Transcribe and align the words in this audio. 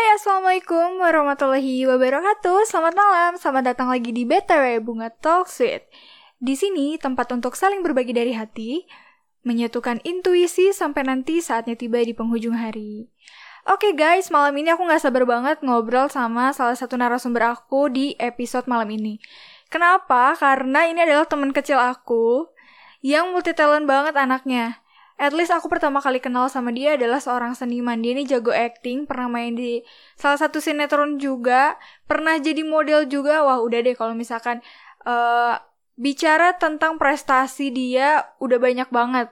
Hai, 0.00 0.16
Assalamualaikum 0.16 0.96
warahmatullahi 0.96 1.84
wabarakatuh. 1.84 2.64
Selamat 2.64 2.96
malam, 2.96 3.36
selamat 3.36 3.64
datang 3.68 3.92
lagi 3.92 4.16
di 4.16 4.24
BTW 4.24 4.80
Bunga 4.80 5.12
Talk 5.12 5.44
Sweet. 5.44 5.84
Di 6.40 6.56
sini 6.56 6.96
tempat 6.96 7.28
untuk 7.36 7.52
saling 7.52 7.84
berbagi 7.84 8.16
dari 8.16 8.32
hati, 8.32 8.88
menyatukan 9.44 10.00
intuisi 10.08 10.72
sampai 10.72 11.04
nanti 11.04 11.44
saatnya 11.44 11.76
tiba 11.76 12.00
di 12.00 12.16
penghujung 12.16 12.56
hari. 12.56 13.12
Oke 13.68 13.92
guys, 13.92 14.32
malam 14.32 14.56
ini 14.56 14.72
aku 14.72 14.88
gak 14.88 15.04
sabar 15.04 15.28
banget 15.28 15.60
ngobrol 15.60 16.08
sama 16.08 16.56
salah 16.56 16.80
satu 16.80 16.96
narasumber 16.96 17.52
aku 17.52 17.92
di 17.92 18.16
episode 18.16 18.64
malam 18.72 18.88
ini. 18.88 19.20
Kenapa? 19.68 20.32
Karena 20.32 20.88
ini 20.88 21.04
adalah 21.04 21.28
teman 21.28 21.52
kecil 21.52 21.76
aku 21.76 22.48
yang 23.04 23.36
multi 23.36 23.52
talent 23.52 23.84
banget 23.84 24.16
anaknya. 24.16 24.80
At 25.20 25.36
least 25.36 25.52
aku 25.52 25.68
pertama 25.68 26.00
kali 26.00 26.16
kenal 26.16 26.48
sama 26.48 26.72
dia 26.72 26.96
adalah 26.96 27.20
seorang 27.20 27.52
seniman. 27.52 28.00
Dia 28.00 28.16
ini 28.16 28.24
jago 28.24 28.56
acting, 28.56 29.04
pernah 29.04 29.28
main 29.28 29.52
di 29.52 29.84
salah 30.16 30.40
satu 30.40 30.64
sinetron 30.64 31.20
juga, 31.20 31.76
pernah 32.08 32.40
jadi 32.40 32.64
model 32.64 33.04
juga. 33.04 33.44
Wah, 33.44 33.60
udah 33.60 33.84
deh 33.84 33.92
kalau 33.92 34.16
misalkan 34.16 34.64
uh, 35.04 35.60
bicara 36.00 36.56
tentang 36.56 36.96
prestasi 36.96 37.68
dia 37.68 38.32
udah 38.40 38.56
banyak 38.56 38.88
banget. 38.88 39.28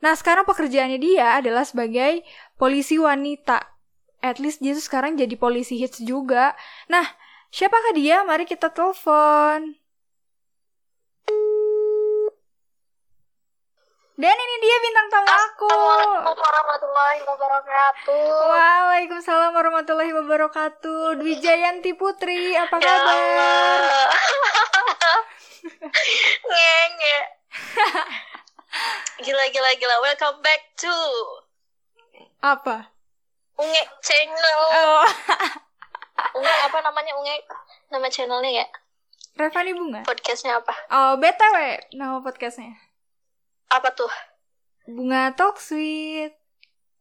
Nah, 0.00 0.16
sekarang 0.16 0.48
pekerjaannya 0.48 0.96
dia 0.96 1.36
adalah 1.36 1.68
sebagai 1.68 2.24
polisi 2.56 2.96
wanita. 2.96 3.60
At 4.24 4.40
least 4.40 4.64
dia 4.64 4.72
tuh 4.72 4.84
sekarang 4.88 5.20
jadi 5.20 5.36
polisi 5.36 5.76
hits 5.76 6.00
juga. 6.00 6.56
Nah, 6.88 7.04
siapakah 7.52 7.92
dia? 7.92 8.24
Mari 8.24 8.48
kita 8.48 8.72
telepon. 8.72 9.76
Dan 14.20 14.36
ini 14.36 14.56
dia 14.60 14.76
bintang 14.84 15.06
tamu 15.08 15.32
aku. 15.32 15.64
Assalamualaikum 15.72 16.36
warahmatullahi 16.44 17.20
wabarakatuh. 17.24 18.28
Waalaikumsalam 18.52 19.50
warahmatullahi 19.56 20.12
wabarakatuh. 20.12 21.24
Dwi 21.24 21.40
Jayanti 21.40 21.96
Putri, 21.96 22.52
apa 22.52 22.76
Ya 22.76 23.00
kabar? 23.00 23.16
Ngenge. 26.44 27.18
Gila 29.24 29.44
gila 29.56 29.70
gila. 29.80 29.96
Welcome 30.04 30.44
back 30.44 30.68
to 30.76 30.96
Apa? 32.44 32.92
Unge 33.56 33.82
channel. 34.04 34.60
Oh, 34.68 35.08
Unge 36.36 36.54
apa 36.68 36.78
namanya 36.84 37.16
Unge? 37.16 37.40
Nama 37.88 38.04
channelnya 38.12 38.52
ya? 38.52 38.66
Revani 39.40 39.72
Bunga. 39.72 40.04
Podcastnya 40.04 40.60
apa? 40.60 40.76
Oh, 40.92 41.16
BTW 41.16 41.56
nama 41.96 42.20
podcastnya. 42.20 42.89
Apa 43.70 43.88
tuh? 43.94 44.10
Bunga. 44.84 45.30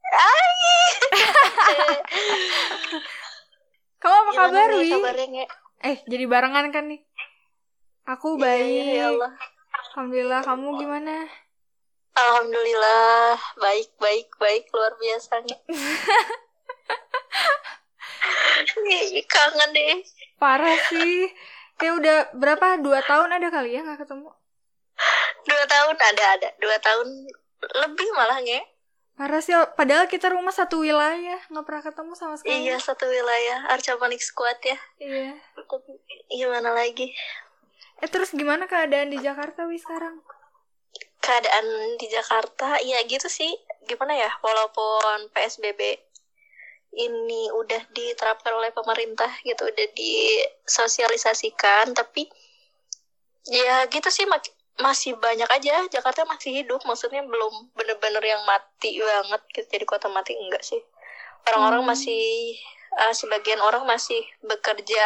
Ai. 0.10 0.78
Kamu 4.00 4.16
apa 4.16 4.32
Gimana 4.32 4.48
kabar, 4.48 4.68
nih 4.72 4.80
Wi? 4.80 4.92
kabarnya? 4.96 5.46
Eh, 5.80 5.98
jadi 6.08 6.24
barengan 6.30 6.72
kan 6.72 6.86
nih? 6.88 7.02
Aku 8.08 8.38
Iya, 8.38 8.42
baik. 8.42 8.66
iya, 8.70 8.84
ya 8.90 9.06
Allah. 9.12 9.32
Alhamdulillah, 9.90 10.42
kamu 10.46 10.68
gimana? 10.80 11.16
Alhamdulillah 12.16 13.38
baik 13.58 13.90
baik 13.98 14.28
baik 14.40 14.64
luar 14.74 14.94
biasa 14.98 15.40
Nge. 15.46 15.58
Ih, 18.90 19.24
Kangen 19.30 19.70
deh. 19.72 20.04
Parah 20.36 20.78
sih. 20.90 21.32
Kayak 21.80 21.94
udah 22.02 22.18
berapa? 22.36 22.68
Dua 22.82 23.00
tahun 23.06 23.30
ada 23.40 23.48
kali 23.50 23.78
ya 23.78 23.84
nggak 23.86 24.04
ketemu? 24.04 24.30
Dua 25.48 25.64
tahun 25.68 25.96
ada 25.96 26.24
ada 26.40 26.50
dua 26.60 26.78
tahun 26.80 27.08
lebih 27.60 28.08
malah 28.16 28.40
nge. 28.42 28.62
Parah 29.20 29.44
sih. 29.44 29.52
Padahal 29.76 30.08
kita 30.08 30.32
rumah 30.32 30.56
satu 30.56 30.80
wilayah, 30.80 31.44
nggak 31.52 31.66
pernah 31.68 31.84
ketemu 31.84 32.16
sama 32.16 32.40
sekali. 32.40 32.72
Iya 32.72 32.80
satu 32.80 33.04
wilayah 33.04 33.68
Arca 33.68 34.00
Panik 34.00 34.24
Squad 34.24 34.64
ya. 34.64 34.80
Iya. 34.96 35.36
Tapi 35.60 36.00
gimana 36.32 36.72
lagi? 36.72 37.12
Eh 38.00 38.08
terus 38.08 38.32
gimana 38.32 38.64
keadaan 38.64 39.12
di 39.12 39.20
Jakarta 39.20 39.68
wi 39.68 39.76
sekarang? 39.76 40.24
Keadaan 41.20 42.00
di 42.00 42.08
Jakarta 42.08 42.80
ya 42.80 43.04
gitu 43.04 43.28
sih. 43.28 43.52
Gimana 43.84 44.16
ya? 44.16 44.32
Walaupun 44.40 45.36
PSBB 45.36 46.00
ini 46.96 47.52
udah 47.54 47.86
diterapkan 47.92 48.56
oleh 48.56 48.72
pemerintah 48.72 49.30
gitu, 49.46 49.68
udah 49.68 49.88
disosialisasikan, 49.94 51.94
tapi 51.94 52.26
ya 53.46 53.86
gitu 53.92 54.10
sih 54.10 54.26
mak- 54.26 54.58
masih 54.80 55.16
banyak 55.16 55.48
aja. 55.48 55.86
Jakarta 55.88 56.24
masih 56.24 56.64
hidup 56.64 56.80
maksudnya 56.84 57.22
belum 57.24 57.72
bener-bener 57.76 58.24
yang 58.24 58.42
mati 58.44 59.00
banget. 59.00 59.42
Gitu 59.52 59.68
jadi 59.70 59.86
kota 59.86 60.08
mati 60.08 60.36
enggak 60.36 60.64
sih. 60.64 60.80
Orang-orang 61.48 61.84
Hmm. 61.84 61.92
masih 61.92 62.56
eh, 62.90 63.14
sebagian 63.14 63.62
orang 63.62 63.86
masih 63.86 64.20
bekerja. 64.42 65.04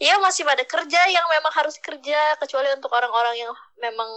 Ya 0.00 0.18
masih 0.18 0.42
pada 0.42 0.64
kerja 0.64 1.00
yang 1.06 1.22
memang 1.30 1.52
harus 1.54 1.78
kerja 1.78 2.34
kecuali 2.36 2.66
untuk 2.74 2.90
orang-orang 2.90 3.38
yang 3.38 3.52
memang 3.78 4.08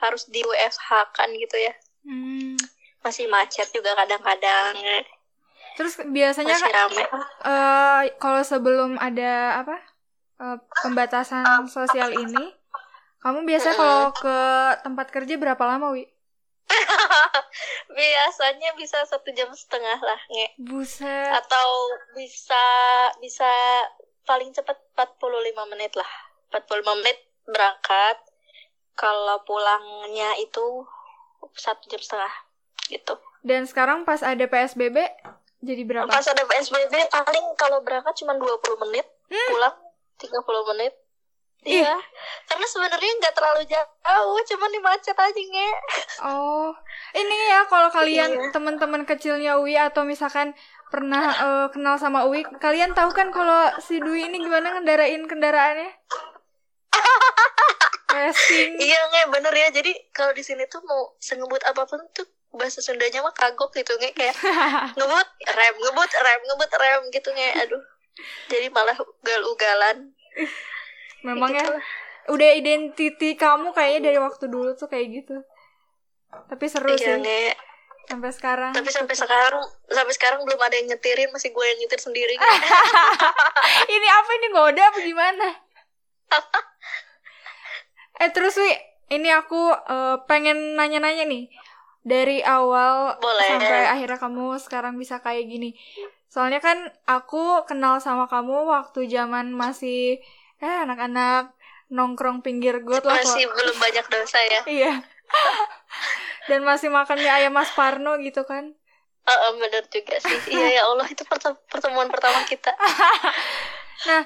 harus 0.00 0.24
di 0.24 0.40
WFH 0.40 0.88
kan 1.12 1.28
gitu 1.32 1.56
ya. 1.56 1.74
Hmm. 2.04 2.56
masih 2.98 3.30
macet 3.30 3.70
juga 3.70 3.94
kadang-kadang. 3.94 4.74
Terus 5.76 6.02
biasanya 6.02 6.50
masih 6.50 6.66
kan 6.66 6.74
rame. 6.90 7.04
eh, 7.44 8.02
kalau 8.18 8.42
sebelum 8.42 8.98
ada 8.98 9.62
apa 9.62 9.76
eh, 10.38 10.58
pembatasan 10.82 11.66
sosial 11.68 12.10
ini, 12.10 12.57
kamu 13.18 13.42
biasa 13.50 13.74
kalau 13.74 14.14
ke 14.14 14.38
tempat 14.86 15.06
kerja 15.10 15.34
berapa 15.34 15.58
lama 15.66 15.90
wi? 15.90 16.06
biasanya 17.98 18.76
bisa 18.78 19.02
satu 19.08 19.32
jam 19.34 19.50
setengah 19.50 19.98
lah 19.98 20.20
nge. 20.30 20.48
Buset. 20.62 21.32
atau 21.34 21.68
bisa 22.14 22.64
bisa 23.18 23.50
paling 24.22 24.54
cepat 24.54 24.78
45 24.94 25.72
menit 25.74 25.92
lah. 25.98 26.10
45 26.54 27.00
menit 27.02 27.18
berangkat. 27.48 28.16
Kalau 28.98 29.42
pulangnya 29.46 30.34
itu 30.42 30.86
satu 31.54 31.86
jam 31.90 32.02
setengah 32.02 32.34
gitu. 32.90 33.14
Dan 33.42 33.66
sekarang 33.66 34.02
pas 34.06 34.22
ada 34.22 34.46
PSBB 34.46 34.98
jadi 35.58 35.82
berapa? 35.82 36.06
pas 36.06 36.22
ada 36.22 36.46
PSBB 36.46 37.10
paling 37.10 37.46
kalau 37.58 37.82
berangkat 37.82 38.14
cuma 38.22 38.38
20 38.38 38.82
menit. 38.86 39.06
Pulang 39.26 39.74
30 40.22 40.70
menit 40.74 40.94
Iya, 41.66 41.90
karena 42.46 42.66
sebenarnya 42.70 43.12
nggak 43.18 43.34
terlalu 43.34 43.62
jauh, 43.66 44.38
cuman 44.46 44.70
di 44.70 44.80
macet 44.80 45.16
aja 45.18 45.36
nge. 45.42 45.70
Oh, 46.22 46.70
ini 47.12 47.36
ya 47.50 47.66
kalau 47.66 47.90
kalian 47.90 48.30
Iya. 48.30 48.50
teman-teman 48.54 49.02
kecilnya 49.02 49.58
Uwi 49.58 49.74
atau 49.74 50.06
misalkan 50.06 50.54
pernah 50.88 51.28
eh, 51.28 51.66
kenal 51.74 51.98
sama 51.98 52.24
Uwi, 52.24 52.46
kalian 52.62 52.94
tahu 52.94 53.10
kan 53.12 53.28
kalau 53.28 53.74
si 53.82 53.98
Dwi 53.98 54.30
ini 54.30 54.38
gimana 54.38 54.78
ngendarain 54.78 55.26
kendaraannya? 55.26 55.90
Racing. 58.08 58.80
Iya 58.80 58.98
nge, 59.12 59.22
bener 59.28 59.52
ya. 59.52 59.68
Jadi 59.68 59.92
kalau 60.10 60.32
di 60.32 60.40
sini 60.40 60.64
tuh 60.66 60.80
mau 60.86 61.12
sengebut 61.20 61.60
apa 61.68 61.84
pun 61.84 62.00
tuh 62.16 62.24
bahasa 62.48 62.80
Sundanya 62.80 63.20
mah 63.20 63.36
kagok 63.36 63.76
gitu 63.76 63.92
nge 64.00 64.16
kayak 64.16 64.32
ngebut 64.96 65.28
rem 65.44 65.74
ngebut 65.76 66.10
rem 66.16 66.40
ngebut 66.48 66.72
rem 66.80 67.02
gitu 67.12 67.28
nge 67.36 67.48
aduh 67.60 67.82
jadi 68.48 68.72
malah 68.72 68.96
ugal-ugalan 68.96 70.16
Memang 71.28 71.50
ya 71.52 71.60
Gitu. 71.60 71.74
udah 72.28 72.50
identiti 72.52 73.28
kamu 73.34 73.72
kayaknya 73.72 74.00
dari 74.12 74.18
waktu 74.20 74.44
dulu 74.48 74.72
tuh 74.72 74.88
kayak 74.88 75.06
gitu. 75.12 75.36
Tapi 76.28 76.64
seru 76.68 76.88
iya 76.92 77.16
sih 77.20 77.52
sampai 78.08 78.32
sekarang. 78.32 78.72
tapi 78.72 78.88
sampai 78.88 79.12
sekarang 79.12 79.60
sampai 79.84 80.14
sekarang 80.16 80.40
belum 80.40 80.56
ada 80.56 80.80
yang 80.80 80.88
nyetirin 80.88 81.28
masih 81.28 81.52
gue 81.52 81.60
yang 81.60 81.76
nyetir 81.76 82.00
sendiri 82.00 82.40
ini 83.94 84.08
apa 84.08 84.30
ini 84.32 84.46
ngoda 84.48 84.80
apa 84.80 84.98
gimana? 85.04 85.48
eh 88.24 88.30
terus 88.32 88.56
Wi, 88.56 88.72
ini 89.12 89.28
aku 89.30 89.60
eh, 89.72 90.16
pengen 90.24 90.74
nanya-nanya 90.74 91.28
nih. 91.28 91.52
Dari 92.00 92.40
awal 92.40 93.20
Boleh. 93.20 93.44
sampai 93.44 93.84
akhirnya 93.84 94.16
kamu 94.16 94.56
sekarang 94.56 94.96
bisa 94.96 95.20
kayak 95.20 95.44
gini. 95.44 95.76
Soalnya 96.28 96.64
kan 96.64 96.88
aku 97.04 97.68
kenal 97.68 98.00
sama 98.00 98.24
kamu 98.24 98.64
waktu 98.64 99.04
zaman 99.04 99.52
masih 99.52 100.16
eh 100.58 100.76
anak-anak 100.84 101.54
nongkrong 101.88 102.38
pinggir 102.44 102.82
got 102.84 103.04
lah 103.08 103.16
masih 103.22 103.46
kok. 103.48 103.54
belum 103.56 103.76
banyak 103.80 104.06
dosa 104.12 104.38
ya 104.44 104.60
Iya. 104.78 104.92
Dan 106.48 106.64
masih 106.64 106.88
makannya 106.88 107.28
ayam 107.28 107.52
Mas 107.52 107.68
Parno 107.76 108.16
gitu 108.20 108.42
kan. 108.48 108.72
Heeh, 109.28 109.50
bener 109.60 109.84
juga 109.92 110.16
sih 110.24 110.40
iya 110.48 110.80
ya 110.80 110.82
Allah 110.88 111.04
itu 111.04 111.20
pertem- 111.28 111.60
pertemuan 111.68 112.08
pertama 112.08 112.40
kita 112.48 112.72
Nah, 114.08 114.22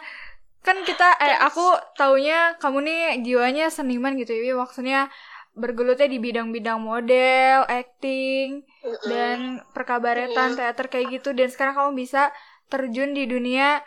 kan 0.63 0.79
kita 0.87 1.19
eh 1.19 1.37
aku 1.43 1.65
taunya 1.99 2.55
kamu 2.63 2.79
nih 2.87 3.01
jiwanya 3.27 3.67
seniman 3.73 4.15
gitu 4.21 4.31
ya. 4.37 4.55
Maksudnya 4.55 5.11
bergelutnya 5.59 6.09
di 6.09 6.19
bidang-bidang 6.23 6.79
model, 6.81 7.67
acting, 7.69 8.63
Mm-mm. 8.85 9.09
dan 9.11 9.39
perkabaretan, 9.75 10.55
teater 10.57 10.87
kayak 10.89 11.21
gitu 11.21 11.35
dan 11.37 11.49
sekarang 11.53 11.75
kamu 11.77 11.93
bisa 12.07 12.31
terjun 12.71 13.13
di 13.13 13.27
dunia 13.27 13.83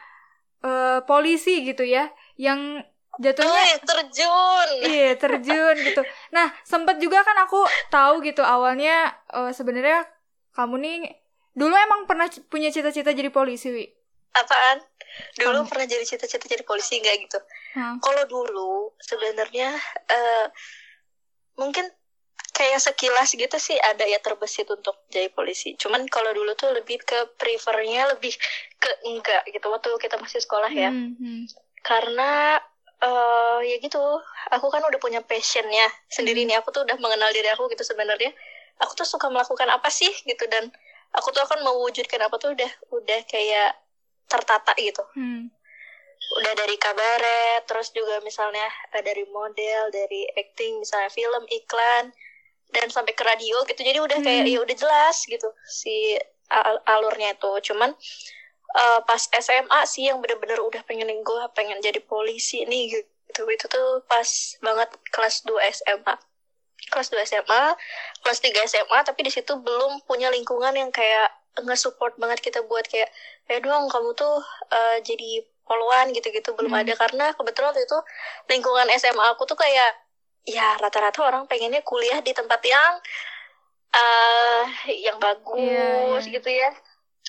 eh, 0.66 1.00
polisi 1.08 1.64
gitu 1.66 1.86
ya. 1.88 2.12
Yang 2.36 2.84
jatuhnya 3.16 3.62
Wih, 3.64 3.76
terjun 3.88 4.68
Iya 4.84 5.12
terjun 5.16 5.76
gitu. 5.80 6.02
Nah 6.36 6.52
sempet 6.68 7.00
juga 7.00 7.24
kan 7.24 7.38
aku 7.48 7.64
tahu 7.88 8.20
gitu 8.24 8.44
awalnya 8.44 9.16
eh, 9.32 9.52
sebenarnya 9.56 10.04
kamu 10.56 10.76
nih 10.80 10.96
Dulu 11.56 11.72
emang 11.72 12.04
pernah 12.04 12.28
punya 12.52 12.68
cita-cita 12.68 13.16
jadi 13.16 13.32
polisi, 13.32 13.72
Wi? 13.72 13.88
apaan 14.36 14.84
dulu 15.40 15.64
Kamu? 15.64 15.70
pernah 15.72 15.88
jadi 15.88 16.04
cita-cita 16.04 16.44
jadi 16.44 16.64
polisi 16.68 17.00
nggak 17.00 17.16
gitu 17.24 17.40
Hah. 17.80 17.96
kalau 18.04 18.24
dulu 18.28 18.92
sebenarnya 19.00 19.72
eh, 20.12 20.48
mungkin 21.56 21.88
kayak 22.52 22.84
sekilas 22.84 23.36
gitu 23.36 23.58
sih 23.60 23.80
ada 23.80 24.04
ya 24.04 24.20
terbesit 24.20 24.68
untuk 24.72 25.08
jadi 25.08 25.32
polisi 25.32 25.76
cuman 25.80 26.08
kalau 26.12 26.36
dulu 26.36 26.52
tuh 26.56 26.72
lebih 26.76 27.00
ke 27.04 27.36
prefernya 27.40 28.12
lebih 28.16 28.36
ke 28.80 28.92
enggak 29.08 29.44
gitu 29.52 29.68
waktu 29.72 29.92
kita 30.00 30.20
masih 30.20 30.44
sekolah 30.44 30.72
ya 30.72 30.92
Hmm, 30.92 31.16
hmm. 31.16 31.44
Karena 31.86 32.58
eh 32.98 33.60
ya 33.70 33.78
gitu 33.78 34.02
aku 34.50 34.68
kan 34.74 34.82
udah 34.82 34.98
punya 34.98 35.22
passionnya 35.22 35.86
sendiri 36.10 36.42
Hmm. 36.42 36.50
nih 36.50 36.58
aku 36.58 36.74
tuh 36.74 36.82
udah 36.82 36.98
mengenal 36.98 37.30
diri 37.30 37.52
aku 37.54 37.70
gitu 37.70 37.86
sebenarnya 37.86 38.34
aku 38.82 38.98
tuh 38.98 39.06
suka 39.06 39.30
melakukan 39.30 39.70
apa 39.70 39.92
sih 39.92 40.10
gitu 40.26 40.48
dan 40.50 40.72
aku 41.14 41.30
tuh 41.30 41.44
akan 41.44 41.62
mewujudkan 41.62 42.24
apa 42.24 42.36
tuh 42.36 42.58
udah 42.58 42.72
udah 42.92 43.20
kayak 43.30 43.78
tertata 44.26 44.74
gitu 44.80 45.04
Hmm. 45.14 45.52
udah 46.42 46.54
dari 46.58 46.74
kabaret 46.76 47.62
terus 47.70 47.94
juga 47.94 48.18
misalnya 48.26 48.66
eh, 48.92 49.04
dari 49.06 49.28
model 49.30 49.94
dari 49.94 50.26
acting 50.34 50.82
misalnya 50.82 51.12
film 51.14 51.44
iklan 51.52 52.10
dan 52.74 52.88
sampai 52.90 53.14
ke 53.14 53.22
radio 53.22 53.62
gitu 53.70 53.78
jadi 53.78 54.00
udah 54.02 54.20
kayak 54.20 54.50
Hmm. 54.50 54.54
ya 54.56 54.60
udah 54.64 54.76
jelas 54.76 55.22
gitu 55.28 55.46
si 55.70 56.18
al- 56.50 56.82
alurnya 56.88 57.38
itu 57.38 57.52
cuman 57.70 57.94
eh, 58.76 59.00
pas 59.08 59.22
SMA 59.40 59.80
sih 59.88 60.08
yang 60.10 60.20
bener-bener 60.24 60.60
udah 60.60 60.82
pengen 60.84 61.08
gue 61.24 61.42
pengen 61.56 61.80
jadi 61.80 62.00
polisi 62.04 62.64
nih 62.68 62.84
gitu 62.94 63.44
itu 63.48 63.66
tuh 63.68 64.04
pas 64.06 64.28
banget 64.60 64.90
kelas 65.12 65.44
2 65.48 65.60
SMA 65.72 66.16
kelas 66.92 67.08
2 67.12 67.24
SMA 67.26 67.64
kelas 68.22 68.40
3 68.44 68.68
SMA 68.68 69.00
tapi 69.04 69.26
di 69.26 69.32
situ 69.34 69.56
belum 69.58 70.04
punya 70.06 70.28
lingkungan 70.30 70.76
yang 70.76 70.92
kayak 70.92 71.32
nge-support 71.56 72.20
banget 72.20 72.44
kita 72.44 72.60
buat 72.68 72.84
kayak 72.86 73.08
ya 73.48 73.58
dong 73.64 73.88
kamu 73.88 74.12
tuh 74.14 74.44
eh, 74.72 74.98
jadi 75.02 75.44
poluan 75.66 76.14
gitu-gitu 76.14 76.54
belum 76.54 76.72
Hmm. 76.76 76.82
ada 76.86 76.94
karena 76.94 77.26
kebetulan 77.34 77.74
waktu 77.74 77.84
itu 77.88 78.00
lingkungan 78.52 78.88
SMA 79.02 79.26
aku 79.34 79.48
tuh 79.50 79.58
kayak 79.58 79.98
ya 80.46 80.78
rata-rata 80.78 81.26
orang 81.26 81.50
pengennya 81.50 81.82
kuliah 81.82 82.22
di 82.22 82.30
tempat 82.36 82.62
yang 82.62 82.94
eh 83.96 84.64
yang 85.02 85.18
bagus 85.18 85.58
Iya, 85.58 86.30
iya. 86.30 86.34
gitu 86.38 86.50
ya 86.52 86.70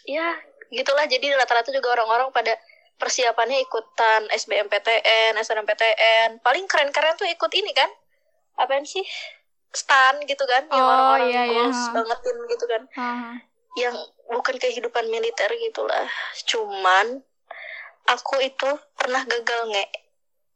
ya 0.06 0.28
gitulah 0.70 1.06
jadi 1.06 1.36
rata-rata 1.36 1.70
juga 1.70 1.94
orang-orang 1.98 2.30
pada 2.32 2.54
persiapannya 2.96 3.60
ikutan 3.60 4.24
SBMPTN, 4.32 5.36
SNMPTN 5.36 6.40
paling 6.40 6.64
keren-keren 6.64 7.14
tuh 7.14 7.28
ikut 7.28 7.52
ini 7.52 7.72
kan 7.76 7.90
apaan 8.56 8.88
sih? 8.88 9.04
Stan 9.68 10.16
gitu 10.24 10.40
kan 10.48 10.64
yang 10.72 10.80
Oh, 10.80 10.88
orang-orang 10.88 11.28
iya, 11.28 11.42
iya, 11.44 11.66
bangetin 11.92 12.36
gitu 12.48 12.64
kan. 12.64 12.82
Hah. 12.96 13.34
yang 13.76 13.92
bukan 14.32 14.56
kehidupan 14.56 15.04
militer 15.12 15.52
gitulah. 15.60 16.08
Cuman 16.48 17.20
aku 18.08 18.40
itu 18.40 18.70
pernah 18.96 19.20
gagal 19.28 19.68
nge 19.68 19.84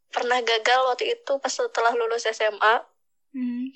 pernah 0.09 0.41
gagal 0.41 0.81
waktu 0.89 1.21
itu 1.21 1.33
pas 1.37 1.53
setelah 1.53 1.93
lulus 1.95 2.25
SMA 2.27 2.81
Hmm. 3.31 3.71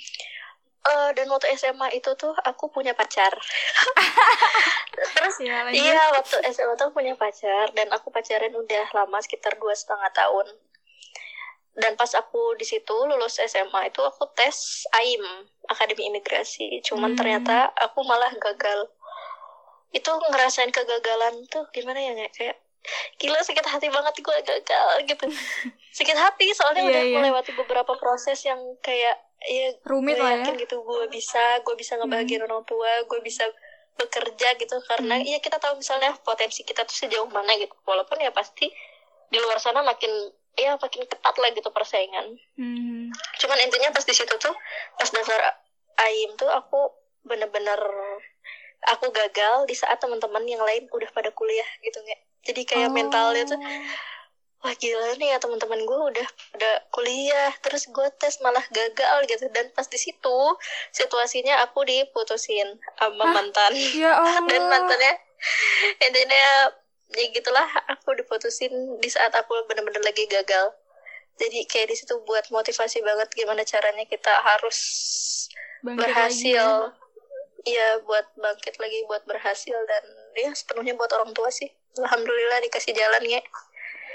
Eh, 0.85 1.11
dan 1.13 1.27
waktu 1.27 1.49
SMA 1.55 1.89
itu 1.93 2.13
tuh 2.13 2.37
aku 2.45 2.69
punya 2.69 2.93
pacar 2.93 3.33
terus 5.17 5.41
Ya, 5.41 5.65
lanjut. 5.65 5.81
iya 5.81 6.03
waktu 6.13 6.37
SMA 6.47 6.75
tuh 6.75 6.93
punya 6.93 7.17
pacar 7.17 7.73
dan 7.73 7.89
aku 7.89 8.09
pacaran 8.09 8.53
udah 8.53 8.85
lama 8.93 9.17
sekitar 9.19 9.57
dua 9.57 9.73
setengah 9.73 10.13
tahun 10.13 10.45
dan 11.75 11.97
pas 11.97 12.13
aku 12.13 12.55
di 12.55 12.63
situ 12.63 12.93
lulus 12.93 13.41
SMA 13.41 13.89
itu 13.89 13.99
aku 13.99 14.29
tes 14.31 14.85
AIM 14.93 15.25
Akademi 15.67 16.07
Imigrasi 16.07 16.85
cuman 16.85 17.13
Hmm. 17.13 17.19
ternyata 17.19 17.73
aku 17.75 18.05
malah 18.05 18.31
gagal 18.31 18.93
itu 19.91 20.11
ngerasain 20.29 20.69
kegagalan 20.69 21.49
tuh 21.49 21.65
gimana 21.71 21.97
ya 21.97 22.29
kayak 22.29 22.61
gila 23.17 23.41
sakit 23.41 23.65
hati 23.65 23.89
banget 23.89 24.15
gue 24.15 24.37
gagal 24.45 24.89
gitu 25.09 25.27
sakit 25.97 26.13
hati 26.15 26.53
soalnya 26.53 26.85
Iya, 26.85 26.91
udah 26.93 27.03
iya. 27.03 27.17
melewati 27.17 27.57
beberapa 27.57 27.97
proses 27.97 28.45
yang 28.45 28.61
kayak 28.79 29.17
ya 29.47 29.69
Rumit 29.83 30.17
lah 30.17 30.41
ya. 30.43 30.53
gitu 30.55 30.81
gue 30.81 31.05
bisa 31.07 31.41
gue 31.61 31.75
bisa 31.75 31.97
ngebahagiain 31.97 32.41
orang 32.41 32.65
tua 32.65 32.89
gue 33.05 33.21
bisa 33.21 33.45
bekerja 33.95 34.49
gitu 34.55 34.77
karena 34.85 35.17
Hmm. 35.17 35.27
ya 35.27 35.39
kita 35.39 35.57
tahu 35.57 35.77
misalnya 35.77 36.17
potensi 36.19 36.63
kita 36.63 36.83
tuh 36.83 36.97
sejauh 36.97 37.29
mana 37.29 37.55
gitu 37.55 37.77
walaupun 37.85 38.19
ya 38.19 38.31
pasti 38.31 38.67
di 39.27 39.39
luar 39.39 39.57
sana 39.57 39.81
makin 39.81 40.11
ya 40.55 40.75
makin 40.75 41.03
ketat 41.05 41.35
lah 41.35 41.51
gitu 41.51 41.69
persaingan 41.69 42.35
Hmm. 42.55 43.11
cuman 43.37 43.59
intinya 43.61 43.91
pas 43.91 44.03
di 44.03 44.13
situ 44.13 44.35
tuh 44.35 44.55
pas 44.95 45.07
daftar 45.07 45.41
AIM 45.97 46.35
tuh 46.35 46.49
aku 46.49 46.91
bener-bener 47.23 47.79
aku 48.85 49.09
gagal 49.11 49.65
di 49.65 49.73
saat 49.73 49.97
teman-teman 49.97 50.45
yang 50.45 50.61
lain 50.61 50.89
udah 50.89 51.09
pada 51.11 51.31
kuliah 51.31 51.67
gitu 51.81 51.97
nggak 51.99 52.21
jadi 52.45 52.63
kayak 52.67 52.91
mentalnya 52.91 53.45
tuh 53.47 53.57
Oh. 53.57 53.69
Wah 54.65 54.73
gila 54.81 55.13
nih 55.21 55.37
ya 55.37 55.39
teman-teman 55.39 55.85
gue 55.85 55.99
udah 56.09 56.29
udah 56.57 56.75
kuliah 56.89 57.53
terus 57.61 57.85
gue 57.87 58.09
tes 58.17 58.41
malah 58.41 58.65
gagal 58.73 59.29
gitu. 59.29 59.45
Dan 59.53 59.69
pas 59.77 59.85
di 59.85 60.01
situ 60.01 60.39
situasinya 60.91 61.61
aku 61.69 61.85
diputusin 61.85 62.81
sama 62.97 63.29
Hah? 63.29 63.33
mantan. 63.37 63.73
Ya 63.93 64.17
Allah. 64.25 64.41
dan 64.49 64.63
mantannya 64.65 65.15
intinya 66.01 66.73
ya 67.13 67.27
gitulah 67.29 67.69
aku 67.93 68.17
diputusin 68.17 68.73
di 68.99 69.09
saat 69.13 69.37
aku 69.37 69.53
bener-bener 69.69 70.01
lagi 70.01 70.25
gagal. 70.27 70.73
Jadi 71.37 71.69
kayak 71.69 71.93
di 71.93 71.97
situ 72.01 72.17
buat 72.25 72.49
motivasi 72.49 73.05
banget 73.05 73.29
gimana 73.37 73.61
caranya 73.69 74.09
kita 74.09 74.33
harus 74.33 74.79
Bangkit 75.85 76.09
berhasil. 76.09 76.57
lagi 76.57 76.57
ya. 76.57 77.03
Iya 77.65 77.89
buat 78.05 78.29
bangkit 78.37 78.81
lagi 78.81 79.05
buat 79.05 79.29
berhasil. 79.29 79.77
Dan 79.77 80.05
ya 80.41 80.51
sepenuhnya 80.57 80.97
buat 80.97 81.13
orang 81.13 81.37
tua 81.37 81.53
sih. 81.53 81.69
Alhamdulillah 82.01 82.65
dikasih 82.65 82.97
jalan 82.97 83.23
ya 83.29 83.43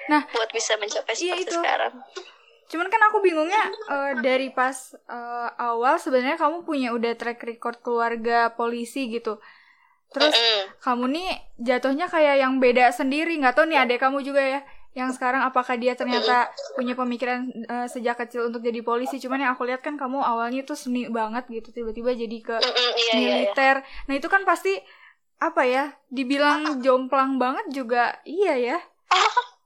Nah, 0.10 0.22
buat 0.34 0.50
bisa 0.50 0.74
mencapai 0.82 1.14
iya 1.22 1.38
seperti 1.38 1.44
itu. 1.46 1.56
sekarang. 1.56 1.94
Cuman 2.70 2.88
kan 2.90 3.02
aku 3.10 3.18
bingungnya 3.22 3.64
eh, 3.70 4.14
dari 4.22 4.50
pas 4.54 4.94
eh, 4.94 5.50
awal 5.58 5.98
sebenarnya 6.02 6.38
kamu 6.38 6.66
punya 6.66 6.90
udah 6.94 7.14
track 7.18 7.42
record 7.46 7.78
keluarga 7.86 8.54
polisi 8.54 9.10
gitu. 9.10 9.38
Terus 10.10 10.34
Mm-mm. 10.34 10.62
kamu 10.82 11.06
nih 11.14 11.30
jatuhnya 11.62 12.10
kayak 12.10 12.36
yang 12.42 12.58
beda 12.58 12.90
sendiri. 12.94 13.38
Nggak 13.38 13.54
tahu 13.58 13.66
nih 13.70 13.80
adek 13.86 14.00
kamu 14.02 14.26
juga 14.26 14.42
ya 14.42 14.62
yang 14.98 15.14
sekarang 15.14 15.46
apakah 15.46 15.78
dia 15.78 15.94
ternyata 15.94 16.50
punya 16.74 16.98
pemikiran 16.98 17.46
eh, 17.54 17.88
sejak 17.90 18.18
kecil 18.26 18.50
untuk 18.50 18.66
jadi 18.66 18.82
polisi. 18.82 19.22
Cuman 19.22 19.46
yang 19.46 19.54
aku 19.54 19.70
lihat 19.70 19.86
kan 19.86 19.98
kamu 19.98 20.18
awalnya 20.22 20.66
tuh 20.66 20.78
seni 20.78 21.06
banget 21.10 21.46
gitu 21.50 21.70
tiba-tiba 21.74 22.14
jadi 22.18 22.38
ke 22.42 22.58
iya 22.58 22.90
iya 22.98 23.14
iya. 23.14 23.54
militer. 23.54 23.86
Nah 24.10 24.14
itu 24.18 24.28
kan 24.30 24.46
pasti 24.46 24.78
apa 25.40 25.64
ya 25.64 25.86
dibilang 26.12 26.84
jomplang 26.84 27.40
banget 27.40 27.66
juga 27.72 28.20
iya 28.28 28.54
ya 28.60 28.78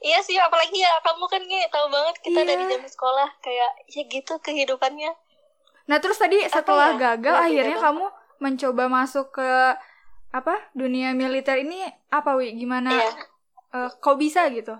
iya 0.00 0.18
sih 0.20 0.36
apalagi 0.36 0.78
ya 0.78 0.92
kamu 1.00 1.24
kan 1.26 1.42
kayak 1.42 1.68
tahu 1.68 1.86
banget 1.88 2.14
kita 2.20 2.40
Iya. 2.40 2.48
dari 2.48 2.64
zaman 2.68 2.90
sekolah 2.90 3.28
kayak 3.40 3.70
ya 3.88 4.02
gitu 4.04 4.34
kehidupannya 4.38 5.12
nah 5.84 5.98
terus 6.00 6.16
tadi 6.16 6.40
setelah 6.46 6.94
ya? 6.94 7.12
gagal 7.12 7.34
Iya, 7.34 7.44
akhirnya 7.44 7.76
beda 7.76 7.84
kamu 7.84 8.06
mencoba 8.38 8.84
masuk 8.86 9.26
ke 9.32 9.50
apa 10.30 10.54
dunia 10.74 11.14
militer 11.14 11.56
ini 11.56 11.80
apa 12.10 12.34
wi 12.34 12.52
gimana 12.52 12.90
Iya. 12.90 13.10
eh, 13.74 13.90
kok 13.94 14.16
bisa 14.16 14.48
gitu 14.50 14.74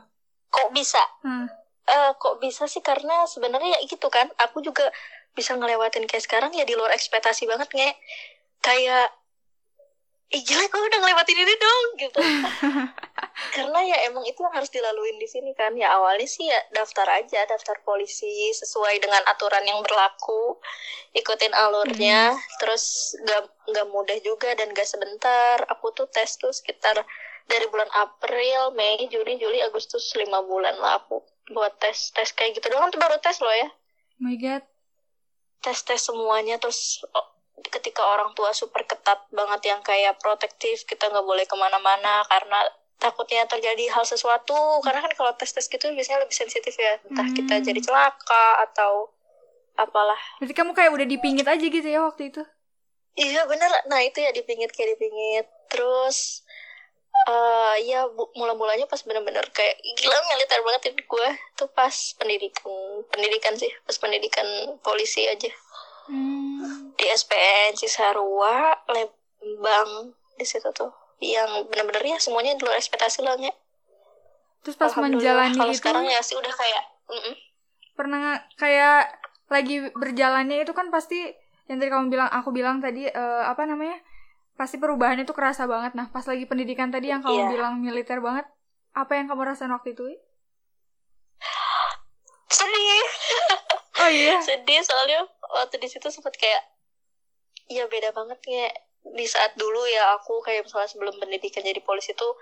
kok 0.48 0.68
bisa 0.70 1.00
hmm. 1.22 1.48
Eh, 1.84 2.12
kok 2.16 2.40
bisa 2.40 2.64
sih 2.64 2.80
karena 2.80 3.28
sebenarnya 3.28 3.76
ya 3.76 3.80
gitu 3.84 4.08
kan 4.08 4.24
aku 4.40 4.64
juga 4.64 4.88
bisa 5.36 5.52
ngelewatin 5.52 6.08
kayak 6.08 6.24
sekarang 6.24 6.48
ya 6.56 6.64
di 6.64 6.72
luar 6.72 6.96
ekspektasi 6.96 7.44
banget 7.44 7.68
nge 7.68 7.90
kayak 8.58 9.12
ih 10.34 10.42
gila 10.42 10.66
kok 10.66 10.82
udah 10.82 10.98
ngelewatin 10.98 11.38
ini 11.38 11.54
dong 11.54 11.86
gitu. 12.02 12.20
Karena 13.54 13.78
ya 13.86 13.96
emang 14.10 14.26
itu 14.26 14.42
yang 14.42 14.50
harus 14.50 14.70
dilaluin 14.74 15.14
di 15.22 15.30
sini 15.30 15.54
kan. 15.54 15.70
Ya 15.78 15.94
awalnya 15.94 16.26
sih 16.26 16.50
ya 16.50 16.58
daftar 16.74 17.06
aja 17.06 17.46
daftar 17.46 17.78
polisi 17.86 18.50
sesuai 18.50 18.98
dengan 18.98 19.22
aturan 19.30 19.62
yang 19.62 19.78
berlaku. 19.86 20.58
Ikutin 21.14 21.54
alurnya. 21.54 22.34
Terus 22.58 23.14
gak 23.22 23.46
nggak 23.70 23.86
mudah 23.94 24.18
juga 24.26 24.58
dan 24.58 24.74
gak 24.74 24.90
sebentar. 24.90 25.62
Aku 25.70 25.94
tuh 25.94 26.10
tes 26.10 26.34
tuh 26.34 26.50
sekitar 26.50 26.98
dari 27.46 27.66
bulan 27.70 27.90
April 27.94 28.74
Mei 28.74 29.06
Juni 29.06 29.38
Juli 29.38 29.60
Agustus 29.62 30.16
lima 30.16 30.40
bulan 30.42 30.74
lah 30.80 30.98
aku 30.98 31.20
buat 31.52 31.76
tes 31.76 32.08
tes 32.16 32.32
kayak 32.32 32.56
gitu 32.56 32.72
doang 32.72 32.88
tuh 32.88 32.98
baru 32.98 33.20
tes 33.20 33.38
loh 33.38 33.52
ya. 33.52 33.68
Oh 34.18 34.22
my 34.24 34.34
god. 34.40 34.64
Tes 35.60 35.78
tes 35.84 36.00
semuanya 36.00 36.56
terus 36.56 37.04
oh, 37.12 37.33
ketika 37.70 38.02
orang 38.02 38.34
tua 38.34 38.50
super 38.50 38.82
ketat 38.82 39.30
banget 39.30 39.70
yang 39.70 39.80
kayak 39.86 40.18
protektif 40.18 40.82
kita 40.86 41.06
nggak 41.06 41.22
boleh 41.22 41.46
ke 41.46 41.54
mana-mana 41.54 42.26
karena 42.26 42.66
takutnya 42.98 43.44
terjadi 43.46 43.90
hal 43.94 44.02
sesuatu. 44.06 44.56
Karena 44.82 45.04
kan 45.04 45.12
kalau 45.14 45.32
tes 45.36 45.52
tes 45.52 45.66
gitu 45.68 45.90
biasanya 45.92 46.24
lebih 46.24 46.34
sensitif 46.34 46.74
ya. 46.74 46.98
Entah 47.06 47.26
Hmm. 47.26 47.36
kita 47.36 47.54
jadi 47.62 47.80
celaka 47.82 48.64
atau 48.70 49.12
apalah. 49.74 50.18
Berarti 50.38 50.54
kamu 50.54 50.72
kayak 50.72 50.90
udah 50.94 51.06
dipingit 51.06 51.46
aja 51.46 51.66
gitu 51.66 51.88
ya 51.88 52.00
waktu 52.06 52.30
itu? 52.30 52.42
Iya 53.14 53.46
bener. 53.46 53.70
Nah 53.86 54.02
itu 54.02 54.18
ya 54.22 54.30
dipingit 54.34 54.74
kayak 54.74 54.98
dipingit. 54.98 55.46
Terus 55.70 56.42
eh 57.24 57.74
ya 57.86 58.10
bu, 58.10 58.26
mula-mulanya 58.34 58.90
pas 58.90 58.98
bener-bener 59.06 59.46
kayak 59.54 59.78
gila 59.98 60.18
militer 60.34 60.58
banget 60.66 60.82
gue. 60.98 61.28
Tuh 61.54 61.70
pas 61.70 61.94
pendidikan 62.18 62.70
pendidikan 63.10 63.54
sih 63.54 63.70
pas 63.86 63.96
pendidikan 63.98 64.46
polisi 64.82 65.26
aja 65.30 65.50
hmm. 66.08 66.94
di 66.96 67.06
SPN 67.10 67.72
Cisarua 67.76 68.74
lab 68.90 69.10
bank 69.60 69.90
di 70.38 70.46
situ 70.46 70.68
tuh 70.72 70.90
yang 71.22 71.68
bener-bener 71.70 72.16
ya 72.16 72.18
semuanya 72.18 72.58
di 72.58 72.64
luar 72.66 72.76
ekspektasi 72.76 73.22
lah 73.22 73.38
nge. 73.38 73.52
terus 74.64 74.76
pas 74.80 74.92
menjalani 74.96 75.54
kalau 75.54 75.72
itu 75.72 75.80
sekarang 75.80 76.04
ya 76.08 76.20
sih 76.24 76.34
udah 76.34 76.52
kayak 76.52 76.84
mm-mm. 77.12 77.34
pernah 77.94 78.16
nggak 78.18 78.40
kayak 78.56 79.00
lagi 79.52 79.76
berjalannya 79.92 80.64
itu 80.64 80.72
kan 80.72 80.88
pasti 80.88 81.20
yang 81.68 81.80
tadi 81.80 81.90
kamu 81.92 82.12
bilang 82.12 82.28
aku 82.32 82.50
bilang 82.52 82.80
tadi 82.80 83.08
eh, 83.08 83.42
apa 83.44 83.64
namanya 83.68 84.00
pasti 84.56 84.80
perubahan 84.80 85.20
itu 85.20 85.32
kerasa 85.36 85.68
banget 85.68 85.92
nah 85.92 86.08
pas 86.08 86.24
lagi 86.24 86.48
pendidikan 86.48 86.88
tadi 86.88 87.12
yang 87.12 87.20
kamu 87.20 87.36
Iya. 87.36 87.48
bilang 87.52 87.74
militer 87.80 88.18
banget 88.24 88.48
apa 88.94 89.12
yang 89.18 89.26
kamu 89.28 89.42
rasain 89.44 89.72
waktu 89.72 89.92
itu 89.92 90.06
sedih 92.48 93.04
oh 94.00 94.10
iya. 94.10 94.42
Sedih 94.42 94.80
soalnya 94.82 95.26
waktu 95.54 95.76
di 95.78 95.88
situ 95.90 96.10
sempet 96.10 96.34
kayak 96.34 96.62
ya 97.70 97.86
beda 97.86 98.10
banget 98.10 98.38
ya. 98.46 98.68
Di 99.04 99.26
saat 99.28 99.54
dulu 99.54 99.84
ya 99.84 100.16
aku 100.16 100.40
kayak 100.40 100.64
misalnya 100.64 100.88
sebelum 100.88 101.14
pendidikan 101.20 101.60
jadi 101.60 101.78
polisi 101.84 102.16
tuh 102.16 102.34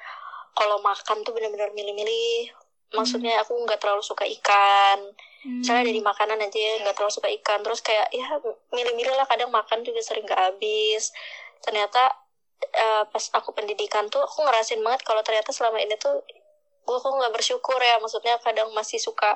kalau 0.55 0.79
makan 0.81 1.27
tuh 1.27 1.33
benar-benar 1.35 1.75
milih-milih. 1.75 2.53
Maksudnya 2.93 3.41
aku 3.41 3.57
nggak 3.65 3.81
terlalu 3.81 4.05
suka 4.05 4.29
ikan. 4.41 5.01
Hmm. 5.43 5.59
misalnya 5.59 5.91
dari 5.91 5.99
makanan 5.99 6.39
aja 6.39 6.55
ya, 6.55 6.73
nggak 6.87 6.95
terlalu 6.95 7.15
suka 7.19 7.29
ikan. 7.43 7.59
Terus 7.67 7.81
kayak 7.83 8.07
ya 8.15 8.27
milih-milih 8.71 9.15
lah 9.17 9.27
kadang 9.27 9.51
makan 9.51 9.83
juga 9.83 9.99
sering 10.05 10.23
gak 10.29 10.39
habis. 10.39 11.11
Ternyata 11.65 12.15
eh, 12.63 13.05
pas 13.11 13.25
aku 13.35 13.51
pendidikan 13.57 14.07
tuh 14.07 14.23
aku 14.23 14.47
ngerasain 14.47 14.79
banget 14.79 15.03
kalau 15.03 15.25
ternyata 15.27 15.51
selama 15.51 15.83
ini 15.83 15.99
tuh 15.99 16.23
gue 16.83 16.99
kok 17.01 17.11
nggak 17.11 17.33
bersyukur 17.35 17.81
ya. 17.83 17.99
Maksudnya 17.99 18.39
kadang 18.39 18.71
masih 18.71 19.03
suka 19.03 19.35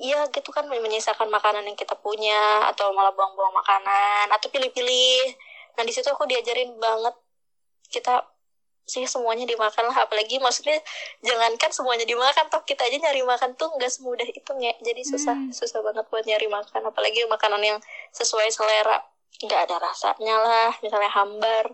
Iya 0.00 0.28
gitu 0.32 0.50
kan 0.52 0.64
menyisakan 0.66 1.28
makanan 1.28 1.68
yang 1.68 1.76
kita 1.76 1.92
punya 2.00 2.64
atau 2.72 2.90
malah 2.96 3.12
buang-buang 3.12 3.52
makanan 3.52 4.26
atau 4.32 4.48
pilih-pilih. 4.48 5.36
Nah 5.76 5.82
di 5.84 5.92
situ 5.92 6.08
aku 6.08 6.24
diajarin 6.24 6.76
banget 6.80 7.14
kita 7.92 8.24
sih 8.82 9.06
semuanya 9.06 9.46
dimakan 9.46 9.88
lah 9.94 10.04
apalagi 10.04 10.42
maksudnya 10.42 10.74
jangankan 11.22 11.70
semuanya 11.70 12.02
dimakan 12.02 12.50
toh 12.50 12.66
kita 12.66 12.82
aja 12.82 12.98
nyari 12.98 13.22
makan 13.22 13.54
tuh 13.54 13.70
nggak 13.78 13.86
semudah 13.88 14.26
itu 14.26 14.50
nge 14.58 14.72
jadi 14.82 15.02
susah 15.06 15.38
Hmm. 15.38 15.54
susah 15.54 15.78
banget 15.86 16.02
buat 16.10 16.26
nyari 16.26 16.50
makan 16.50 16.90
apalagi 16.90 17.22
makanan 17.30 17.62
yang 17.62 17.78
sesuai 18.10 18.50
selera 18.50 19.06
nggak 19.38 19.60
ada 19.70 19.76
rasanya 19.78 20.34
lah 20.34 20.70
misalnya 20.82 21.10
hambar 21.14 21.70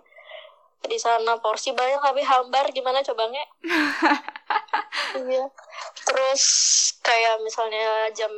di 0.86 0.98
sana 1.00 1.34
porsi 1.42 1.74
banyak 1.74 1.98
tapi 1.98 2.22
hambar 2.22 2.70
gimana 2.70 3.02
coba 3.02 3.26
nge? 3.30 3.44
Iya. 5.18 5.44
Terus 6.04 6.44
kayak 7.00 7.40
misalnya 7.40 8.12
jam 8.12 8.30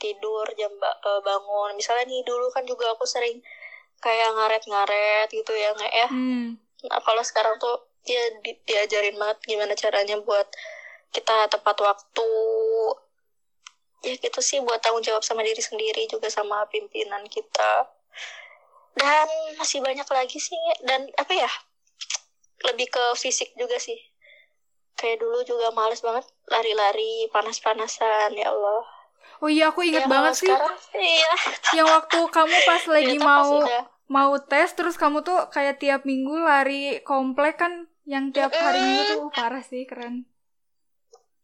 tidur 0.00 0.46
jam 0.56 0.72
eh, 0.80 1.20
bangun. 1.20 1.76
Misalnya 1.76 2.08
nih 2.08 2.24
dulu 2.24 2.48
kan 2.50 2.64
juga 2.64 2.90
aku 2.96 3.04
sering 3.04 3.44
kayak 4.00 4.32
ngaret-ngaret 4.36 5.28
gitu 5.30 5.52
ya 5.52 5.72
nggak 5.76 5.92
ya. 5.92 6.08
Hmm. 6.10 6.60
nah 6.84 7.00
kalau 7.00 7.24
sekarang 7.24 7.56
tuh 7.56 7.88
dia 8.04 8.20
di- 8.44 8.60
diajarin 8.68 9.16
banget 9.16 9.40
gimana 9.48 9.72
caranya 9.72 10.20
buat 10.20 10.48
kita 11.12 11.48
tepat 11.48 11.76
waktu. 11.80 12.30
Ya 14.04 14.14
gitu 14.20 14.40
sih 14.44 14.60
buat 14.60 14.80
tanggung 14.84 15.04
jawab 15.04 15.24
sama 15.24 15.40
diri 15.40 15.60
sendiri 15.64 16.04
juga 16.08 16.28
sama 16.28 16.68
pimpinan 16.68 17.24
kita. 17.28 17.88
Dan 18.94 19.28
masih 19.56 19.80
banyak 19.80 20.06
lagi 20.06 20.38
sih 20.38 20.56
dan 20.86 21.08
apa 21.18 21.32
ya 21.34 21.50
lebih 22.64 22.88
ke 22.88 23.04
fisik 23.20 23.52
juga 23.54 23.76
sih 23.76 23.96
kayak 24.94 25.20
dulu 25.20 25.42
juga 25.42 25.74
males 25.74 26.00
banget 26.00 26.24
lari-lari 26.48 27.28
panas-panasan 27.34 28.32
ya 28.38 28.50
Allah 28.50 28.82
oh 29.42 29.50
iya 29.50 29.70
aku 29.74 29.82
inget 29.82 30.06
Ya, 30.06 30.10
banget 30.10 30.34
sih 30.38 30.50
sekarang, 30.50 30.76
iya 30.96 31.32
yang 31.76 31.88
waktu 31.90 32.18
kamu 32.30 32.56
pas 32.64 32.82
lagi 32.94 33.16
pas 33.18 33.26
mau 33.26 33.52
mau 34.06 34.32
tes 34.38 34.70
terus 34.76 34.94
kamu 35.00 35.24
tuh 35.26 35.48
kayak 35.50 35.80
tiap 35.80 36.00
minggu 36.06 36.36
lari 36.36 37.00
komplek 37.02 37.58
kan 37.58 37.88
yang 38.04 38.30
tiap 38.30 38.52
hari 38.52 38.78
minggu 38.80 39.02
tuh 39.08 39.20
uh, 39.28 39.32
parah 39.32 39.64
sih 39.64 39.84
keren 39.88 40.28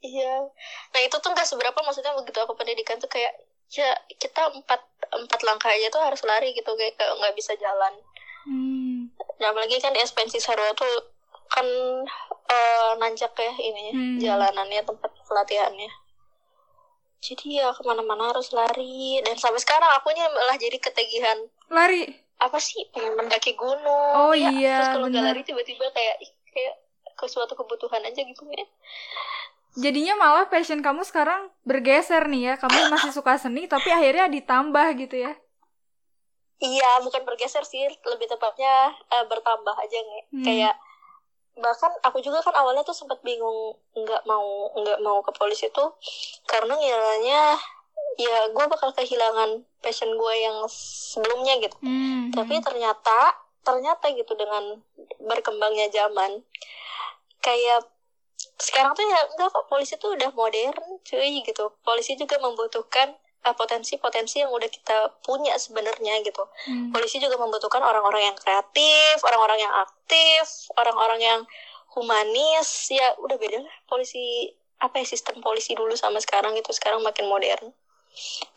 Iya. 0.00 0.48
Nah 0.96 1.00
itu 1.04 1.16
tuh 1.20 1.28
nggak 1.28 1.44
seberapa 1.44 1.76
maksudnya 1.84 2.16
begitu 2.16 2.40
aku 2.40 2.56
pendidikan 2.56 2.96
tuh 2.96 3.10
kayak 3.12 3.36
ya 3.68 3.92
kita 4.16 4.48
empat 4.48 4.80
empat 5.12 5.40
langkah 5.44 5.68
aja 5.70 5.92
tuh 5.92 6.00
harus 6.00 6.24
lari 6.24 6.56
gitu 6.56 6.72
kayak 6.72 6.96
kayak 6.96 7.12
nggak 7.20 7.36
bisa 7.36 7.52
jalan. 7.60 7.92
hmm. 8.48 8.79
Nah, 9.40 9.50
apalagi 9.50 9.76
kan 9.76 9.90
di 9.90 10.00
SPNC 10.00 10.36
Sarwa 10.36 10.70
tuh 10.72 11.16
kan 11.48 11.66
eh, 12.46 12.90
nanjak 12.96 13.32
ya 13.32 13.52
ininya 13.58 13.92
Hmm. 13.92 14.18
jalanannya 14.18 14.82
tempat 14.82 15.10
pelatihannya. 15.24 15.90
Jadi 17.20 17.56
ya 17.56 17.68
ke 17.70 17.82
mana-mana 17.82 18.30
harus 18.30 18.48
lari 18.50 19.20
dan 19.20 19.36
sampai 19.36 19.58
sekarang 19.58 19.90
akunya 19.90 20.24
malah 20.26 20.56
jadi 20.56 20.76
ketagihan 20.76 21.36
lari 21.68 22.08
apa 22.36 22.56
sih 22.56 22.88
pengen 22.90 23.12
mendaki 23.14 23.52
gunung. 23.52 24.12
Oh 24.16 24.32
Ya, 24.32 24.48
iya, 24.50 24.76
Terus 24.78 24.90
kalau 24.90 25.06
nggak 25.06 25.16
bener. 25.18 25.28
lari 25.30 25.42
tiba-tiba 25.42 25.84
kayak 25.90 26.16
kayak 26.48 26.74
ke 27.12 27.26
suatu 27.26 27.52
kebutuhan 27.52 28.00
aja 28.00 28.16
gitu 28.18 28.44
ya. 28.48 28.64
jadinya 29.72 30.16
malah 30.16 30.48
passion 30.48 30.80
kamu 30.80 31.04
sekarang 31.04 31.46
bergeser 31.62 32.26
nih 32.26 32.42
ya 32.42 32.54
kamu 32.56 32.90
masih 32.90 33.12
suka 33.12 33.38
seni 33.38 33.70
tapi 33.70 33.86
akhirnya 33.88 34.26
ditambah 34.26 34.86
gitu 34.98 35.14
ya 35.20 35.32
Iya, 36.60 37.00
bukan 37.00 37.24
bergeser 37.24 37.64
sih, 37.64 37.88
lebih 38.04 38.28
tepatnya 38.28 38.92
eh, 39.08 39.24
bertambah 39.24 39.74
aja 39.80 39.98
nih. 39.98 40.22
Hmm. 40.28 40.44
Kayak 40.44 40.74
bahkan 41.60 41.92
aku 42.04 42.24
juga 42.24 42.40
kan 42.40 42.56
awalnya 42.56 42.80
tuh 42.86 42.96
sempat 42.96 43.20
bingung 43.20 43.76
nggak 43.92 44.22
mau 44.24 44.72
nggak 44.80 44.98
mau 45.04 45.20
ke 45.20 45.28
polisi 45.36 45.68
tuh 45.68 45.92
karena 46.48 46.72
ngiranya 46.72 47.58
ya 48.16 48.48
gue 48.48 48.64
bakal 48.64 48.96
kehilangan 48.96 49.60
passion 49.84 50.14
gue 50.16 50.34
yang 50.40 50.56
sebelumnya 50.70 51.60
gitu. 51.60 51.76
Hmm. 51.84 52.32
Tapi 52.32 52.60
ternyata 52.64 53.36
ternyata 53.60 54.08
gitu 54.16 54.32
dengan 54.36 54.80
berkembangnya 55.20 55.92
zaman 55.92 56.40
kayak 57.44 57.84
sekarang 58.60 58.92
tuh 58.92 59.04
ya 59.04 59.20
enggak 59.24 59.48
kok 59.52 59.68
polisi 59.68 59.96
tuh 59.96 60.16
udah 60.16 60.32
modern 60.36 61.00
cuy 61.04 61.44
gitu. 61.44 61.72
Polisi 61.84 62.16
juga 62.16 62.40
membutuhkan 62.40 63.16
potensi-potensi 63.40 64.44
yang 64.44 64.52
udah 64.52 64.68
kita 64.68 65.16
punya 65.24 65.56
sebenarnya 65.56 66.20
gitu 66.20 66.44
Hmm. 66.68 66.92
polisi 66.92 67.16
juga 67.16 67.40
membutuhkan 67.40 67.80
orang-orang 67.80 68.32
yang 68.32 68.36
kreatif, 68.36 69.16
orang-orang 69.24 69.64
yang 69.64 69.74
aktif, 69.80 70.68
orang-orang 70.76 71.20
yang 71.24 71.40
humanis. 71.96 72.92
Ya 72.92 73.16
udah 73.16 73.40
beda 73.40 73.64
lah 73.64 73.76
polisi 73.88 74.52
apa 74.80 75.00
ya 75.00 75.06
sistem 75.08 75.40
polisi 75.40 75.72
dulu 75.72 75.92
sama 75.96 76.20
sekarang 76.20 76.52
itu 76.56 76.68
sekarang 76.76 77.00
makin 77.00 77.28
modern. 77.32 77.72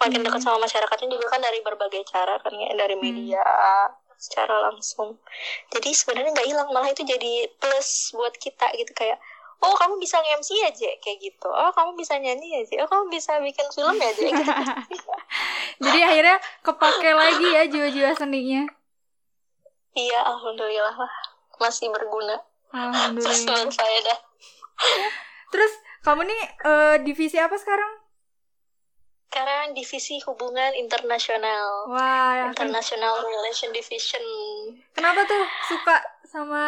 Makin 0.04 0.20
Hmm. 0.20 0.28
dekat 0.28 0.42
sama 0.44 0.60
masyarakatnya 0.68 1.08
juga 1.08 1.32
kan 1.32 1.40
dari 1.40 1.64
berbagai 1.64 2.04
cara 2.10 2.36
kan 2.44 2.52
ya 2.52 2.76
dari 2.76 3.00
media 3.00 3.44
secara 4.20 4.72
langsung. 4.72 5.20
Jadi 5.72 5.90
sebenarnya 5.92 6.32
nggak 6.32 6.48
hilang 6.48 6.70
malah 6.72 6.92
itu 6.92 7.04
jadi 7.04 7.48
plus 7.60 8.12
buat 8.16 8.36
kita 8.36 8.72
gitu 8.80 8.92
kayak 8.96 9.20
Oh 9.64 9.74
kamu 9.80 9.96
bisa 9.96 10.20
nge-MC 10.20 10.50
aja 10.68 10.90
kayak 11.00 11.18
gitu. 11.24 11.48
Oh 11.48 11.72
kamu 11.72 11.96
bisa 11.96 12.20
nyanyi 12.20 12.60
aja. 12.60 12.84
Oh 12.84 12.90
kamu 12.92 13.08
bisa 13.08 13.40
bikin 13.40 13.68
film 13.72 13.96
ya 13.96 14.12
aja. 14.12 14.24
Gitu. 14.92 15.14
jadi 15.80 16.00
akhirnya 16.06 16.38
kepake 16.62 17.10
lagi 17.16 17.48
ya 17.50 17.64
jiwa-jiwa 17.66 18.12
seninya 18.14 18.64
iya 19.94 20.20
alhamdulillah 20.26 20.96
lah 20.96 21.14
masih 21.58 21.90
berguna. 21.90 22.38
Terus 22.74 23.46
alhamdulillah 23.46 23.70
saya 23.74 24.00
dah 24.06 24.20
terus 25.54 25.72
kamu 26.02 26.26
nih 26.26 26.42
eh, 26.66 26.96
divisi 27.06 27.38
apa 27.38 27.54
sekarang 27.62 28.02
sekarang 29.30 29.74
divisi 29.74 30.22
hubungan 30.26 30.74
internasional 30.78 31.90
wah 31.90 32.54
ken- 32.54 32.70
international 32.70 33.22
relation 33.22 33.70
division 33.74 34.22
kenapa 34.94 35.26
tuh 35.26 35.46
suka 35.70 36.02
sama 36.34 36.66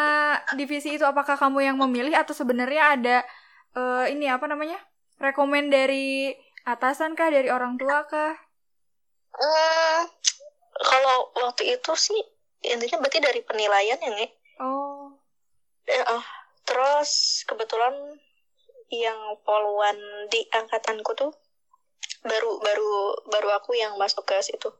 divisi 0.53 0.93
itu 0.93 1.01
apakah 1.01 1.33
kamu 1.33 1.73
yang 1.73 1.77
memilih 1.81 2.13
atau 2.13 2.37
sebenarnya 2.37 2.83
ada 2.93 3.17
eh, 3.73 4.13
ini 4.13 4.29
apa 4.29 4.45
namanya 4.45 4.77
rekomend 5.17 5.73
dari 5.73 6.29
atasan 6.69 7.17
kah 7.17 7.33
dari 7.33 7.49
orang 7.49 7.81
tua 7.81 8.05
kah? 8.05 8.37
Hmm, 9.33 10.05
kalau 10.77 11.33
waktu 11.41 11.81
itu 11.81 11.91
sih 11.97 12.21
intinya 12.61 13.01
berarti 13.01 13.19
dari 13.19 13.41
penilaian 13.41 13.97
ya 13.97 14.11
nih 14.13 14.29
oh. 14.61 15.17
Terus 16.65 17.45
kebetulan 17.45 17.93
yang 18.89 19.37
poluan 19.45 19.97
di 20.33 20.45
angkatanku 20.49 21.13
tuh 21.13 21.33
baru 22.25 22.57
baru 22.57 22.89
baru 23.29 23.49
aku 23.61 23.77
yang 23.77 23.93
masuk 24.01 24.25
ke 24.25 24.37
situ. 24.41 24.73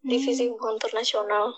Divisi 0.00 0.48
Hmm. 0.48 0.56
hubungan 0.56 0.80
internasional 0.80 1.52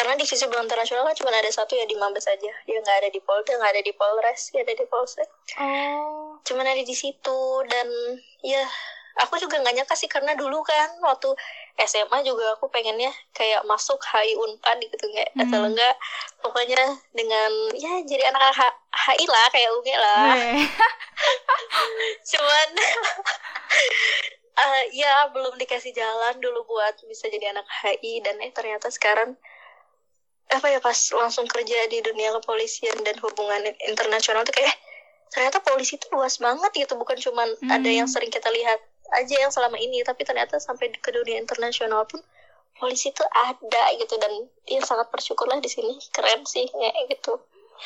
karena 0.00 0.16
divisi 0.16 0.40
hubungan 0.48 0.64
internasional 0.64 1.04
kan 1.04 1.12
cuma 1.12 1.28
ada 1.28 1.52
satu 1.52 1.76
ya 1.76 1.84
di 1.84 1.92
Mabes 1.92 2.24
aja. 2.24 2.48
Dia 2.64 2.78
nggak 2.80 2.96
ada 3.04 3.08
di 3.12 3.20
Polda 3.20 3.52
nggak 3.52 3.72
ada 3.76 3.82
di 3.84 3.92
Polres 3.92 4.48
dia 4.48 4.64
ada 4.64 4.72
di 4.72 4.86
Polsek. 4.88 5.28
Oh. 5.60 6.40
Cuman 6.40 6.64
ada 6.64 6.80
di 6.80 6.96
situ 6.96 7.40
dan 7.68 7.84
ya 8.40 8.64
aku 9.20 9.36
juga 9.36 9.60
nggak 9.60 9.76
nyangka 9.76 9.92
sih 9.92 10.08
karena 10.08 10.32
dulu 10.32 10.64
kan 10.64 10.88
waktu 11.04 11.36
SMA 11.76 12.24
juga 12.24 12.56
aku 12.56 12.72
pengennya 12.72 13.12
kayak 13.30 13.60
masuk 13.64 14.00
HI 14.00 14.32
Unpad 14.34 14.80
gitu 14.80 15.04
nggak 15.04 15.36
Hmm. 15.36 15.42
atau 15.44 15.60
enggak. 15.68 15.94
Pokoknya 16.40 16.80
dengan 17.12 17.52
ya 17.76 18.00
jadi 18.00 18.32
anak 18.32 18.56
H- 18.56 18.80
HI 19.12 19.28
lah 19.28 19.46
kayak 19.52 19.68
UG 19.76 19.88
lah. 19.92 20.32
Cuman 22.32 22.68
eh, 24.64 24.82
ya 24.92 25.28
belum 25.28 25.56
dikasih 25.56 25.92
jalan 25.92 26.40
dulu 26.40 26.64
buat 26.64 26.96
bisa 27.04 27.28
jadi 27.28 27.52
anak 27.52 27.68
HI 27.84 28.24
dan 28.24 28.40
eh 28.40 28.48
ternyata 28.48 28.88
sekarang 28.88 29.36
apa 30.50 30.66
ya 30.66 30.82
pas 30.82 30.98
langsung 31.14 31.46
kerja 31.46 31.86
di 31.86 32.02
dunia 32.02 32.34
kepolisian 32.42 32.98
dan 33.06 33.14
hubungan 33.22 33.70
internasional 33.86 34.42
tuh 34.42 34.54
kayak 34.54 34.74
eh, 34.74 34.76
ternyata 35.30 35.62
polisi 35.62 35.94
itu 35.94 36.10
luas 36.10 36.42
banget 36.42 36.70
gitu. 36.74 36.98
Bukan 36.98 37.16
cuma 37.22 37.46
hmm. 37.46 37.70
ada 37.70 37.90
yang 37.90 38.10
sering 38.10 38.34
kita 38.34 38.50
lihat 38.50 38.82
aja 39.14 39.36
yang 39.46 39.50
selama 39.54 39.78
ini 39.78 40.02
tapi 40.02 40.26
ternyata 40.26 40.58
sampai 40.58 40.90
ke 40.90 41.10
dunia 41.14 41.38
internasional 41.38 42.02
pun 42.10 42.18
polisi 42.82 43.14
itu 43.14 43.22
ada 43.30 43.84
gitu. 43.94 44.18
Dan 44.18 44.50
dia 44.66 44.82
sangat 44.82 45.06
bersyukur 45.14 45.46
lah 45.46 45.62
di 45.62 45.70
sini. 45.70 45.94
Keren 46.10 46.42
sih 46.42 46.66
kayak 46.66 47.14
gitu. 47.14 47.38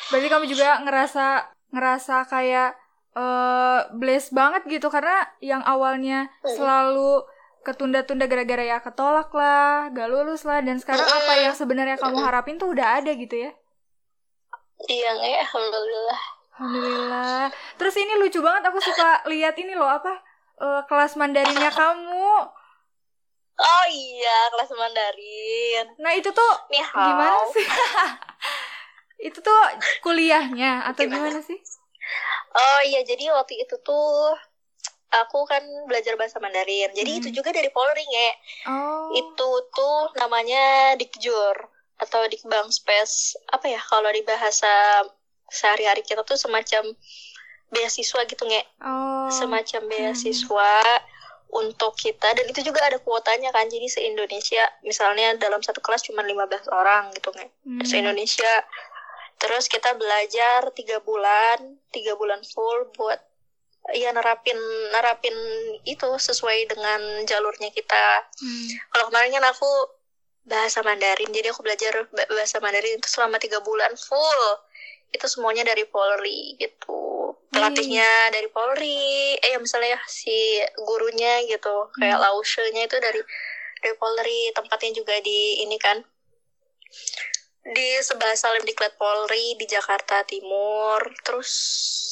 Berarti 0.09 0.27
kamu 0.27 0.45
juga 0.49 0.81
ngerasa 0.81 1.25
ngerasa 1.69 2.15
kayak 2.27 2.71
uh, 3.13 3.93
blessed 3.93 4.33
banget 4.33 4.65
gitu. 4.65 4.89
Karena 4.89 5.21
yang 5.37 5.61
awalnya 5.61 6.33
hmm. 6.41 6.49
selalu 6.49 7.29
ketunda-tunda 7.65 8.29
gara-gara 8.29 8.61
ya 8.61 8.77
ketolak 8.77 9.33
lah, 9.33 9.89
gak 9.89 10.07
lulus 10.07 10.45
lah, 10.45 10.61
dan 10.61 10.77
sekarang 10.77 11.03
apa 11.03 11.33
yang 11.41 11.55
sebenarnya 11.57 11.97
kamu 11.97 12.21
harapin 12.21 12.61
tuh 12.61 12.69
udah 12.69 13.01
ada 13.01 13.11
gitu 13.17 13.49
ya? 13.49 13.51
Iya, 14.85 15.11
ya, 15.17 15.37
alhamdulillah. 15.49 16.21
Alhamdulillah. 16.55 17.43
Terus 17.81 17.95
ini 17.97 18.13
lucu 18.21 18.39
banget, 18.45 18.69
aku 18.69 18.79
suka 18.79 19.25
lihat 19.27 19.57
ini 19.57 19.73
loh 19.73 19.89
apa 19.89 20.21
uh, 20.61 20.81
kelas 20.85 21.17
Mandarinnya 21.17 21.71
kamu. 21.73 22.31
Oh 23.55 23.85
iya, 23.87 24.37
kelas 24.51 24.71
Mandarin. 24.75 25.85
Nah 25.99 26.11
itu 26.13 26.29
tuh 26.31 26.53
gimana 26.69 27.43
sih? 27.55 27.65
itu 29.31 29.39
tuh 29.39 29.59
kuliahnya 30.03 30.91
atau 30.91 31.07
gimana? 31.07 31.31
gimana 31.33 31.41
sih? 31.41 31.59
Oh 32.55 32.79
iya, 32.83 33.01
jadi 33.07 33.31
waktu 33.31 33.63
itu 33.63 33.75
tuh 33.81 34.35
aku 35.11 35.45
kan 35.47 35.61
belajar 35.85 36.17
bahasa 36.17 36.41
Mandarin. 36.41 36.91
Jadi 36.93 37.11
hmm. 37.11 37.19
itu 37.23 37.29
juga 37.41 37.53
dari 37.53 37.69
Polri 37.69 38.05
ya. 38.05 38.31
Oh. 38.69 39.13
Itu 39.13 39.49
tuh 39.71 40.15
namanya 40.19 40.95
Dikjur 40.97 41.55
atau 42.01 42.21
Dikbang 42.27 42.69
Space. 42.73 43.39
Apa 43.51 43.69
ya 43.71 43.79
kalau 43.79 44.09
di 44.11 44.25
bahasa 44.25 45.05
sehari-hari 45.49 46.01
kita 46.01 46.25
tuh 46.25 46.35
semacam 46.35 46.95
beasiswa 47.71 48.21
gitu 48.25 48.43
nge. 48.45 48.63
Oh. 48.83 49.29
Semacam 49.31 49.81
hmm. 49.85 49.91
beasiswa 49.91 50.73
hmm. 50.81 51.61
untuk 51.65 51.95
kita 51.95 52.35
dan 52.35 52.45
itu 52.49 52.65
juga 52.65 52.83
ada 52.85 52.99
kuotanya 52.99 53.53
kan. 53.55 53.69
Jadi 53.69 53.87
se-Indonesia 53.87 54.63
misalnya 54.83 55.37
dalam 55.39 55.63
satu 55.63 55.79
kelas 55.79 56.03
cuma 56.05 56.25
15 56.25 56.69
orang 56.73 57.13
gitu 57.15 57.29
nge. 57.31 57.47
Hmm. 57.63 57.81
Se-Indonesia 57.85 58.53
Terus 59.35 59.67
kita 59.67 59.91
belajar 59.99 60.71
tiga 60.71 61.03
bulan, 61.03 61.75
tiga 61.91 62.15
bulan 62.15 62.39
full 62.47 62.87
buat 62.95 63.19
ya 63.93 64.09
nerapin 64.09 64.57
nerapin 64.89 65.35
itu 65.85 66.09
sesuai 66.17 66.65
dengan 66.71 67.01
jalurnya 67.29 67.69
kita. 67.69 68.07
Hmm. 68.41 68.67
Kalau 68.89 69.05
kemarin 69.13 69.37
kan 69.37 69.45
aku 69.45 69.69
bahasa 70.45 70.81
Mandarin, 70.81 71.29
jadi 71.29 71.53
aku 71.53 71.61
belajar 71.65 72.09
bahasa 72.09 72.57
Mandarin 72.61 72.97
itu 72.97 73.09
selama 73.09 73.37
tiga 73.37 73.61
bulan 73.61 73.93
full. 73.93 74.43
Itu 75.13 75.29
semuanya 75.29 75.65
dari 75.65 75.85
Polri 75.85 76.57
gitu. 76.57 77.33
Pelatihnya 77.53 78.09
hmm. 78.09 78.33
dari 78.33 78.49
Polri, 78.49 79.37
eh 79.37 79.51
ya 79.53 79.59
misalnya 79.61 80.01
si 80.09 80.59
gurunya 80.75 81.45
gitu, 81.45 81.93
kayak 81.95 82.17
hmm. 82.19 82.25
lausenya 82.25 82.83
itu 82.89 82.97
dari 82.99 83.21
dari 83.79 83.95
Polri, 83.95 84.51
tempatnya 84.51 84.91
juga 84.97 85.15
di 85.21 85.61
ini 85.61 85.77
kan 85.77 86.03
di 87.65 87.97
sebelah 88.05 88.37
Salim 88.37 88.61
Diklat 88.61 88.93
Polri 88.93 89.57
di 89.57 89.65
Jakarta 89.65 90.21
Timur. 90.21 91.01
Terus 91.25 91.51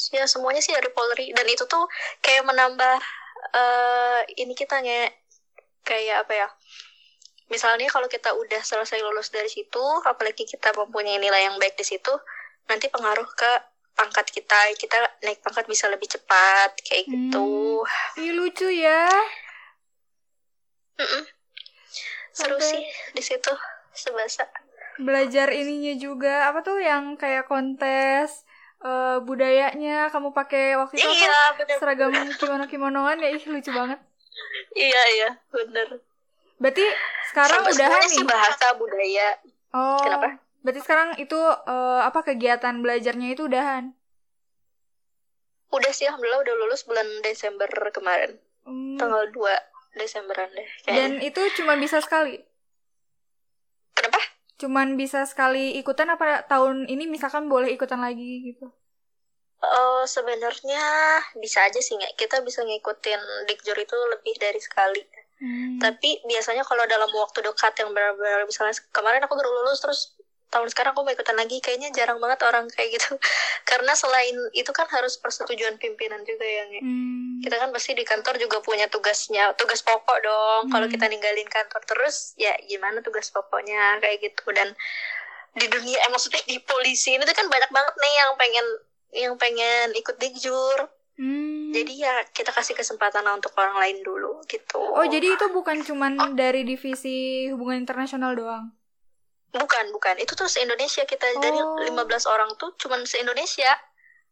ya 0.09 0.25
semuanya 0.25 0.65
sih 0.65 0.73
dari 0.73 0.89
Polri. 0.89 1.29
Dan 1.33 1.45
itu 1.45 1.69
tuh 1.69 1.85
kayak 2.25 2.45
menambah 2.49 2.97
uh, 3.53 4.19
ini 4.33 4.57
kita 4.57 4.81
nge 4.81 5.13
kayak 5.83 6.23
apa 6.23 6.33
ya 6.33 6.47
misalnya 7.51 7.91
kalau 7.91 8.07
kita 8.07 8.31
udah 8.31 8.63
selesai 8.63 9.03
lulus 9.03 9.29
dari 9.29 9.51
situ 9.51 9.83
apalagi 10.07 10.47
kita 10.47 10.71
mempunyai 10.73 11.19
nilai 11.19 11.51
yang 11.51 11.59
baik 11.59 11.75
di 11.75 11.83
situ 11.83 12.09
nanti 12.71 12.87
pengaruh 12.87 13.27
ke 13.35 13.51
pangkat 13.93 14.25
kita. 14.33 14.57
Kita 14.77 14.97
naik 15.21 15.39
pangkat 15.45 15.65
bisa 15.69 15.85
lebih 15.89 16.09
cepat 16.09 16.73
kayak 16.81 17.05
gitu. 17.07 17.83
Hmm, 17.85 18.19
ini 18.19 18.31
lucu 18.33 18.67
ya. 18.69 19.05
Mm 20.93 21.05
-mm. 21.09 21.23
seru 22.33 22.57
Sampai... 22.57 22.69
sih 22.69 22.83
di 23.17 23.21
situ 23.25 23.53
sebasa 23.93 24.45
belajar 24.99 25.49
ininya 25.53 25.93
juga. 25.97 26.49
Apa 26.51 26.61
tuh 26.61 26.77
yang 26.81 27.15
kayak 27.17 27.49
kontes 27.49 28.43
uh, 28.83 29.21
budayanya 29.23 30.11
kamu 30.11 30.35
pakai 30.35 30.77
waktu 30.77 30.99
itu 30.99 31.09
iya, 31.09 31.33
apa? 31.55 31.79
seragam 31.79 32.11
kimono 32.37 32.65
kimonoan 32.67 33.17
ya? 33.21 33.29
Ih 33.33 33.43
lucu 33.49 33.71
banget. 33.71 33.99
Iya 34.73 35.03
iya 35.17 35.29
bener. 35.49 36.01
Berarti 36.57 36.85
sekarang 37.33 37.61
udah 37.65 37.89
nih? 38.07 38.23
bahasa 38.25 38.67
budaya. 38.77 39.29
Oh 39.73 39.99
kenapa? 40.01 40.39
berarti 40.63 40.79
sekarang 40.79 41.09
itu 41.19 41.35
uh, 41.43 42.01
apa 42.07 42.23
kegiatan 42.23 42.79
belajarnya 42.79 43.35
itu 43.35 43.51
udahan? 43.51 43.91
Udah 45.73 45.91
sih 45.91 46.05
alhamdulillah 46.05 46.45
udah 46.45 46.55
lulus 46.55 46.85
bulan 46.85 47.07
Desember 47.25 47.67
kemarin. 47.91 48.39
Hmm. 48.63 48.95
tanggal 48.95 49.27
2 49.27 49.99
Desemberan 49.99 50.49
deh 50.55 50.65
kayaknya. 50.87 50.95
dan 50.95 51.11
itu 51.19 51.41
cuma 51.59 51.75
bisa 51.77 51.99
sekali? 51.99 52.39
Kenapa 53.93 54.22
cuman 54.63 54.95
bisa 54.95 55.27
sekali 55.27 55.75
ikutan 55.75 56.07
apa 56.07 56.47
tahun 56.47 56.87
ini 56.87 57.11
misalkan 57.11 57.51
boleh 57.51 57.75
ikutan 57.75 57.99
lagi 57.99 58.55
gitu? 58.55 58.71
Uh, 59.59 60.03
sebenarnya 60.07 60.83
bisa 61.39 61.63
aja 61.67 61.79
sih 61.83 61.99
nggak 61.99 62.15
kita 62.15 62.39
bisa 62.43 62.63
ngikutin 62.63 63.21
dikjur 63.51 63.75
itu 63.75 63.95
lebih 64.15 64.35
dari 64.39 64.59
sekali. 64.63 65.03
Hmm. 65.43 65.83
Tapi 65.83 66.23
biasanya 66.23 66.63
kalau 66.63 66.87
dalam 66.87 67.11
waktu 67.11 67.43
dekat 67.43 67.75
yang 67.83 67.91
benar-benar 67.91 68.47
misalnya 68.47 68.79
kemarin 68.95 69.23
aku 69.27 69.35
baru 69.35 69.51
lulus 69.51 69.83
terus 69.83 70.15
tahun 70.53 70.69
sekarang 70.69 70.93
aku 70.93 71.01
mau 71.01 71.13
ikutan 71.17 71.33
lagi 71.33 71.57
kayaknya 71.57 71.89
jarang 71.89 72.21
banget 72.21 72.45
orang 72.45 72.69
kayak 72.69 72.93
gitu 72.93 73.17
karena 73.69 73.97
selain 73.97 74.37
itu 74.53 74.69
kan 74.69 74.85
harus 74.93 75.17
persetujuan 75.17 75.81
pimpinan 75.81 76.21
juga 76.21 76.45
yang 76.45 76.69
hmm. 76.85 77.41
kita 77.41 77.57
kan 77.57 77.73
pasti 77.73 77.97
di 77.97 78.05
kantor 78.05 78.37
juga 78.37 78.61
punya 78.61 78.85
tugasnya 78.93 79.57
tugas 79.57 79.81
pokok 79.81 80.17
dong 80.21 80.63
hmm. 80.69 80.71
kalau 80.77 80.85
kita 80.85 81.09
ninggalin 81.09 81.49
kantor 81.49 81.81
terus 81.89 82.37
ya 82.37 82.53
gimana 82.69 83.01
tugas 83.01 83.33
pokoknya 83.33 83.97
kayak 83.97 84.21
gitu 84.21 84.45
dan 84.53 84.77
di 85.57 85.65
dunia 85.69 85.97
eh, 85.97 86.09
maksudnya 86.13 86.41
di 86.45 86.61
polisi 86.61 87.17
ini 87.17 87.25
tuh 87.25 87.33
kan 87.33 87.49
banyak 87.49 87.69
banget 87.73 87.95
nih 87.97 88.13
yang 88.13 88.31
pengen 88.37 88.67
yang 89.13 89.33
pengen 89.41 89.87
ikut 89.97 90.17
dikjur 90.21 90.79
Hmm. 91.13 91.69
Jadi 91.69 92.01
ya 92.01 92.25
kita 92.33 92.49
kasih 92.49 92.73
kesempatan 92.73 93.21
untuk 93.29 93.53
orang 93.53 93.77
lain 93.77 94.01
dulu 94.01 94.41
gitu. 94.49 94.81
Oh 94.81 95.05
jadi 95.05 95.37
itu 95.37 95.45
bukan 95.53 95.85
cuman 95.85 96.13
oh. 96.17 96.33
dari 96.33 96.65
divisi 96.65 97.45
hubungan 97.53 97.85
internasional 97.85 98.33
doang? 98.33 98.73
Bukan, 99.53 99.85
bukan. 99.93 100.15
Itu 100.17 100.33
tuh 100.33 100.49
se-Indonesia 100.49 101.05
kita 101.05 101.29
oh. 101.37 101.41
dari 101.41 101.59
15 101.89 101.93
orang 102.25 102.49
tuh 102.57 102.73
cuman 102.81 103.05
se-Indonesia. 103.05 103.69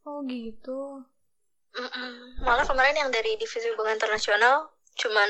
Oh, 0.05 0.25
gitu. 0.25 1.05
Mm-mm. 1.71 2.43
Malah 2.43 2.67
kemarin 2.67 2.97
yang 2.97 3.09
dari 3.13 3.37
divisi 3.39 3.69
hubungan 3.71 3.95
internasional 3.95 4.73
cuman 4.99 5.29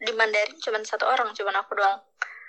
di 0.00 0.12
Mandarin 0.16 0.56
cuman 0.62 0.82
satu 0.86 1.04
orang, 1.04 1.34
cuman 1.36 1.54
aku 1.60 1.76
doang. 1.76 2.00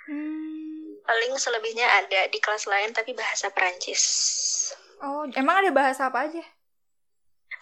Hmm. 0.06 1.02
Paling 1.02 1.34
selebihnya 1.38 1.86
ada 1.86 2.30
di 2.30 2.38
kelas 2.38 2.66
lain 2.66 2.94
tapi 2.94 3.12
bahasa 3.12 3.50
Perancis. 3.52 4.02
Oh, 5.02 5.28
emang 5.36 5.66
ada 5.66 5.70
bahasa 5.74 6.08
apa 6.08 6.30
aja? 6.30 6.44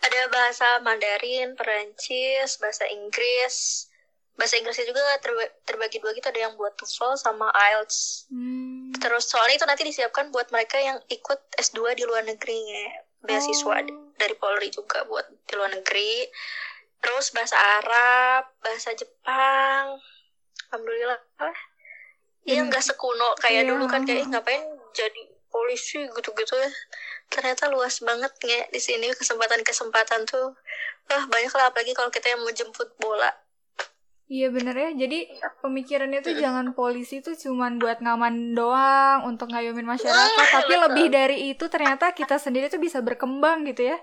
Ada 0.04 0.28
bahasa 0.28 0.68
Mandarin, 0.84 1.56
Perancis, 1.56 2.60
bahasa 2.60 2.84
Inggris, 2.92 3.88
bahasa 4.34 4.58
Inggrisnya 4.58 4.90
juga 4.90 5.02
terbagi 5.62 6.02
dua 6.02 6.10
gitu 6.10 6.26
ada 6.26 6.40
yang 6.50 6.54
buat 6.58 6.74
TOEFL 6.74 7.14
sama 7.14 7.54
IELTS 7.54 8.26
hmm. 8.34 8.98
terus 8.98 9.30
soalnya 9.30 9.62
itu 9.62 9.66
nanti 9.66 9.82
disiapkan 9.86 10.34
buat 10.34 10.50
mereka 10.50 10.78
yang 10.82 10.98
ikut 11.06 11.38
S2 11.54 11.94
di 11.94 12.02
luar 12.02 12.26
negeri 12.26 12.58
ya 12.58 12.86
beasiswa 13.22 13.78
oh. 13.78 14.10
dari 14.18 14.34
Polri 14.34 14.68
juga 14.74 15.06
buat 15.06 15.24
di 15.30 15.54
luar 15.54 15.70
negeri 15.70 16.26
terus 16.98 17.30
bahasa 17.30 17.54
Arab 17.54 18.50
bahasa 18.58 18.90
Jepang 18.98 20.02
alhamdulillah 20.70 21.20
Iya 22.44 22.60
hmm. 22.60 22.68
nggak 22.68 22.84
sekuno 22.84 23.32
kayak 23.40 23.64
yeah. 23.64 23.70
dulu 23.72 23.88
kan 23.88 24.04
kayak 24.04 24.28
ngapain 24.28 24.60
jadi 24.92 25.22
polisi 25.48 26.02
gitu-gitu 26.10 26.58
ya 26.58 26.70
ternyata 27.30 27.70
luas 27.70 28.02
banget 28.02 28.34
nggak 28.42 28.68
di 28.74 28.80
sini 28.82 29.08
kesempatan-kesempatan 29.14 30.26
tuh 30.26 30.52
wah 31.08 31.24
banyak 31.30 31.52
lah 31.54 31.70
apalagi 31.70 31.94
kalau 31.94 32.10
kita 32.10 32.34
yang 32.34 32.42
mau 32.42 32.52
jemput 32.52 32.90
bola 32.98 33.30
Iya 34.24 34.48
bener 34.48 34.72
ya, 34.72 34.90
jadi 34.96 35.28
pemikirannya 35.60 36.24
tuh 36.24 36.32
jangan 36.40 36.72
polisi 36.72 37.20
tuh 37.20 37.36
cuman 37.36 37.76
buat 37.76 38.00
ngaman 38.00 38.56
doang, 38.56 39.28
untuk 39.28 39.52
ngayomin 39.52 39.84
masyarakat, 39.84 40.46
tapi 40.48 40.74
lebih 40.80 41.06
dari 41.12 41.52
itu 41.52 41.68
ternyata 41.68 42.08
kita 42.16 42.40
sendiri 42.40 42.72
tuh 42.72 42.80
bisa 42.80 43.04
berkembang 43.04 43.68
gitu 43.68 43.92
ya. 43.92 44.00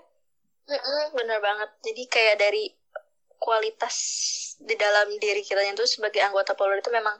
Bener 1.17 1.41
banget, 1.41 1.69
jadi 1.81 2.03
kayak 2.05 2.35
dari 2.37 2.69
kualitas 3.41 3.97
di 4.61 4.77
dalam 4.77 5.09
diri 5.17 5.41
kita 5.41 5.65
itu 5.65 5.89
sebagai 5.89 6.21
anggota 6.21 6.53
Polri 6.53 6.77
itu 6.77 6.93
memang 6.93 7.17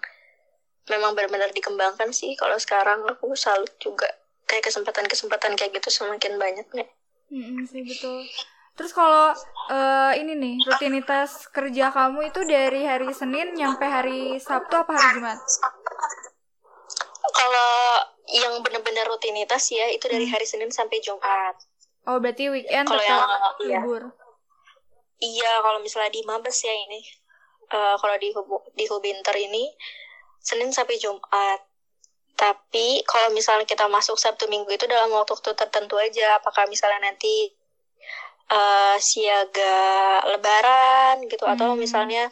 memang 0.85 1.17
benar-benar 1.17 1.49
dikembangkan 1.49 2.13
sih. 2.13 2.37
Kalau 2.37 2.61
sekarang 2.61 3.01
aku 3.09 3.33
salut 3.33 3.73
juga 3.81 4.05
kayak 4.45 4.69
kesempatan-kesempatan 4.69 5.57
kayak 5.57 5.73
gitu 5.81 5.89
semakin 5.89 6.37
banyak 6.37 6.67
nih. 6.77 6.89
Mm 7.33 7.65
sih 7.65 7.81
betul. 7.81 8.29
Terus 8.71 8.91
kalau 8.91 9.35
uh, 9.69 10.11
ini 10.15 10.33
nih 10.33 10.55
rutinitas 10.65 11.45
kerja 11.51 11.91
kamu 11.91 12.31
itu 12.31 12.41
dari 12.47 12.87
hari 12.87 13.11
Senin 13.11 13.51
nyampe 13.53 13.83
hari 13.83 14.39
Sabtu 14.39 14.73
apa 14.73 14.95
hari 14.95 15.19
Jumat? 15.19 15.39
Kalau 17.31 17.71
yang 18.31 18.63
benar-benar 18.63 19.05
rutinitas 19.07 19.69
ya 19.69 19.91
itu 19.91 20.07
dari 20.07 20.25
Hmm. 20.25 20.33
hari 20.33 20.45
Senin 20.47 20.71
sampai 20.71 21.03
Jumat. 21.03 21.55
Oh, 22.07 22.17
berarti 22.17 22.49
weekend 22.49 22.87
Kalau 22.89 22.97
tetap 22.97 23.11
yang 23.13 23.29
iya, 23.61 23.79
libur. 23.83 24.03
iya 25.21 25.51
kalau 25.61 25.77
misalnya 25.77 26.09
di 26.09 26.25
Mabes 26.25 26.57
ya 26.65 26.73
ini, 26.73 27.05
eh, 27.69 27.95
kalau 28.01 28.15
di 28.17 28.33
Hubu, 28.33 28.57
di 28.73 28.89
Hubinter 28.89 29.35
ini 29.37 29.69
Senin 30.41 30.73
sampai 30.73 30.97
Jumat. 30.97 31.61
Tapi 32.33 33.05
kalau 33.05 33.29
misalnya 33.29 33.69
kita 33.69 33.85
masuk 33.85 34.17
Sabtu 34.17 34.49
Minggu 34.49 34.73
itu 34.73 34.89
dalam 34.89 35.13
waktu 35.13 35.37
tertentu 35.53 35.93
aja. 36.01 36.41
Apakah 36.41 36.65
misalnya 36.65 37.05
nanti 37.05 37.53
eh, 38.51 38.95
siaga 38.99 39.77
Lebaran 40.27 41.23
gitu 41.25 41.43
atau 41.47 41.73
Hmm. 41.73 41.79
misalnya 41.79 42.27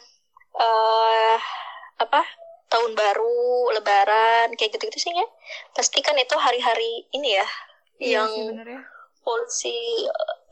eh 0.54 1.38
apa 1.96 2.22
tahun 2.70 2.92
baru 2.94 3.74
Lebaran 3.74 4.54
kayak 4.54 4.76
gitu-gitu 4.76 4.98
sih 5.00 5.12
ya. 5.12 5.26
Pasti 5.72 5.98
kan 6.00 6.14
itu 6.14 6.36
hari-hari 6.36 7.08
ini 7.10 7.34
ya 7.34 7.46
Iya 8.00 8.24
yang 8.24 8.30
ya. 8.56 8.80
polisi 9.20 9.76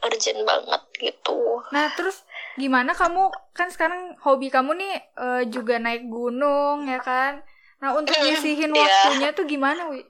urgent 0.04 0.44
banget 0.44 0.83
gitu. 1.00 1.62
Nah, 1.72 1.88
terus 1.96 2.22
gimana 2.54 2.92
kamu 2.92 3.31
kan 3.52 3.68
sekarang 3.70 4.18
hobi 4.20 4.50
kamu 4.50 4.76
nih 4.76 4.94
eh, 5.16 5.42
juga 5.48 5.78
naik 5.78 6.09
gunung 6.09 6.85
ya 6.85 7.00
kan? 7.00 7.40
Nah, 7.78 7.94
untuk 7.94 8.18
nyisihin 8.18 8.74
Iya. 8.74 8.83
waktunya 8.83 9.28
tuh 9.33 9.46
gimana, 9.46 9.87
Wi? 9.88 10.02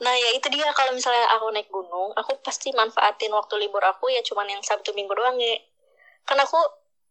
Nah 0.00 0.14
ya 0.14 0.30
itu 0.36 0.46
dia 0.52 0.70
kalau 0.76 0.94
misalnya 0.94 1.26
aku 1.36 1.50
naik 1.50 1.68
gunung, 1.72 2.14
aku 2.14 2.38
pasti 2.44 2.70
manfaatin 2.70 3.32
waktu 3.34 3.54
libur 3.58 3.82
aku 3.82 4.12
ya 4.12 4.22
cuman 4.22 4.46
yang 4.46 4.62
Sabtu 4.62 4.94
Minggu 4.94 5.12
doang 5.14 5.36
ya. 5.40 5.58
Kan 6.22 6.38
aku 6.38 6.58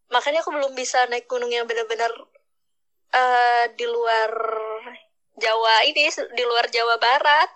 makanya 0.08 0.40
aku 0.40 0.54
belum 0.54 0.72
bisa 0.72 1.04
naik 1.10 1.26
gunung 1.28 1.50
yang 1.52 1.66
benar-benar 1.68 2.12
eh 3.12 3.64
di 3.76 3.86
luar 3.86 4.30
Jawa 5.36 5.84
ini, 5.84 6.08
di 6.08 6.44
luar 6.48 6.72
Jawa 6.72 6.96
Barat. 6.96 7.50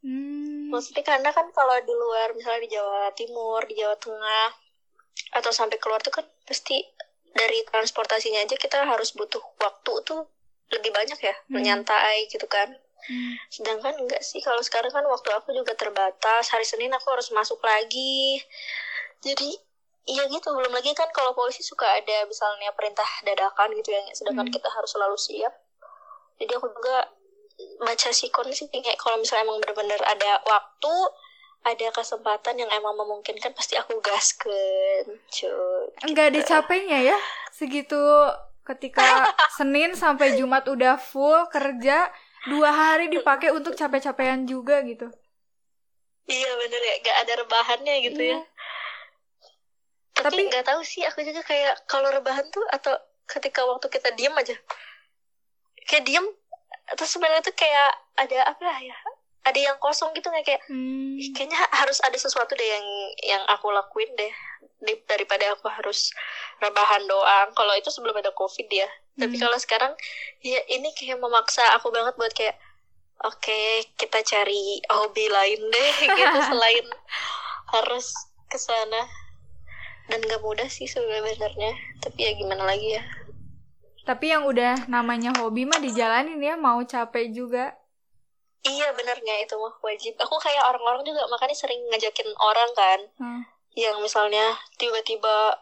Hmm. 0.00 0.70
Maksudnya 0.70 1.02
karena 1.02 1.34
kan 1.34 1.50
kalau 1.50 1.74
di 1.82 1.92
luar 1.92 2.32
misalnya 2.38 2.62
di 2.64 2.70
Jawa 2.70 3.10
Timur, 3.18 3.66
di 3.66 3.74
Jawa 3.74 3.98
Tengah 3.98 4.48
atau 5.34 5.50
sampai 5.50 5.76
keluar 5.82 5.98
tuh 6.00 6.14
kan 6.14 6.24
pasti 6.46 6.80
dari 7.34 7.62
transportasinya 7.66 8.42
aja 8.42 8.54
kita 8.54 8.82
harus 8.86 9.14
butuh 9.14 9.42
waktu 9.58 9.92
tuh 10.06 10.26
lebih 10.70 10.94
banyak 10.94 11.18
ya, 11.18 11.34
Hmm. 11.34 11.58
menyantai 11.58 12.30
gitu 12.30 12.46
kan. 12.46 12.70
Hmm. 13.06 13.34
Sedangkan 13.48 13.94
enggak 13.96 14.20
sih 14.20 14.40
kalau 14.40 14.60
sekarang 14.60 14.90
kan 14.90 15.04
waktu 15.06 15.28
aku 15.32 15.52
juga 15.52 15.72
terbatas. 15.72 16.50
Hari 16.50 16.64
Senin 16.64 16.92
aku 16.92 17.08
harus 17.12 17.30
masuk 17.30 17.60
lagi. 17.60 18.40
Jadi 19.20 19.56
iya 20.08 20.26
gitu. 20.28 20.50
Belum 20.52 20.72
lagi 20.72 20.92
kan 20.92 21.08
kalau 21.12 21.32
polisi 21.32 21.60
suka 21.60 21.86
ada 21.86 22.24
misalnya 22.24 22.72
perintah 22.74 23.06
dadakan 23.22 23.72
gitu 23.78 23.92
ya. 23.92 24.02
Sedangkan 24.12 24.48
Hmm. 24.48 24.54
kita 24.54 24.68
harus 24.68 24.90
selalu 24.90 25.16
siap. 25.16 25.54
Jadi 26.40 26.52
aku 26.56 26.68
juga 26.72 27.08
baca 27.84 28.08
sikon 28.08 28.48
sih 28.50 28.72
kayak 28.72 28.96
kalau 28.96 29.20
misalnya 29.20 29.44
emang 29.44 29.60
benar-benar 29.60 30.00
ada 30.08 30.40
waktu, 30.48 30.94
ada 31.60 31.92
kesempatan 31.92 32.56
yang 32.56 32.72
emang 32.72 32.96
memungkinkan 32.96 33.52
pasti 33.52 33.76
aku 33.76 34.00
gaskan. 34.00 35.04
Cuy. 35.28 35.84
Enggak 36.08 36.32
ada 36.32 36.40
capeknya 36.40 37.12
ya 37.12 37.18
segitu 37.52 38.00
ketika 38.64 39.04
Senin 39.60 39.92
sampai 39.92 40.40
Jumat 40.40 40.64
udah 40.64 40.96
full 40.96 41.44
kerja 41.52 42.08
dua 42.48 42.70
hari 42.72 43.12
dipakai 43.12 43.52
untuk 43.52 43.76
capek-capekan 43.76 44.48
juga 44.48 44.80
gitu. 44.86 45.12
Iya 46.30 46.50
bener 46.56 46.80
ya, 46.80 46.94
gak 47.02 47.16
ada 47.26 47.32
rebahannya 47.42 47.94
gitu 48.06 48.20
Iya. 48.22 48.38
ya. 48.38 48.40
Tapi 50.20 50.40
nggak 50.52 50.68
tahu 50.68 50.80
sih, 50.84 51.02
aku 51.02 51.24
juga 51.24 51.40
kayak 51.42 51.88
kalau 51.88 52.12
rebahan 52.12 52.44
tuh 52.52 52.62
atau 52.70 52.92
ketika 53.24 53.64
waktu 53.64 53.88
kita 53.88 54.12
diem 54.14 54.34
aja, 54.36 54.52
kayak 55.88 56.04
diem, 56.04 56.26
atau 56.92 57.06
sebenarnya 57.08 57.40
tuh 57.40 57.56
kayak 57.56 57.90
ada 58.20 58.38
apa 58.52 58.68
ya, 58.84 58.94
ada 59.48 59.58
yang 59.58 59.80
kosong 59.80 60.12
gitu 60.12 60.28
nggak 60.28 60.44
kayak, 60.44 60.62
Hmm. 60.68 61.16
"Ih, 61.16 61.32
kayaknya 61.32 61.56
harus 61.72 62.04
ada 62.04 62.18
sesuatu 62.20 62.52
deh 62.52 62.68
yang 62.68 62.86
yang 63.24 63.42
aku 63.48 63.72
lakuin 63.72 64.12
deh, 64.12 64.28
daripada 65.08 65.56
aku 65.56 65.68
harus 65.72 66.12
rebahan 66.60 67.04
doang. 67.08 67.48
Kalau 67.56 67.72
itu 67.76 67.88
sebelum 67.88 68.16
ada 68.16 68.32
covid 68.36 68.68
ya. 68.68 68.88
Tapi 69.20 69.36
Hmm. 69.36 69.42
kalau 69.42 69.58
sekarang, 69.58 69.92
ya 70.40 70.60
ini 70.66 70.88
kayak 70.90 71.16
memaksa 71.16 71.62
aku 71.76 71.92
banget 71.92 72.16
buat 72.16 72.32
kayak, 72.32 72.56
oke 73.20 73.60
kita 73.94 74.24
cari 74.24 74.80
hobi 74.88 75.28
lain 75.28 75.60
deh 75.60 75.92
gitu 76.18 76.38
selain 76.42 76.86
harus 77.68 78.16
ke 78.48 78.56
sana 78.56 79.04
dan 80.08 80.18
gak 80.20 80.40
mudah 80.40 80.66
sih 80.66 80.88
sebenarnya 80.88 81.70
tapi 82.00 82.24
ya 82.24 82.32
gimana 82.34 82.64
lagi 82.64 82.96
ya 82.96 83.04
Tapi 84.00 84.32
yang 84.32 84.42
udah 84.42 84.88
namanya 84.88 85.30
hobi 85.36 85.68
mah 85.68 85.78
dijalanin 85.78 86.40
ya, 86.40 86.56
mau 86.56 86.80
capek 86.82 87.30
juga. 87.30 87.76
iya 88.62 88.90
benernya 88.90 89.40
itu 89.40 89.54
mah 89.54 89.76
wajib 89.80 90.16
aku 90.16 90.36
kayak 90.36 90.64
orang-orang 90.64 91.04
juga 91.04 91.28
makanya 91.28 91.54
sering 91.54 91.80
ngajakin 91.88 92.28
orang 92.34 92.70
kan 92.72 93.00
Hmm. 93.16 93.42
yang 93.72 94.00
misalnya 94.00 94.42
tiba-tiba 94.76 95.60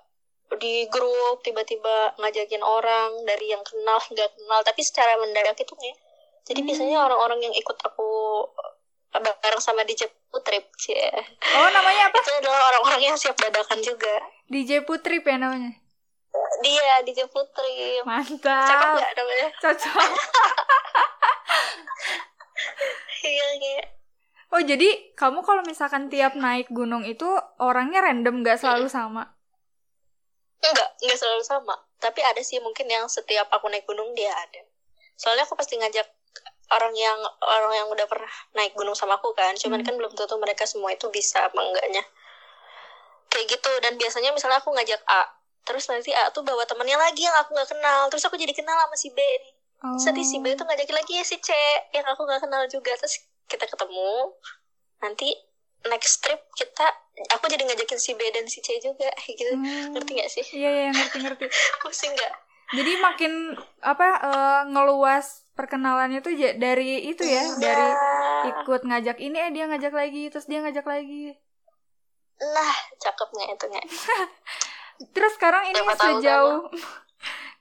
di 0.54 0.88
grup 0.88 1.40
tiba-tiba 1.40 2.16
ngajakin 2.16 2.60
orang 2.60 3.20
dari 3.22 3.48
yang 3.48 3.60
kenal 3.60 4.00
nggak 4.00 4.30
kenal 4.32 4.60
tapi 4.62 4.80
secara 4.80 5.14
mendadak 5.16 5.54
itu 5.54 5.74
ya 5.76 5.94
jadi 6.44 6.58
Hmm. 6.58 6.66
biasanya 6.66 6.96
orang-orang 7.02 7.40
yang 7.42 7.52
ikut 7.52 7.76
aku 7.78 8.08
bareng 9.10 9.58
sama 9.58 9.82
DJ 9.82 10.08
Putrip 10.26 10.68
sih 10.74 10.96
Oh, 11.50 11.68
namanya 11.68 12.08
apa? 12.08 12.16
itu 12.16 12.30
adalah 12.34 12.60
orang-orang 12.66 13.00
yang 13.02 13.16
siap 13.16 13.36
dadakan 13.36 13.78
juga 13.78 14.14
DJ 14.46 14.80
Putri 14.82 15.18
ya 15.18 15.36
namanya. 15.36 15.76
dia 16.58 17.00
DJ 17.02 17.24
Putri 17.26 18.00
cakep 18.00 18.06
Mantap. 18.06 18.96
gak 18.96 19.12
namanya 19.14 19.48
Cocok. 19.58 20.00
iya 23.22 23.46
kayak 23.54 23.86
Oh, 24.48 24.64
jadi 24.64 25.12
kamu 25.12 25.44
kalau 25.44 25.60
misalkan 25.62 26.08
tiap 26.08 26.32
naik 26.32 26.72
gunung 26.72 27.04
itu 27.04 27.28
orangnya 27.58 28.00
random 28.00 28.40
gak 28.40 28.56
selalu 28.56 28.88
sama. 28.88 29.36
Enggak 30.62 30.88
enggak 31.02 31.18
selalu 31.18 31.44
sama. 31.46 31.74
Tapi 31.98 32.20
ada 32.22 32.42
sih 32.42 32.58
mungkin 32.62 32.86
yang 32.90 33.06
setiap 33.06 33.50
aku 33.50 33.70
naik 33.70 33.86
gunung 33.86 34.14
dia 34.14 34.30
ada. 34.34 34.62
Soalnya 35.18 35.46
aku 35.46 35.58
pasti 35.58 35.78
ngajak 35.78 36.06
orang 36.68 36.94
yang 36.94 37.18
orang 37.42 37.72
yang 37.74 37.88
udah 37.88 38.06
pernah 38.06 38.30
naik 38.54 38.76
gunung 38.76 38.94
sama 38.94 39.18
aku 39.18 39.34
kan. 39.34 39.54
Cuman 39.58 39.82
Hmm. 39.82 39.86
kan 39.86 39.94
belum 39.98 40.12
tentu 40.14 40.36
mereka 40.38 40.68
semua 40.68 40.94
itu 40.94 41.08
bisa 41.10 41.48
apa 41.48 41.58
enggaknya. 41.58 42.04
Kayak 43.28 43.46
gitu. 43.58 43.72
Dan 43.82 43.98
biasanya 43.98 44.30
misalnya 44.34 44.62
aku 44.62 44.72
ngajak 44.74 45.00
A 45.08 45.26
terus 45.68 45.84
nanti 45.92 46.16
A 46.16 46.32
tuh 46.32 46.40
bawa 46.40 46.64
temennya 46.64 46.96
lagi 46.96 47.28
yang 47.28 47.36
aku 47.44 47.52
nggak 47.52 47.68
kenal. 47.68 48.08
Terus 48.08 48.24
aku 48.24 48.36
jadi 48.40 48.56
kenal 48.56 48.78
sama 48.78 48.96
si 48.96 49.12
B 49.12 49.18
nih. 49.20 49.52
Oh. 49.84 49.94
Nanti 49.94 50.22
si 50.24 50.36
B 50.40 50.56
tuh 50.56 50.64
ngajakin 50.64 50.96
lagi 50.96 51.12
ya 51.18 51.24
si 51.24 51.36
C 51.38 51.50
yang 51.92 52.06
aku 52.08 52.24
nggak 52.24 52.40
kenal 52.40 52.62
juga. 52.72 52.96
Terus 52.96 53.20
kita 53.46 53.68
ketemu. 53.68 54.32
Nanti 55.04 55.28
next 55.84 56.18
trip 56.18 56.42
kita 56.52 56.86
aku 57.30 57.46
jadi 57.46 57.62
ngajakin 57.62 57.96
si 57.96 58.12
B 58.12 58.22
dan 58.28 58.44
si 58.44 58.58
C 58.58 58.78
juga 58.78 59.06
gitu 59.28 59.52
Hmm. 59.52 59.94
ngerti 59.94 60.10
gak 60.16 60.28
sih 60.28 60.44
Iya, 60.52 60.70
iya, 60.70 60.90
ngerti-ngerti. 60.90 61.46
pusing 61.82 62.12
nggak 62.12 62.34
Jadi 62.68 62.92
makin 62.98 63.32
apa 63.80 64.06
eh, 64.20 64.60
ngeluas 64.68 65.24
perkenalannya 65.52 66.20
tuh 66.20 66.30
dari 66.54 67.08
itu 67.08 67.22
ya, 67.22 67.40
Iya. 67.40 67.56
dari 67.56 67.88
ikut 68.50 68.80
ngajak 68.84 69.16
ini 69.18 69.36
eh 69.36 69.50
dia 69.50 69.64
ngajak 69.66 69.90
lagi, 69.90 70.28
terus 70.28 70.44
dia 70.44 70.60
ngajak 70.60 70.84
lagi. 70.84 71.32
nah 72.38 72.70
cakepnya 72.96 73.44
itu 73.50 73.64
nggak 73.66 73.86
Terus 75.14 75.32
sekarang 75.34 75.64
ini 75.66 75.78
tahu 75.78 76.18
sejauh 76.18 76.58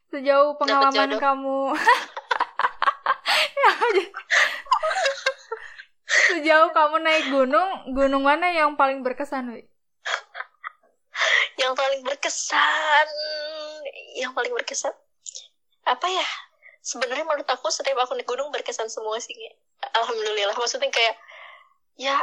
sejauh 0.07 0.51
pengalaman 0.55 1.17
kamu 1.17 1.59
Ya. 3.57 3.71
Sejauh 6.07 6.71
kamu 6.71 7.03
naik 7.03 7.25
gunung, 7.29 7.69
gunung 7.91 8.23
mana 8.23 8.47
yang 8.51 8.79
paling 8.79 9.03
berkesan, 9.03 9.51
Wi? 9.51 9.67
yang 11.61 11.73
paling 11.73 12.01
berkesan 12.05 13.07
yang 14.17 14.31
paling 14.33 14.53
berkesan? 14.53 14.93
Apa 15.85 16.05
ya? 16.07 16.27
Sebenarnya 16.81 17.25
menurut 17.27 17.49
aku 17.49 17.67
setiap 17.67 17.99
aku 17.99 18.15
naik 18.15 18.29
gunung 18.29 18.53
berkesan 18.53 18.87
semua 18.87 19.19
sih 19.19 19.35
alhamdulillah. 19.81 20.55
Maksudnya 20.55 20.87
kayak 20.89 21.15
ya 21.97 22.15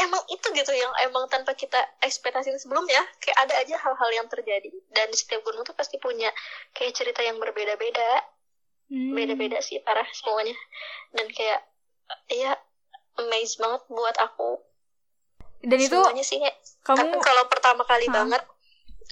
emang 0.00 0.22
itu 0.32 0.46
gitu 0.56 0.72
yang 0.72 0.88
emang 1.04 1.28
tanpa 1.28 1.52
kita 1.52 1.76
ekspektasi 2.00 2.56
sebelumnya 2.56 3.04
kayak 3.20 3.36
ada 3.44 3.54
aja 3.60 3.76
hal-hal 3.76 4.10
yang 4.16 4.26
terjadi. 4.30 4.72
Dan 4.88 5.12
di 5.12 5.16
setiap 5.18 5.44
gunung 5.44 5.66
tuh 5.66 5.76
pasti 5.76 6.00
punya 6.00 6.32
kayak 6.72 6.96
cerita 6.96 7.20
yang 7.20 7.36
berbeda-beda. 7.36 8.24
Hmm. 8.90 9.14
beda-beda 9.14 9.62
sih 9.62 9.78
parah 9.86 10.06
semuanya. 10.10 10.56
Dan 11.14 11.30
kayak 11.30 11.62
ya 12.26 12.58
amazed 13.20 13.56
banget 13.56 13.82
buat 13.86 14.16
aku 14.18 14.50
Dan 15.60 15.76
itu 15.76 15.92
semuanya 15.92 16.22
sih 16.22 16.38
Nge. 16.38 16.52
tapi 16.80 17.04
kamu 17.04 17.20
kalau 17.20 17.44
pertama 17.46 17.82
kali 17.82 18.06
Hah? 18.06 18.14
banget 18.16 18.42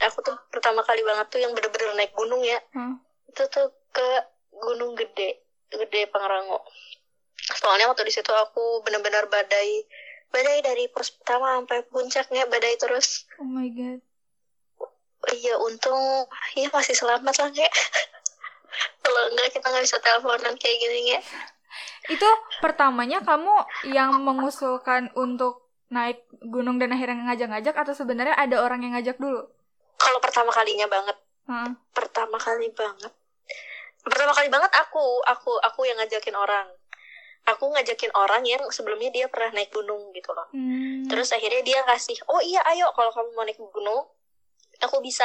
aku 0.01 0.19
tuh 0.23 0.37
pertama 0.49 0.81
kali 0.81 1.03
banget 1.03 1.27
tuh 1.29 1.39
yang 1.39 1.53
bener-bener 1.53 1.93
naik 1.95 2.13
gunung 2.13 2.41
ya 2.41 2.57
Hmm. 2.71 2.97
itu 3.27 3.43
tuh 3.47 3.67
ke 3.91 4.09
gunung 4.55 4.95
gede 4.95 5.43
gede 5.69 6.07
Pangrango 6.07 6.65
soalnya 7.55 7.87
waktu 7.87 8.03
di 8.03 8.13
situ 8.13 8.29
aku 8.31 8.81
bener-bener 8.81 9.27
badai 9.27 9.85
badai 10.29 10.61
dari 10.61 10.87
pos 10.87 11.11
pertama 11.11 11.57
sampai 11.57 11.83
puncaknya 11.85 12.45
badai 12.45 12.77
terus 12.77 13.25
Oh 13.37 13.45
my 13.45 13.69
god. 13.69 14.01
iya 15.31 15.57
untung 15.59 16.25
iya 16.55 16.69
masih 16.69 16.95
selamat 16.95 17.35
lah 17.35 17.51
kayak 17.51 17.73
kalau 19.03 19.23
enggak 19.29 19.51
kita 19.51 19.67
nggak 19.67 19.83
bisa 19.83 19.99
teleponan 19.99 20.55
kayak 20.55 20.77
gini 20.79 21.01
ya 21.11 21.21
Itu 22.09 22.29
pertamanya 22.65 23.21
kamu 23.21 23.53
yang 23.93 24.17
mengusulkan 24.25 25.13
untuk 25.19 25.69
naik 25.89 26.25
gunung 26.45 26.77
dan 26.77 26.93
akhirnya 26.93 27.33
ngajak-ngajak 27.33 27.75
atau 27.75 27.95
sebenarnya 27.97 28.37
ada 28.37 28.61
orang 28.61 28.85
yang 28.85 28.93
ngajak 28.97 29.17
dulu? 29.17 29.49
Kalau 29.99 30.21
pertama 30.21 30.53
kalinya 30.53 30.87
banget, 30.87 31.17
Heeh. 31.49 31.71
pertama 31.97 32.37
kali 32.39 32.69
banget. 32.73 33.13
Pertama 34.05 34.33
kali 34.33 34.49
banget 34.49 34.73
aku, 34.79 35.21
aku, 35.27 35.53
aku 35.65 35.81
yang 35.89 35.99
ngajakin 35.99 36.37
orang. 36.37 36.69
Aku 37.49 37.73
ngajakin 37.73 38.13
orang 38.13 38.45
yang 38.45 38.61
sebelumnya 38.69 39.09
dia 39.09 39.27
pernah 39.33 39.57
naik 39.57 39.73
gunung 39.73 40.13
gitu 40.13 40.37
loh. 40.37 40.49
Hmm. 40.53 41.09
Terus 41.09 41.33
akhirnya 41.33 41.65
dia 41.65 41.81
kasih, 41.89 42.21
oh 42.29 42.41
iya 42.45 42.61
ayo 42.77 42.93
kalau 42.93 43.09
kamu 43.09 43.33
mau 43.33 43.45
naik 43.49 43.57
gunung, 43.57 44.05
aku 44.85 45.01
bisa 45.01 45.25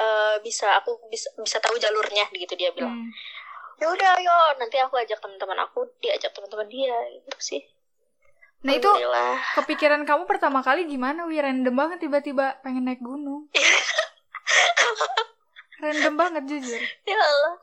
eh, 0.00 0.36
bisa 0.40 0.80
aku 0.80 0.96
bisa 1.12 1.28
bisa 1.36 1.60
tahu 1.60 1.76
jalurnya 1.76 2.24
gitu 2.32 2.56
dia 2.56 2.72
bilang. 2.72 2.96
Hmm. 2.96 3.12
Ya 3.78 3.86
udah 3.86 4.08
ayo 4.18 4.36
nanti 4.58 4.76
aku 4.82 4.98
ajak 4.98 5.22
teman-teman 5.22 5.58
aku, 5.62 5.86
dia 6.02 6.18
ajak 6.18 6.34
teman-teman 6.34 6.66
dia 6.66 6.94
gitu 7.14 7.38
sih. 7.38 7.62
Nah 8.66 8.74
itu 8.74 8.90
kepikiran 9.54 10.02
kamu 10.02 10.26
pertama 10.26 10.66
kali 10.66 10.90
gimana? 10.90 11.30
Wih 11.30 11.38
random 11.38 11.74
banget 11.74 12.02
tiba-tiba 12.02 12.58
pengen 12.66 12.90
naik 12.90 12.98
gunung. 12.98 13.46
random 15.82 16.14
banget 16.18 16.42
jujur. 16.50 16.82
ya 17.06 17.18
Allah. 17.18 17.54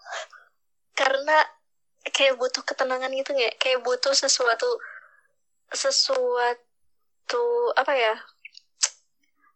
Karena 0.95 1.38
kayak 2.15 2.39
butuh 2.39 2.63
ketenangan 2.63 3.12
gitu 3.12 3.36
nggak? 3.36 3.60
Kayak 3.60 3.84
butuh 3.84 4.15
sesuatu 4.15 4.80
sesuatu 5.75 7.43
apa 7.75 7.91
ya? 7.91 8.15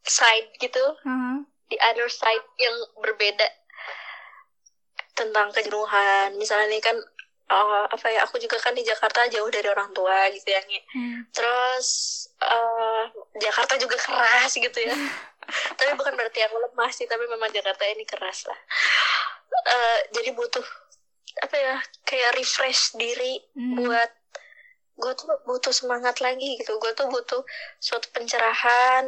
side 0.10 0.50
gitu 0.58 0.82
Heeh. 1.06 1.46
the 1.70 1.78
other 1.86 2.10
side 2.10 2.44
yang 2.58 2.76
berbeda 2.98 3.46
tentang 5.20 5.52
kejenuhan 5.52 6.32
misalnya 6.40 6.72
nih 6.72 6.80
kan 6.80 6.96
eh, 7.50 7.86
apa 7.92 8.08
ya 8.08 8.24
aku 8.24 8.40
juga 8.40 8.56
kan 8.64 8.72
di 8.72 8.88
Jakarta 8.88 9.28
jauh 9.28 9.52
dari 9.52 9.68
orang 9.68 9.92
tua 9.92 10.32
gitu 10.32 10.48
ya. 10.48 10.62
Hmm. 10.96 11.28
terus 11.36 11.88
eh, 12.40 13.04
Jakarta 13.38 13.76
juga 13.76 14.00
keras 14.00 14.56
gitu 14.56 14.80
ya 14.80 14.96
tapi 15.78 15.92
bukan 16.00 16.16
berarti 16.16 16.40
aku 16.48 16.56
lemah 16.56 16.92
sih 16.96 17.04
tapi 17.04 17.28
memang 17.28 17.52
Jakarta 17.52 17.84
ini 17.84 18.08
keras 18.08 18.48
lah 18.48 18.60
Eh, 19.50 20.00
jadi 20.16 20.30
butuh 20.34 20.64
apa 21.46 21.56
ya 21.58 21.76
kayak 22.06 22.38
refresh 22.38 22.96
diri 22.96 23.38
Hmm. 23.54 23.82
buat 23.82 24.12
gue 25.00 25.14
tuh 25.16 25.28
butuh 25.46 25.74
semangat 25.74 26.20
lagi 26.20 26.60
gitu 26.60 26.76
gue 26.78 26.92
tuh 26.94 27.08
butuh 27.08 27.42
suatu 27.78 28.08
pencerahan 28.12 29.06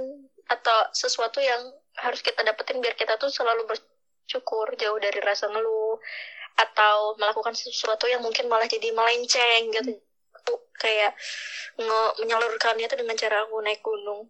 atau 0.47 0.77
sesuatu 0.91 1.39
yang 1.41 1.61
harus 1.99 2.21
kita 2.21 2.41
dapetin 2.41 2.79
biar 2.79 2.95
kita 2.95 3.17
tuh 3.17 3.27
selalu 3.27 3.67
bersyukur 3.67 4.67
jauh 4.77 4.97
dari 4.97 5.19
rasa 5.19 5.51
ngeluh 5.51 5.80
atau 6.57 7.17
melakukan 7.17 7.55
sesuatu 7.57 8.05
yang 8.05 8.21
mungkin 8.21 8.45
malah 8.51 8.67
jadi 8.69 8.93
melenceng 8.93 9.71
gitu. 9.73 9.93
Kayak 10.77 11.13
nge 11.77 12.01
menyalurkannya 12.25 12.89
tuh 12.89 12.99
dengan 12.99 13.15
cara 13.17 13.45
aku 13.45 13.61
naik 13.61 13.81
gunung. 13.81 14.29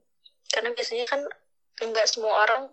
Karena 0.52 0.76
biasanya 0.76 1.08
kan 1.08 1.24
nggak 1.82 2.08
semua 2.08 2.46
orang 2.46 2.70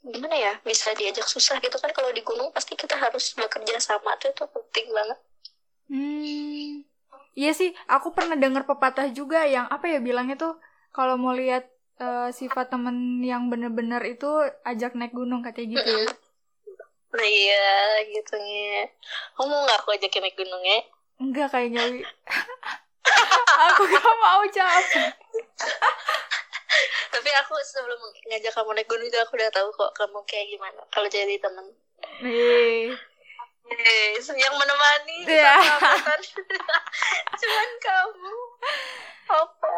gimana 0.00 0.32
ya 0.32 0.52
bisa 0.64 0.92
diajak 0.96 1.26
susah 1.26 1.58
gitu 1.62 1.76
kan. 1.78 1.90
Kalau 1.94 2.10
di 2.10 2.22
gunung 2.22 2.50
pasti 2.50 2.74
kita 2.74 2.98
harus 2.98 3.34
bekerja 3.34 3.78
sama 3.78 4.16
tuh 4.18 4.30
itu 4.34 4.44
penting 4.50 4.86
banget. 4.90 5.18
Hmm. 5.90 6.86
Iya 7.38 7.52
sih, 7.54 7.70
aku 7.86 8.10
pernah 8.10 8.34
dengar 8.34 8.66
pepatah 8.66 9.06
juga 9.14 9.46
yang 9.46 9.70
apa 9.70 9.86
ya 9.86 10.02
bilangnya 10.02 10.34
tuh 10.34 10.58
kalau 10.90 11.14
mau 11.14 11.30
lihat 11.30 11.70
eh, 12.02 12.30
sifat 12.34 12.74
temen 12.74 13.22
yang 13.22 13.46
bener-bener 13.46 14.02
itu 14.02 14.26
ajak 14.66 14.98
naik 14.98 15.14
gunung 15.14 15.46
katanya 15.46 15.78
gitu. 15.78 15.94
Ya. 15.94 16.10
Nah 17.10 17.26
iya 17.26 17.66
gitu 18.06 18.34
ya. 18.38 18.86
Kamu 19.34 19.54
nggak 19.66 19.78
aku 19.82 19.88
ajakin 19.98 20.22
naik 20.22 20.36
gunung 20.38 20.62
ya? 20.62 20.80
Enggak 21.20 21.48
kayaknya 21.52 21.82
Wi. 21.90 22.00
aku 23.68 23.82
gak 23.90 24.14
mau 24.22 24.42
capek. 24.48 25.12
Tapi 27.10 27.30
aku 27.44 27.54
sebelum 27.66 28.00
ngajak 28.30 28.52
kamu 28.54 28.70
naik 28.72 28.88
gunung 28.88 29.06
itu 29.10 29.18
aku 29.18 29.34
udah 29.36 29.50
tahu 29.52 29.68
kok 29.74 29.92
kamu 29.98 30.18
kayak 30.24 30.46
gimana 30.54 30.80
kalau 30.94 31.08
jadi 31.10 31.36
temen. 31.42 31.66
Nih. 32.24 32.94
Eh, 33.70 34.18
yang 34.18 34.54
menemani 34.58 35.16
sahabatan. 35.26 36.20
Cuman 37.40 37.70
kamu. 37.78 38.34
Apa? 39.30 39.74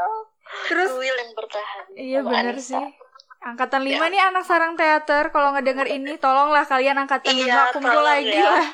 Terus 0.68 0.90
Will 0.96 1.16
yang 1.16 1.32
bertahan. 1.36 1.86
iya 1.92 2.20
Anissa. 2.24 2.80
sih. 2.80 2.88
Angkatan 3.42 3.82
5 3.82 3.90
Ya. 3.90 4.06
nih 4.06 4.22
anak 4.22 4.44
sarang 4.46 4.74
teater. 4.74 5.28
Kalau 5.28 5.50
ngedenger 5.50 5.86
ini 5.90 6.14
tolonglah 6.16 6.62
kalian 6.62 6.96
angkatan 6.96 7.34
Iya, 7.34 7.70
5 7.70 7.74
kumpul 7.74 8.00
lagi 8.00 8.30
ya. 8.30 8.46
lah. 8.46 8.66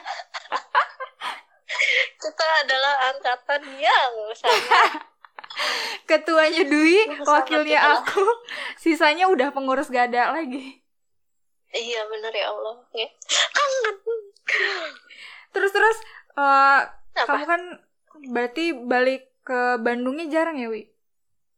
Kita 2.19 2.47
adalah 2.65 2.95
angkatan 3.09 3.61
yang 3.77 4.13
sangat 4.35 5.05
Ketuanya 6.09 6.63
Dwi, 6.65 7.25
wakilnya 7.25 7.99
aku. 7.99 8.23
Sisanya 8.83 9.27
udah 9.27 9.51
pengurus 9.51 9.89
gak 9.89 10.09
ada 10.09 10.33
lagi. 10.33 10.81
Iya 11.69 12.07
bener 12.07 12.31
ya 12.31 12.47
Allah. 12.49 12.77
Ya. 12.93 13.09
Kangen. 13.29 13.97
Terus 15.51 15.71
terus 15.73 15.99
Apa? 16.35 17.27
kamu 17.27 17.45
kan 17.45 17.63
berarti 18.31 18.65
balik 18.73 19.29
ke 19.43 19.77
Bandungnya 19.79 20.29
jarang 20.29 20.57
ya, 20.57 20.69
Wi? 20.69 20.89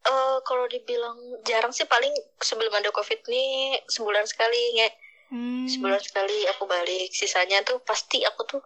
Eh, 0.00 0.38
kalau 0.48 0.64
dibilang 0.64 1.44
jarang 1.44 1.76
sih 1.76 1.84
paling 1.84 2.12
sebelum 2.40 2.72
ada 2.72 2.88
covid 2.88 3.20
nih 3.28 3.76
sebulan 3.88 4.24
sekali 4.24 4.80
nge. 4.80 4.90
Hmm. 5.30 5.62
sebulan 5.62 6.02
sekali 6.02 6.42
aku 6.50 6.66
balik. 6.66 7.14
Sisanya 7.14 7.62
tuh 7.62 7.78
pasti 7.86 8.18
aku 8.26 8.42
tuh 8.50 8.62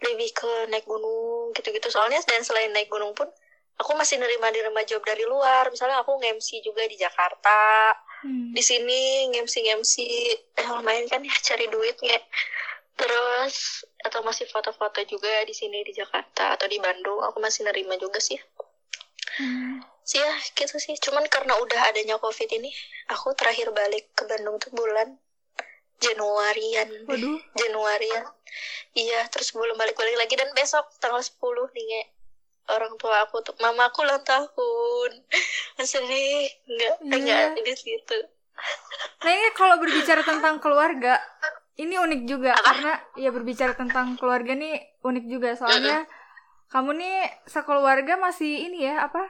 lebih 0.00 0.32
ke 0.32 0.70
naik 0.72 0.88
gunung 0.88 1.52
gitu-gitu. 1.52 1.92
Soalnya 1.92 2.24
dan 2.24 2.40
selain 2.40 2.72
naik 2.72 2.88
gunung 2.88 3.12
pun 3.12 3.28
aku 3.76 3.92
masih 3.98 4.16
nerima 4.16 4.48
nerima 4.48 4.80
job 4.88 5.04
dari 5.04 5.26
luar. 5.28 5.68
Misalnya 5.68 6.00
aku 6.00 6.16
nge-MC 6.22 6.64
juga 6.64 6.86
di 6.86 6.96
Jakarta. 6.96 7.92
Hmm. 8.24 8.56
di 8.56 8.64
sini 8.64 9.28
nge-MC 9.36 9.54
nge-MC 9.68 9.94
eh 10.56 10.66
lumayan 10.72 11.04
kan 11.12 11.20
ya 11.20 11.34
cari 11.44 11.68
duit 11.68 11.98
nge. 12.00 12.18
Terus 12.96 13.84
atau 14.00 14.24
masih 14.24 14.48
foto-foto 14.48 15.04
juga 15.04 15.44
di 15.44 15.52
sini 15.52 15.84
di 15.84 15.92
Jakarta 15.92 16.56
atau 16.56 16.64
di 16.64 16.80
Bandung. 16.80 17.20
Aku 17.28 17.42
masih 17.42 17.68
nerima 17.68 18.00
juga 18.00 18.22
sih. 18.22 18.40
Hmm. 19.36 19.84
Sih 20.04 20.20
ya 20.20 20.32
gitu 20.54 20.76
sih. 20.76 20.94
Cuman 21.00 21.24
karena 21.26 21.56
udah 21.58 21.80
adanya 21.88 22.20
covid 22.20 22.46
ini 22.52 22.68
aku 23.08 23.32
terakhir 23.32 23.72
balik 23.72 24.12
ke 24.12 24.28
Bandung 24.28 24.60
tuh 24.60 24.70
bulan 24.70 25.16
Januarian 25.98 26.88
Waduh. 27.08 27.40
Januarian. 27.56 28.24
Iya 28.94 29.26
terus 29.32 29.50
belum 29.50 29.74
balik-balik 29.74 30.14
lagi. 30.14 30.34
Dan 30.36 30.52
besok 30.52 30.86
tanggal 31.00 31.24
10 31.24 31.40
nih 31.72 32.04
orang 32.64 32.96
tua 32.96 33.24
aku 33.24 33.40
tuh 33.40 33.56
mama 33.60 33.88
aku 33.88 34.04
ulang 34.04 34.22
tahun. 34.22 35.10
Sedih 35.82 36.52
enggak 36.68 36.94
Iya. 37.00 37.50
enggak 37.56 37.64
di 37.64 37.74
situ 37.74 38.18
Nah 39.24 39.32
ini 39.34 39.50
kalau 39.58 39.82
berbicara 39.82 40.22
tentang 40.22 40.62
keluarga, 40.62 41.18
ini 41.74 41.98
unik 41.98 42.22
juga. 42.22 42.54
Karena 42.54 42.94
ya 43.18 43.34
berbicara 43.34 43.74
tentang 43.74 44.14
keluarga 44.14 44.54
nih 44.54 44.78
unik 45.02 45.24
juga. 45.26 45.58
Soalnya 45.58 46.06
kamu 46.70 46.94
nih 46.94 47.16
sekeluarga 47.50 48.14
masih 48.14 48.70
ini 48.70 48.86
ya 48.86 49.10
apa 49.10 49.26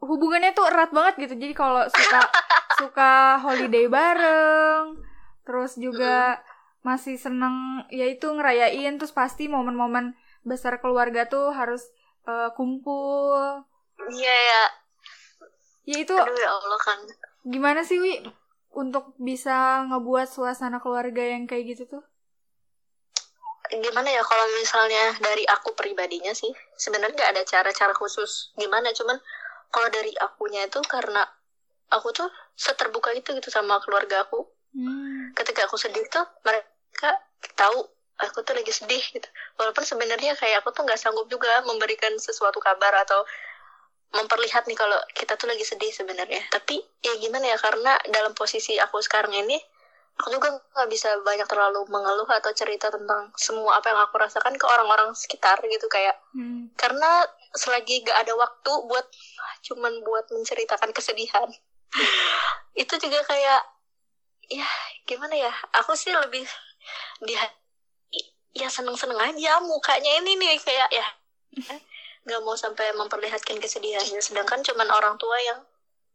hubungannya 0.00 0.52
tuh 0.56 0.66
erat 0.68 0.90
banget 0.90 1.14
gitu. 1.28 1.34
Jadi 1.36 1.54
kalau 1.54 1.84
suka 1.88 2.20
suka 2.80 3.12
holiday 3.44 3.86
bareng, 3.86 4.98
terus 5.44 5.76
juga 5.76 6.40
masih 6.80 7.20
seneng 7.20 7.84
ya 7.92 8.08
itu 8.08 8.24
ngerayain 8.24 8.96
terus 8.96 9.12
pasti 9.12 9.52
momen-momen 9.52 10.16
besar 10.48 10.80
keluarga 10.80 11.28
tuh 11.28 11.52
harus 11.52 11.84
eh, 12.24 12.48
kumpul. 12.56 13.64
iya 14.08 14.32
ya 14.32 14.62
Ya 15.84 15.96
itu 16.06 16.14
aduh 16.16 16.36
ya 16.38 16.50
Allah 16.56 16.80
kan 16.80 16.98
Gimana 17.44 17.84
sih 17.84 18.00
Wi 18.00 18.24
untuk 18.72 19.12
bisa 19.20 19.82
ngebuat 19.90 20.28
suasana 20.30 20.78
keluarga 20.80 21.20
yang 21.20 21.44
kayak 21.44 21.76
gitu 21.76 21.98
tuh? 21.98 22.04
gimana 23.70 24.10
ya 24.10 24.18
kalau 24.26 24.50
misalnya 24.58 25.14
dari 25.22 25.46
aku 25.46 25.78
pribadinya 25.78 26.34
sih 26.34 26.50
sebenarnya 26.74 27.14
nggak 27.14 27.32
ada 27.38 27.42
cara-cara 27.46 27.94
khusus 27.94 28.50
gimana 28.58 28.90
cuman 28.90 29.14
kalau 29.70 29.88
dari 29.90 30.12
akunya 30.18 30.66
itu 30.66 30.82
karena 30.86 31.22
aku 31.90 32.14
tuh 32.14 32.28
seterbuka 32.54 33.10
itu 33.14 33.34
gitu 33.34 33.50
sama 33.50 33.78
keluarga 33.82 34.26
aku. 34.26 34.46
Hmm. 34.70 35.34
ketika 35.34 35.66
aku 35.66 35.74
sedih 35.74 36.06
tuh 36.06 36.22
mereka 36.46 37.10
tahu 37.58 37.90
aku 38.22 38.38
tuh 38.46 38.54
lagi 38.54 38.70
sedih 38.70 39.02
gitu. 39.02 39.26
Walaupun 39.58 39.82
sebenarnya 39.82 40.38
kayak 40.38 40.62
aku 40.62 40.70
tuh 40.70 40.86
nggak 40.86 41.00
sanggup 41.00 41.26
juga 41.26 41.64
memberikan 41.66 42.14
sesuatu 42.22 42.62
kabar 42.62 43.02
atau 43.02 43.26
memperlihat 44.14 44.70
nih 44.70 44.78
kalau 44.78 44.94
kita 45.10 45.34
tuh 45.34 45.50
lagi 45.50 45.66
sedih 45.66 45.90
sebenarnya. 45.90 46.46
Tapi 46.54 46.78
ya 47.02 47.18
gimana 47.18 47.50
ya 47.50 47.58
karena 47.58 47.98
dalam 48.14 48.30
posisi 48.36 48.78
aku 48.78 49.02
sekarang 49.02 49.34
ini 49.34 49.58
aku 50.18 50.36
juga 50.36 50.52
nggak 50.52 50.88
bisa 50.90 51.08
banyak 51.24 51.48
terlalu 51.48 51.80
mengeluh 51.88 52.28
atau 52.28 52.52
cerita 52.52 52.92
tentang 52.92 53.32
semua 53.36 53.80
apa 53.80 53.88
yang 53.88 54.00
aku 54.04 54.20
rasakan 54.20 54.52
ke 54.56 54.66
orang-orang 54.68 55.14
sekitar 55.16 55.56
gitu 55.64 55.86
kayak 55.88 56.16
Hmm. 56.30 56.70
karena 56.78 57.26
selagi 57.50 58.06
gak 58.06 58.22
ada 58.22 58.38
waktu 58.38 58.72
buat 58.86 59.06
cuman 59.66 59.92
buat 60.06 60.30
menceritakan 60.30 60.94
kesedihan. 60.94 61.50
Itu 62.82 62.94
juga 63.02 63.26
kayak 63.26 63.62
ya 64.50 64.66
gimana 65.06 65.34
ya 65.34 65.50
aku 65.74 65.94
sih 65.98 66.14
lebih 66.14 66.46
di 67.22 67.34
ya 68.54 68.66
seneng-seneng 68.70 69.18
aja 69.18 69.62
mukanya 69.62 70.22
ini 70.22 70.38
nih 70.38 70.58
kayak 70.62 70.90
ya 70.90 71.06
nggak 72.26 72.40
mau 72.46 72.54
sampai 72.54 72.94
memperlihatkan 72.94 73.58
kesedihannya. 73.58 74.22
Sedangkan 74.22 74.62
cuman 74.62 74.86
orang 74.94 75.18
tua 75.18 75.34
yang 75.42 75.58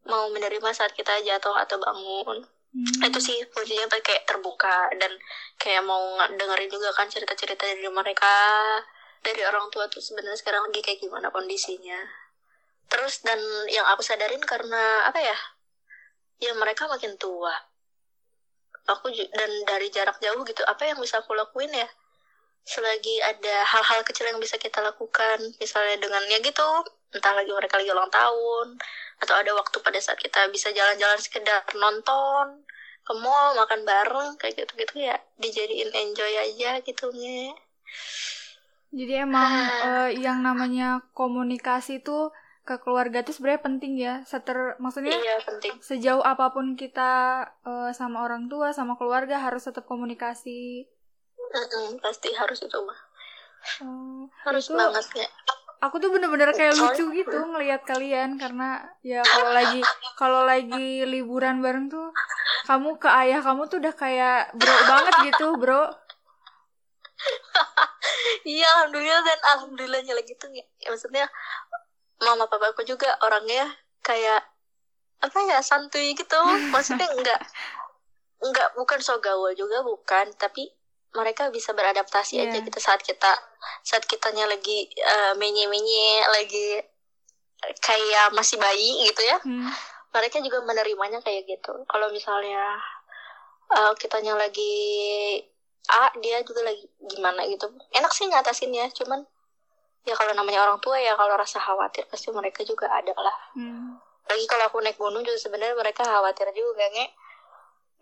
mau 0.08 0.32
menerima 0.32 0.70
saat 0.72 0.96
kita 0.96 1.20
jatuh 1.26 1.56
atau 1.60 1.76
bangun 1.82 2.48
hmm. 2.76 3.08
itu 3.08 3.20
sih 3.24 3.38
kuncinya 3.56 3.88
kayak 3.88 4.28
terbuka 4.28 4.92
dan 5.00 5.12
kayak 5.56 5.82
mau 5.88 6.20
dengerin 6.28 6.68
juga 6.68 6.92
kan 6.92 7.08
cerita-cerita 7.08 7.64
dari 7.64 7.88
mereka 7.88 8.28
dari 9.26 9.42
orang 9.42 9.72
tua 9.74 9.90
tuh 9.90 10.04
sebenarnya 10.04 10.38
sekarang 10.38 10.70
lagi 10.70 10.86
kayak 10.86 11.02
gimana 11.02 11.34
kondisinya. 11.34 11.98
Terus 12.86 13.26
dan 13.26 13.42
yang 13.74 13.88
aku 13.90 14.06
sadarin 14.06 14.44
karena 14.46 15.10
apa 15.10 15.18
ya 15.18 15.38
ya 16.46 16.54
mereka 16.54 16.86
makin 16.86 17.18
tua. 17.18 17.56
Aku 18.86 19.10
dan 19.10 19.52
dari 19.66 19.90
jarak 19.90 20.22
jauh 20.22 20.46
gitu 20.46 20.62
apa 20.70 20.86
yang 20.86 21.02
bisa 21.02 21.18
aku 21.26 21.34
lakuin 21.34 21.74
ya? 21.74 21.90
Selagi 22.66 23.18
ada 23.26 23.66
hal-hal 23.66 24.06
kecil 24.06 24.30
yang 24.30 24.38
bisa 24.38 24.62
kita 24.62 24.78
lakukan 24.82 25.42
misalnya 25.58 25.98
dengannya 25.98 26.38
gitu 26.46 26.70
entah 27.16 27.34
lagi 27.34 27.52
mereka 27.56 27.80
lagi 27.80 27.90
ulang 27.90 28.12
tahun 28.12 28.68
atau 29.24 29.34
ada 29.40 29.52
waktu 29.56 29.78
pada 29.80 30.00
saat 30.04 30.20
kita 30.20 30.52
bisa 30.52 30.70
jalan-jalan 30.76 31.20
sekedar 31.20 31.64
nonton 31.80 32.68
ke 33.06 33.14
mall 33.16 33.56
makan 33.56 33.88
bareng 33.88 34.32
kayak 34.36 34.60
gitu-gitu 34.60 35.08
ya 35.08 35.16
dijadiin 35.40 35.90
enjoy 35.96 36.34
aja 36.36 36.84
gitu 36.84 37.08
nih 37.16 37.56
jadi 38.92 39.28
emang 39.28 39.52
uh, 39.84 40.10
yang 40.12 40.44
namanya 40.44 41.04
komunikasi 41.16 42.04
tuh 42.04 42.36
ke 42.66 42.82
keluarga 42.82 43.22
tuh 43.22 43.38
sebenarnya 43.38 43.62
penting 43.62 43.94
ya 44.02 44.14
seter 44.26 44.74
maksudnya 44.82 45.14
iya, 45.14 45.38
penting. 45.46 45.78
sejauh 45.86 46.26
apa 46.26 46.50
pun 46.50 46.74
kita 46.74 47.46
uh, 47.62 47.94
sama 47.94 48.26
orang 48.26 48.50
tua 48.50 48.74
sama 48.74 48.98
keluarga 48.98 49.38
harus 49.38 49.70
tetap 49.70 49.86
komunikasi. 49.86 50.90
Mm-mm, 51.38 52.02
pasti 52.02 52.34
harus 52.34 52.66
itu 52.66 52.80
mah 52.82 53.00
uh, 53.86 54.26
harus 54.50 54.66
itu, 54.66 54.74
banget 54.74 55.06
ya 55.14 55.30
aku 55.84 55.96
tuh 56.00 56.10
bener-bener 56.12 56.52
kayak 56.56 56.76
lucu 56.78 57.04
gitu 57.12 57.38
ngelihat 57.52 57.84
kalian 57.84 58.40
karena 58.40 58.84
ya 59.04 59.22
kalau 59.24 59.52
lagi 59.52 59.82
kalau 60.16 60.42
lagi 60.48 61.04
liburan 61.04 61.60
bareng 61.60 61.92
tuh 61.92 62.12
kamu 62.66 62.98
ke 62.98 63.10
ayah 63.10 63.40
kamu 63.46 63.70
tuh 63.70 63.78
udah 63.78 63.94
kayak 63.94 64.50
bro 64.58 64.76
banget 64.90 65.14
gitu 65.34 65.48
bro. 65.58 65.84
Iya 68.46 68.68
alhamdulillah 68.78 69.22
dan 69.26 69.40
alhamdulillahnya 69.58 70.14
lagi 70.14 70.38
tuh 70.38 70.50
ya 70.54 70.66
maksudnya 70.90 71.26
mama 72.22 72.46
papaku 72.46 72.86
juga 72.86 73.10
orangnya 73.26 73.70
kayak 74.06 74.42
apa 75.22 75.38
ya 75.50 75.62
santuy 75.62 76.14
gitu. 76.14 76.38
Maksudnya 76.70 77.10
enggak 77.18 77.42
enggak 78.42 78.70
bukan 78.78 79.00
so 79.02 79.18
gaul 79.18 79.50
juga 79.58 79.82
bukan. 79.82 80.30
Tapi 80.38 80.70
mereka 81.16 81.50
bisa 81.50 81.72
beradaptasi 81.72 82.40
yeah. 82.40 82.52
aja 82.52 82.60
gitu 82.62 82.80
saat 82.80 83.02
kita 83.02 83.32
saat 83.82 84.04
kitanya 84.06 84.46
lagi 84.46 84.92
uh, 85.02 85.34
menye-menye 85.40 86.28
lagi 86.30 86.84
kayak 87.82 88.36
masih 88.36 88.62
bayi 88.62 89.10
gitu 89.10 89.22
ya 89.26 89.38
hmm. 89.42 89.72
mereka 90.14 90.38
juga 90.44 90.62
menerimanya 90.62 91.24
kayak 91.24 91.50
gitu 91.50 91.74
kalau 91.90 92.12
misalnya 92.14 92.78
uh, 93.74 93.94
kitanya 93.98 94.38
lagi 94.38 94.76
A 95.86 96.10
dia 96.18 96.42
juga 96.42 96.66
lagi 96.66 96.82
gimana 97.14 97.46
gitu 97.46 97.70
enak 97.94 98.12
sih 98.14 98.26
ngatasinnya 98.26 98.90
cuman 98.98 99.22
ya 100.06 100.14
kalau 100.14 100.34
namanya 100.38 100.66
orang 100.66 100.82
tua 100.82 100.98
ya 101.02 101.18
kalau 101.18 101.34
rasa 101.38 101.58
khawatir 101.62 102.06
pasti 102.10 102.30
mereka 102.30 102.62
juga 102.62 102.90
ada 102.90 103.14
lah 103.18 103.38
hmm. 103.58 103.98
lagi 104.30 104.46
kalau 104.46 104.66
aku 104.70 104.78
naik 104.82 104.98
gunung 104.98 105.26
juga 105.26 105.38
sebenarnya 105.38 105.78
mereka 105.78 106.06
khawatir 106.06 106.50
juga 106.54 106.86
nge 106.94 107.06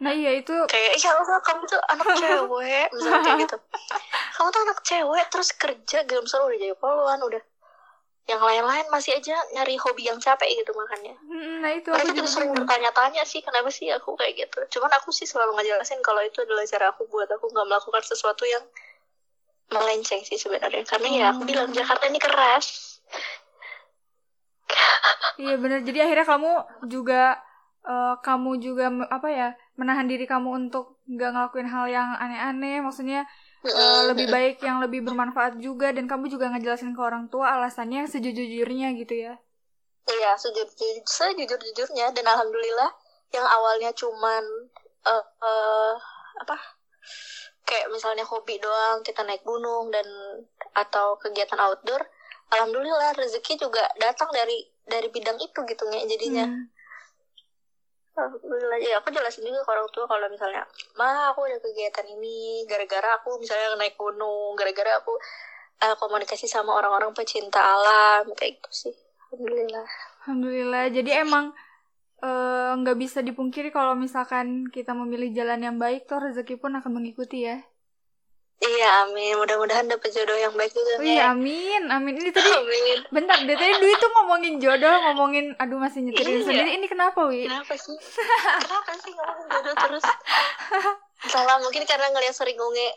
nah 0.03 0.11
iya 0.11 0.35
itu 0.35 0.51
kayak 0.67 0.99
ya 0.99 1.15
Allah 1.15 1.39
kamu 1.39 1.63
tuh 1.63 1.79
anak 1.87 2.07
cewek 2.21 2.87
misalnya 2.91 3.19
kayak 3.23 3.37
gitu. 3.47 3.57
Kamu 4.35 4.47
tuh 4.51 4.61
anak 4.67 4.79
cewek 4.83 5.25
terus 5.31 5.49
kerja 5.55 5.97
gelem 6.03 6.27
seru 6.27 6.51
udah 6.51 6.59
jadi 6.59 6.75
poluan 6.75 7.19
udah 7.23 7.43
yang 8.23 8.39
lain-lain 8.39 8.87
masih 8.87 9.19
aja 9.19 9.35
nyari 9.51 9.75
hobi 9.75 10.07
yang 10.07 10.15
capek 10.15 10.47
gitu 10.47 10.71
makanya 10.71 11.11
hmm, 11.27 11.59
nah 11.59 11.75
itu 11.75 11.91
mereka 11.91 12.15
juga 12.15 12.29
sering 12.31 12.55
bertanya-tanya 12.55 13.27
sih 13.27 13.43
kenapa 13.43 13.67
sih 13.67 13.91
aku 13.91 14.15
kayak 14.15 14.47
gitu? 14.47 14.79
Cuman 14.79 14.91
aku 14.95 15.11
sih 15.11 15.27
selalu 15.27 15.59
ngejelasin 15.59 15.99
kalau 15.99 16.23
itu 16.23 16.39
adalah 16.39 16.63
cara 16.63 16.95
aku 16.95 17.03
buat 17.11 17.27
aku 17.27 17.51
nggak 17.51 17.67
melakukan 17.67 18.03
sesuatu 18.03 18.47
yang 18.47 18.63
melenceng 19.75 20.23
sih 20.23 20.39
sebenarnya. 20.39 20.87
Karena 20.87 21.07
ya 21.11 21.25
aku 21.35 21.43
bilang 21.43 21.67
hmm. 21.67 21.75
Jakarta 21.75 22.03
ini 22.07 22.19
keras. 22.23 22.99
Iya 25.35 25.55
benar 25.59 25.83
jadi 25.83 26.07
akhirnya 26.07 26.27
kamu 26.29 26.51
juga 26.87 27.41
uh, 27.83 28.15
kamu 28.23 28.51
juga 28.63 28.87
apa 29.11 29.27
ya 29.33 29.49
menahan 29.79 30.05
diri 30.05 30.29
kamu 30.29 30.69
untuk 30.69 31.01
nggak 31.09 31.29
ngelakuin 31.33 31.69
hal 31.69 31.85
yang 31.89 32.09
aneh-aneh. 32.17 32.81
Maksudnya 32.85 33.25
uh, 33.65 34.09
lebih 34.13 34.29
baik 34.29 34.61
yang 34.61 34.79
lebih 34.83 35.01
bermanfaat 35.05 35.57
juga. 35.57 35.89
Dan 35.91 36.05
kamu 36.05 36.29
juga 36.29 36.49
ngejelasin 36.53 36.93
ke 36.93 37.01
orang 37.01 37.27
tua 37.27 37.57
alasannya 37.57 38.05
sejujur-jujurnya 38.05 38.93
gitu 38.99 39.15
ya. 39.17 39.33
Iya 40.03 40.31
sejujur 40.37 41.03
sejujur-jujurnya. 41.07 42.13
Dan 42.13 42.25
alhamdulillah 42.27 42.91
yang 43.33 43.47
awalnya 43.49 43.89
cuman 43.97 44.43
uh, 45.09 45.25
uh, 45.41 45.93
apa 46.43 46.57
kayak 47.63 47.89
misalnya 47.89 48.27
hobi 48.27 48.59
doang 48.59 49.01
kita 49.01 49.23
naik 49.23 49.41
gunung 49.41 49.89
dan 49.89 50.05
atau 50.75 51.15
kegiatan 51.17 51.57
outdoor 51.57 52.03
alhamdulillah 52.53 53.15
rezeki 53.17 53.57
juga 53.57 53.81
datang 53.97 54.29
dari 54.29 54.67
dari 54.83 55.07
bidang 55.09 55.39
itu 55.39 55.59
gitu 55.65 55.83
nih 55.89 56.05
jadinya. 56.05 56.45
Hmm. 56.45 56.65
Alhamdulillah. 58.13 58.77
Ya 58.77 59.01
aku 59.01 59.09
jelasin 59.09 59.45
juga 59.45 59.65
ke 59.65 59.71
orang 59.73 59.89
tua 59.89 60.05
kalau 60.05 60.27
misalnya 60.29 60.63
mah 60.97 61.33
aku 61.33 61.49
ada 61.49 61.57
kegiatan 61.57 62.05
ini 62.13 62.63
gara-gara 62.69 63.17
aku 63.17 63.41
misalnya 63.41 63.73
naik 63.77 63.97
gunung 63.97 64.53
gara-gara 64.53 65.01
aku 65.01 65.17
uh, 65.81 65.95
komunikasi 65.97 66.45
sama 66.45 66.77
orang-orang 66.77 67.09
pecinta 67.17 67.57
alam 67.57 68.29
kayak 68.37 68.61
gitu 68.61 68.71
sih. 68.89 68.95
Alhamdulillah. 69.33 69.87
Alhamdulillah. 70.23 70.85
Jadi 70.93 71.11
emang 71.17 71.51
Eh, 72.23 72.71
nggak 72.79 72.95
uh, 72.95 73.01
bisa 73.03 73.19
dipungkiri 73.19 73.67
kalau 73.75 73.99
misalkan 73.99 74.71
kita 74.71 74.95
memilih 74.95 75.35
jalan 75.35 75.59
yang 75.59 75.75
baik 75.75 76.07
tuh 76.07 76.23
rezeki 76.23 76.55
pun 76.55 76.71
akan 76.79 77.03
mengikuti 77.03 77.43
ya 77.43 77.59
Iya, 78.61 78.89
amin. 79.07 79.33
Mudah-mudahan 79.41 79.89
dapet 79.89 80.13
jodoh 80.13 80.37
yang 80.37 80.53
baik 80.53 80.71
juga. 80.71 80.99
Oh, 80.99 81.03
iya, 81.03 81.33
amin. 81.33 81.89
Amin. 81.89 82.13
Ini 82.21 82.29
tadi 82.31 82.47
amin. 82.47 82.97
bentar 83.09 83.41
deh 83.43 83.55
tadi 83.57 83.73
Dwi 83.81 83.93
tuh 83.97 84.09
ngomongin 84.13 84.61
jodoh, 84.61 84.95
ngomongin 85.09 85.45
aduh 85.57 85.81
masih 85.81 86.05
nyetirin 86.05 86.39
iya. 86.39 86.43
sendiri. 86.45 86.69
Ini 86.79 86.87
kenapa, 86.87 87.19
Wi? 87.27 87.49
Kenapa 87.49 87.73
sih? 87.75 87.97
kenapa 88.63 88.91
sih 89.03 89.11
ngomongin 89.11 89.47
jodoh 89.51 89.75
terus? 89.75 90.05
Salah 91.23 91.55
mungkin 91.63 91.87
karena 91.87 92.11
ngeliat 92.11 92.35
sering 92.35 92.59
nge 92.59 92.87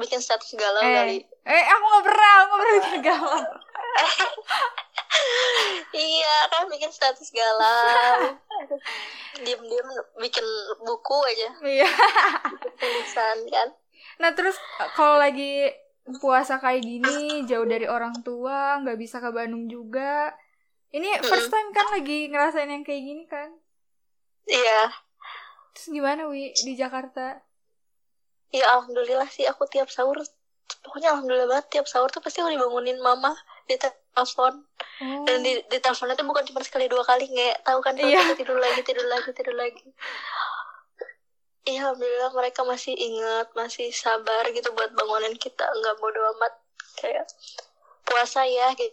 bikin 0.00 0.20
status 0.20 0.56
galau 0.56 0.80
eh, 0.80 0.92
kali. 0.92 1.18
Eh, 1.44 1.64
aku 1.68 1.84
gak 1.84 2.04
pernah, 2.08 2.32
aku 2.32 2.44
gak 2.48 2.60
pernah 2.60 2.74
bikin 2.80 3.00
galau. 3.04 3.42
iya 5.94 6.36
kan 6.50 6.66
bikin 6.66 6.90
status 6.90 7.30
galau 7.30 8.34
diem-diem 9.42 9.88
bikin 10.18 10.46
buku 10.82 11.18
aja 11.22 11.48
iya 11.62 11.90
tulisan 12.78 13.38
kan 13.50 13.68
nah 14.22 14.30
terus 14.32 14.54
kalau 14.94 15.18
lagi 15.18 15.70
puasa 16.20 16.60
kayak 16.60 16.84
gini 16.84 17.48
jauh 17.48 17.64
dari 17.64 17.88
orang 17.88 18.12
tua 18.20 18.78
nggak 18.84 18.98
bisa 19.00 19.18
ke 19.18 19.32
Bandung 19.32 19.66
juga 19.66 20.36
ini 20.94 21.10
first 21.26 21.50
time 21.50 21.74
kan 21.74 21.90
lagi 21.90 22.30
ngerasain 22.30 22.70
yang 22.70 22.86
kayak 22.86 23.02
gini 23.02 23.24
kan? 23.26 23.50
Iya. 24.46 24.94
Terus 25.74 25.90
gimana 25.90 26.30
wi 26.30 26.54
di 26.54 26.78
Jakarta? 26.78 27.42
Ya 28.54 28.70
alhamdulillah 28.78 29.26
sih 29.26 29.42
aku 29.50 29.66
tiap 29.66 29.90
sahur 29.90 30.22
pokoknya 30.86 31.16
alhamdulillah 31.16 31.50
banget 31.50 31.66
tiap 31.74 31.86
sahur 31.90 32.06
tuh 32.14 32.22
pasti 32.22 32.38
aku 32.38 32.54
dibangunin 32.54 33.00
mama 33.02 33.34
di 33.66 33.74
telepon 33.74 34.62
oh. 35.02 35.24
dan 35.26 35.40
di, 35.40 35.58
di 35.66 35.78
teleponnya 35.80 36.14
tuh 36.14 36.28
bukan 36.28 36.44
cuma 36.46 36.60
sekali 36.60 36.86
dua 36.86 37.02
kali 37.02 37.24
nggak 37.26 37.64
tahu 37.64 37.80
kan 37.80 37.96
yeah. 37.96 38.32
tidur 38.36 38.60
lagi 38.60 38.80
tidur 38.84 39.04
lagi 39.08 39.30
tidur 39.32 39.56
lagi 39.56 39.84
Iya, 41.64 41.88
alhamdulillah 41.88 42.32
mereka 42.36 42.60
masih 42.64 42.92
ingat, 42.92 43.48
masih 43.56 43.88
sabar 43.88 44.44
gitu 44.52 44.68
buat 44.76 44.92
bangunin 44.92 45.32
kita, 45.40 45.64
nggak 45.64 45.96
bodo 45.96 46.20
amat 46.36 46.52
kayak 47.00 47.24
puasa 48.04 48.44
ya 48.44 48.72
gitu. 48.76 48.92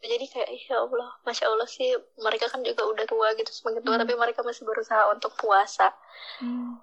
Jadi 0.00 0.24
kayak 0.32 0.48
ya 0.64 0.80
Allah, 0.80 1.12
masya 1.28 1.48
Allah 1.48 1.68
sih 1.68 1.92
mereka 2.20 2.48
kan 2.48 2.64
juga 2.64 2.88
udah 2.88 3.04
tua 3.04 3.36
gitu 3.36 3.48
semakin 3.52 3.84
tua, 3.84 3.94
hmm. 3.96 4.02
tapi 4.04 4.14
mereka 4.16 4.40
masih 4.44 4.64
berusaha 4.64 5.08
untuk 5.12 5.32
puasa. 5.36 5.92
Hmm. 6.40 6.80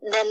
Dan 0.00 0.28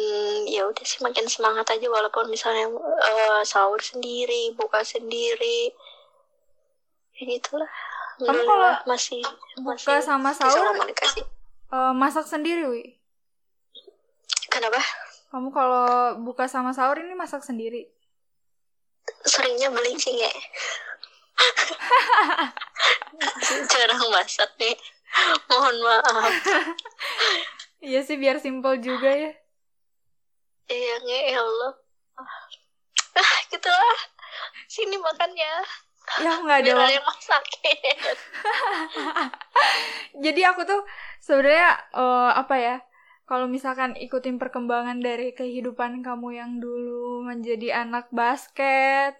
ya 0.47 0.65
udah 0.69 0.85
sih 0.85 1.01
makin 1.01 1.25
semangat 1.29 1.69
aja 1.73 1.85
walaupun 1.89 2.29
misalnya 2.29 2.69
uh, 2.77 3.41
sahur 3.45 3.81
sendiri, 3.81 4.53
buka 4.53 4.81
sendiri, 4.81 5.73
ya 7.17 7.23
gitulah 7.25 7.69
kamu 8.17 8.41
kalau 8.45 8.71
masih 8.89 9.21
buka 9.61 9.77
masih 9.77 10.05
sama 10.05 10.29
sahur 10.33 10.73
uh, 11.73 11.93
masak 11.93 12.25
sendiri 12.25 12.65
wi 12.69 12.96
kenapa 14.57 14.81
kamu 15.29 15.53
kalau 15.53 16.17
buka 16.25 16.49
sama 16.49 16.73
sahur 16.73 16.97
ini 16.97 17.13
masak 17.13 17.45
sendiri. 17.45 17.85
Seringnya 19.21 19.69
beli 19.69 19.93
sih 20.01 20.17
ya. 20.17 20.33
Jarang 23.71 24.01
masak 24.09 24.49
nih 24.57 24.73
mohon 25.45 25.77
maaf. 25.85 26.33
Iya 27.77 28.01
sih 28.01 28.17
biar 28.17 28.41
simpel 28.41 28.81
juga 28.81 29.13
ya. 29.13 29.29
Iya 30.65 30.95
nge 31.05 31.19
ya 31.29 31.39
Allah. 31.45 31.73
Ah 33.13 33.37
gitulah. 33.53 33.99
Sini 34.65 34.97
makannya. 34.97 35.61
Ya 36.25 36.41
nggak 36.41 36.57
ada 36.65 36.71
waktu. 36.73 36.93
yang 36.97 37.05
masakin 37.05 37.77
Jadi 40.25 40.41
aku 40.41 40.65
tuh 40.65 40.81
sebenarnya 41.21 41.69
eh, 41.93 42.31
apa 42.33 42.55
ya? 42.57 42.81
Kalau 43.29 43.45
misalkan 43.55 43.91
ikutin 44.05 44.35
perkembangan 44.41 44.97
dari 45.07 45.27
kehidupan 45.39 45.91
kamu 46.07 46.29
yang 46.39 46.51
dulu 46.63 47.27
menjadi 47.29 47.67
anak 47.83 48.05
basket, 48.19 49.13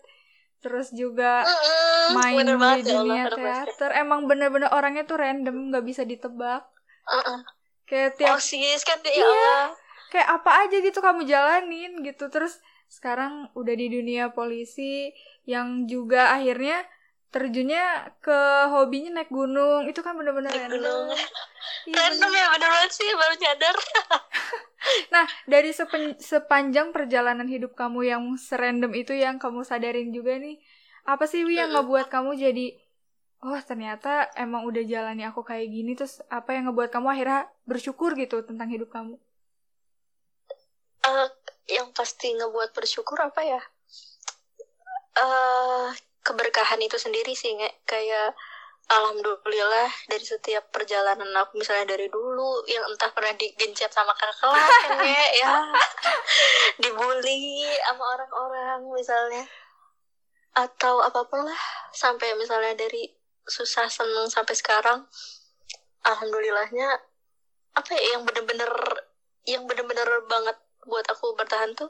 terus 0.64 0.88
juga 1.02 1.34
Mm-mm, 1.46 2.14
main 2.16 2.38
bener 2.38 2.58
di 2.72 2.82
ya 2.90 2.96
Allah 3.04 3.18
dunia 3.18 3.26
basket. 3.26 3.76
teater, 3.78 3.90
emang 4.04 4.20
bener-bener 4.30 4.70
orangnya 4.78 5.04
tuh 5.10 5.18
random, 5.24 5.56
nggak 5.70 5.86
bisa 5.90 6.04
ditebak. 6.12 6.64
Mm-mm. 7.08 7.40
Kayak 7.88 8.12
tiap 8.20 8.38
osis 8.38 8.82
kan 8.88 9.00
ya 9.04 9.12
Iya. 9.16 9.58
Kayak 10.12 10.30
apa 10.40 10.52
aja 10.64 10.76
gitu 10.88 11.00
kamu 11.04 11.22
jalanin 11.28 11.92
gitu 12.08 12.32
terus 12.32 12.54
sekarang 12.88 13.52
udah 13.60 13.76
di 13.76 13.88
dunia 13.92 14.32
polisi 14.32 15.12
yang 15.44 15.84
juga 15.92 16.32
akhirnya 16.36 16.84
terjunnya 17.34 18.14
ke 18.24 18.40
hobinya 18.72 19.22
naik 19.22 19.30
gunung. 19.30 19.88
Itu 19.92 20.00
kan 20.06 20.16
bener-bener 20.16 20.50
Naik 20.50 20.62
random. 20.68 20.80
gunung. 20.80 21.06
Iya, 21.86 21.96
random 22.00 22.32
bener. 22.32 22.40
ya 22.42 22.46
bener 22.54 22.70
banget 22.72 22.92
sih 22.96 23.10
baru 23.14 23.36
nyadar. 23.40 23.76
Nah 25.12 25.26
dari 25.50 25.76
sepen- 25.76 26.16
sepanjang 26.22 26.96
perjalanan 26.96 27.50
hidup 27.50 27.76
kamu 27.76 28.08
yang 28.08 28.24
serandom 28.40 28.94
itu 28.96 29.12
yang 29.12 29.36
kamu 29.36 29.66
sadarin 29.68 30.16
juga 30.16 30.40
nih 30.40 30.62
apa 31.04 31.28
sih 31.28 31.44
Wi 31.44 31.60
yang 31.60 31.76
ngebuat 31.76 32.08
kamu 32.08 32.40
jadi 32.40 32.66
oh 33.44 33.60
ternyata 33.68 34.32
emang 34.38 34.64
udah 34.64 34.84
jalani 34.88 35.28
aku 35.28 35.44
kayak 35.44 35.68
gini 35.76 35.92
terus 35.98 36.24
apa 36.32 36.56
yang 36.56 36.72
ngebuat 36.72 36.90
kamu 36.94 37.08
akhirnya 37.10 37.52
bersyukur 37.68 38.16
gitu 38.16 38.44
tentang 38.48 38.70
hidup 38.72 38.88
kamu? 38.88 39.20
Eh, 41.04 41.28
yang 41.76 41.92
pasti 41.92 42.32
ngebuat 42.32 42.72
bersyukur 42.72 43.18
apa 43.20 43.42
ya? 43.44 43.62
Eh 45.18 45.90
keberkahan 46.28 46.84
itu 46.84 47.00
sendiri 47.00 47.32
sih 47.32 47.56
nge. 47.56 47.88
kayak 47.88 48.36
alhamdulillah 48.88 49.92
dari 50.12 50.24
setiap 50.24 50.68
perjalanan 50.72 51.28
aku 51.40 51.60
misalnya 51.60 51.96
dari 51.96 52.08
dulu 52.12 52.64
yang 52.68 52.84
entah 52.88 53.12
pernah 53.16 53.32
digencet 53.36 53.92
sama 53.92 54.12
kakak 54.16 54.36
kelas 54.44 54.72
kan 54.84 54.92
Nge, 55.00 55.28
ya. 55.40 55.52
Dibully 56.84 57.68
sama 57.88 58.04
orang-orang 58.20 58.80
misalnya. 58.92 59.44
Atau 60.56 61.00
apa 61.00 61.24
pun 61.28 61.48
lah 61.48 61.62
sampai 61.96 62.36
misalnya 62.36 62.76
dari 62.76 63.08
susah 63.48 63.88
seneng 63.88 64.28
sampai 64.28 64.56
sekarang 64.60 65.08
alhamdulillahnya 66.04 67.00
apa 67.80 67.90
ya 67.96 68.20
yang 68.20 68.28
bener-bener 68.28 68.72
yang 69.48 69.64
bener-bener 69.64 70.08
banget 70.28 70.58
buat 70.84 71.08
aku 71.08 71.32
bertahan 71.40 71.72
tuh 71.78 71.88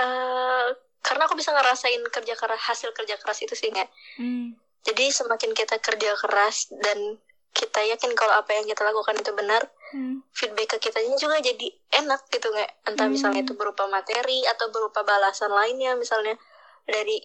eh 0.00 0.72
karena 1.00 1.24
aku 1.24 1.34
bisa 1.36 1.50
ngerasain 1.52 2.02
kerja 2.12 2.34
keras 2.36 2.60
hasil 2.60 2.92
kerja 2.92 3.16
keras 3.16 3.40
itu 3.40 3.54
sih 3.56 3.72
nggak 3.72 3.88
hmm. 4.20 4.56
jadi 4.84 5.04
semakin 5.12 5.52
kita 5.52 5.80
kerja 5.80 6.16
keras 6.20 6.68
dan 6.80 7.18
kita 7.50 7.82
yakin 7.82 8.14
kalau 8.14 8.38
apa 8.38 8.54
yang 8.54 8.64
kita 8.64 8.84
lakukan 8.86 9.16
itu 9.18 9.32
benar 9.34 9.64
Hmm. 9.90 10.22
feedback 10.30 10.78
ke 10.78 10.86
kitanya 10.86 11.18
juga 11.18 11.42
jadi 11.42 11.66
enak 11.98 12.30
gitu 12.30 12.46
nggak 12.46 12.70
entah 12.86 13.10
Hmm. 13.10 13.14
misalnya 13.18 13.42
itu 13.42 13.58
berupa 13.58 13.90
materi 13.90 14.46
atau 14.46 14.70
berupa 14.70 15.02
balasan 15.02 15.50
lainnya 15.50 15.98
misalnya 15.98 16.38
dari 16.86 17.18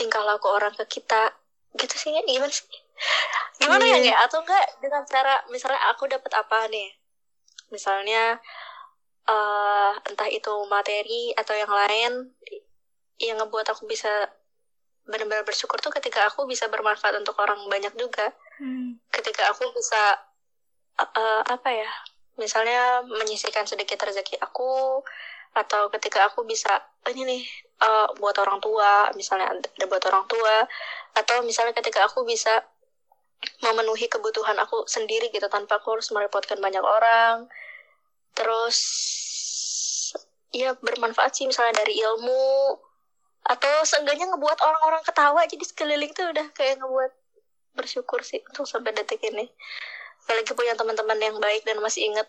tingkah 0.00 0.24
laku 0.24 0.48
orang 0.48 0.72
ke 0.72 0.88
kita 0.88 1.36
gitu 1.76 1.92
sih 1.92 2.16
Nge. 2.16 2.24
gimana 2.24 2.48
sih 2.48 2.64
gimana 3.60 3.84
Iya. 3.84 3.92
ya 3.92 3.98
nggak 4.00 4.18
atau 4.32 4.38
enggak 4.40 4.66
dengan 4.80 5.04
cara 5.04 5.44
misalnya 5.52 5.80
aku 5.92 6.08
dapat 6.08 6.32
apa 6.32 6.72
nih 6.72 6.88
misalnya 7.68 8.40
eh 9.28 9.92
entah 10.08 10.28
itu 10.32 10.52
materi 10.72 11.36
atau 11.36 11.52
yang 11.52 11.68
lain 11.68 12.32
yang 13.22 13.40
ngebuat 13.40 13.66
aku 13.72 13.88
bisa 13.88 14.10
benar-benar 15.06 15.46
bersyukur 15.46 15.78
tuh 15.78 15.94
ketika 15.94 16.26
aku 16.26 16.44
bisa 16.50 16.66
bermanfaat 16.66 17.14
untuk 17.22 17.38
orang 17.38 17.62
banyak 17.70 17.94
juga 17.96 18.32
Hmm. 18.56 18.96
ketika 19.12 19.52
aku 19.52 19.68
bisa 19.76 20.16
uh, 20.96 21.04
uh, 21.04 21.40
apa 21.44 21.76
ya 21.76 21.92
misalnya 22.40 23.04
menyisihkan 23.04 23.68
sedikit 23.68 24.00
rezeki 24.00 24.40
aku 24.40 25.04
atau 25.52 25.92
ketika 25.92 26.24
aku 26.32 26.40
bisa 26.48 26.72
"Oh, 27.04 27.12
ini 27.12 27.28
nih 27.28 27.42
uh, 27.84 28.16
buat 28.16 28.32
orang 28.40 28.56
tua 28.64 29.12
misalnya 29.12 29.52
ada 29.52 29.84
buat 29.84 30.00
orang 30.08 30.24
tua 30.24 30.64
atau 31.20 31.44
misalnya 31.44 31.76
ketika 31.76 32.08
aku 32.08 32.24
bisa 32.24 32.64
memenuhi 33.60 34.08
kebutuhan 34.08 34.56
aku 34.56 34.88
sendiri 34.88 35.28
gitu 35.28 35.52
tanpa 35.52 35.76
aku 35.76 36.00
harus 36.00 36.08
merepotkan 36.08 36.56
banyak 36.56 36.80
orang 36.80 37.52
terus 38.32 38.78
ya 40.48 40.72
bermanfaat 40.80 41.36
sih 41.36 41.44
misalnya 41.44 41.84
dari 41.84 42.00
ilmu 42.00 42.72
atau 43.46 43.74
seenggaknya 43.86 44.26
ngebuat 44.30 44.58
orang-orang 44.58 45.02
ketawa. 45.06 45.40
Jadi 45.46 45.64
sekeliling 45.64 46.12
tuh 46.12 46.26
udah 46.34 46.46
kayak 46.52 46.82
ngebuat 46.82 47.12
bersyukur 47.76 48.20
sih 48.22 48.42
untuk 48.50 48.66
sampai 48.66 48.90
detik 48.90 49.22
ini. 49.22 49.46
Apalagi 50.26 50.52
punya 50.52 50.74
teman-teman 50.74 51.18
yang 51.22 51.36
baik 51.38 51.62
dan 51.62 51.78
masih 51.78 52.10
inget 52.10 52.26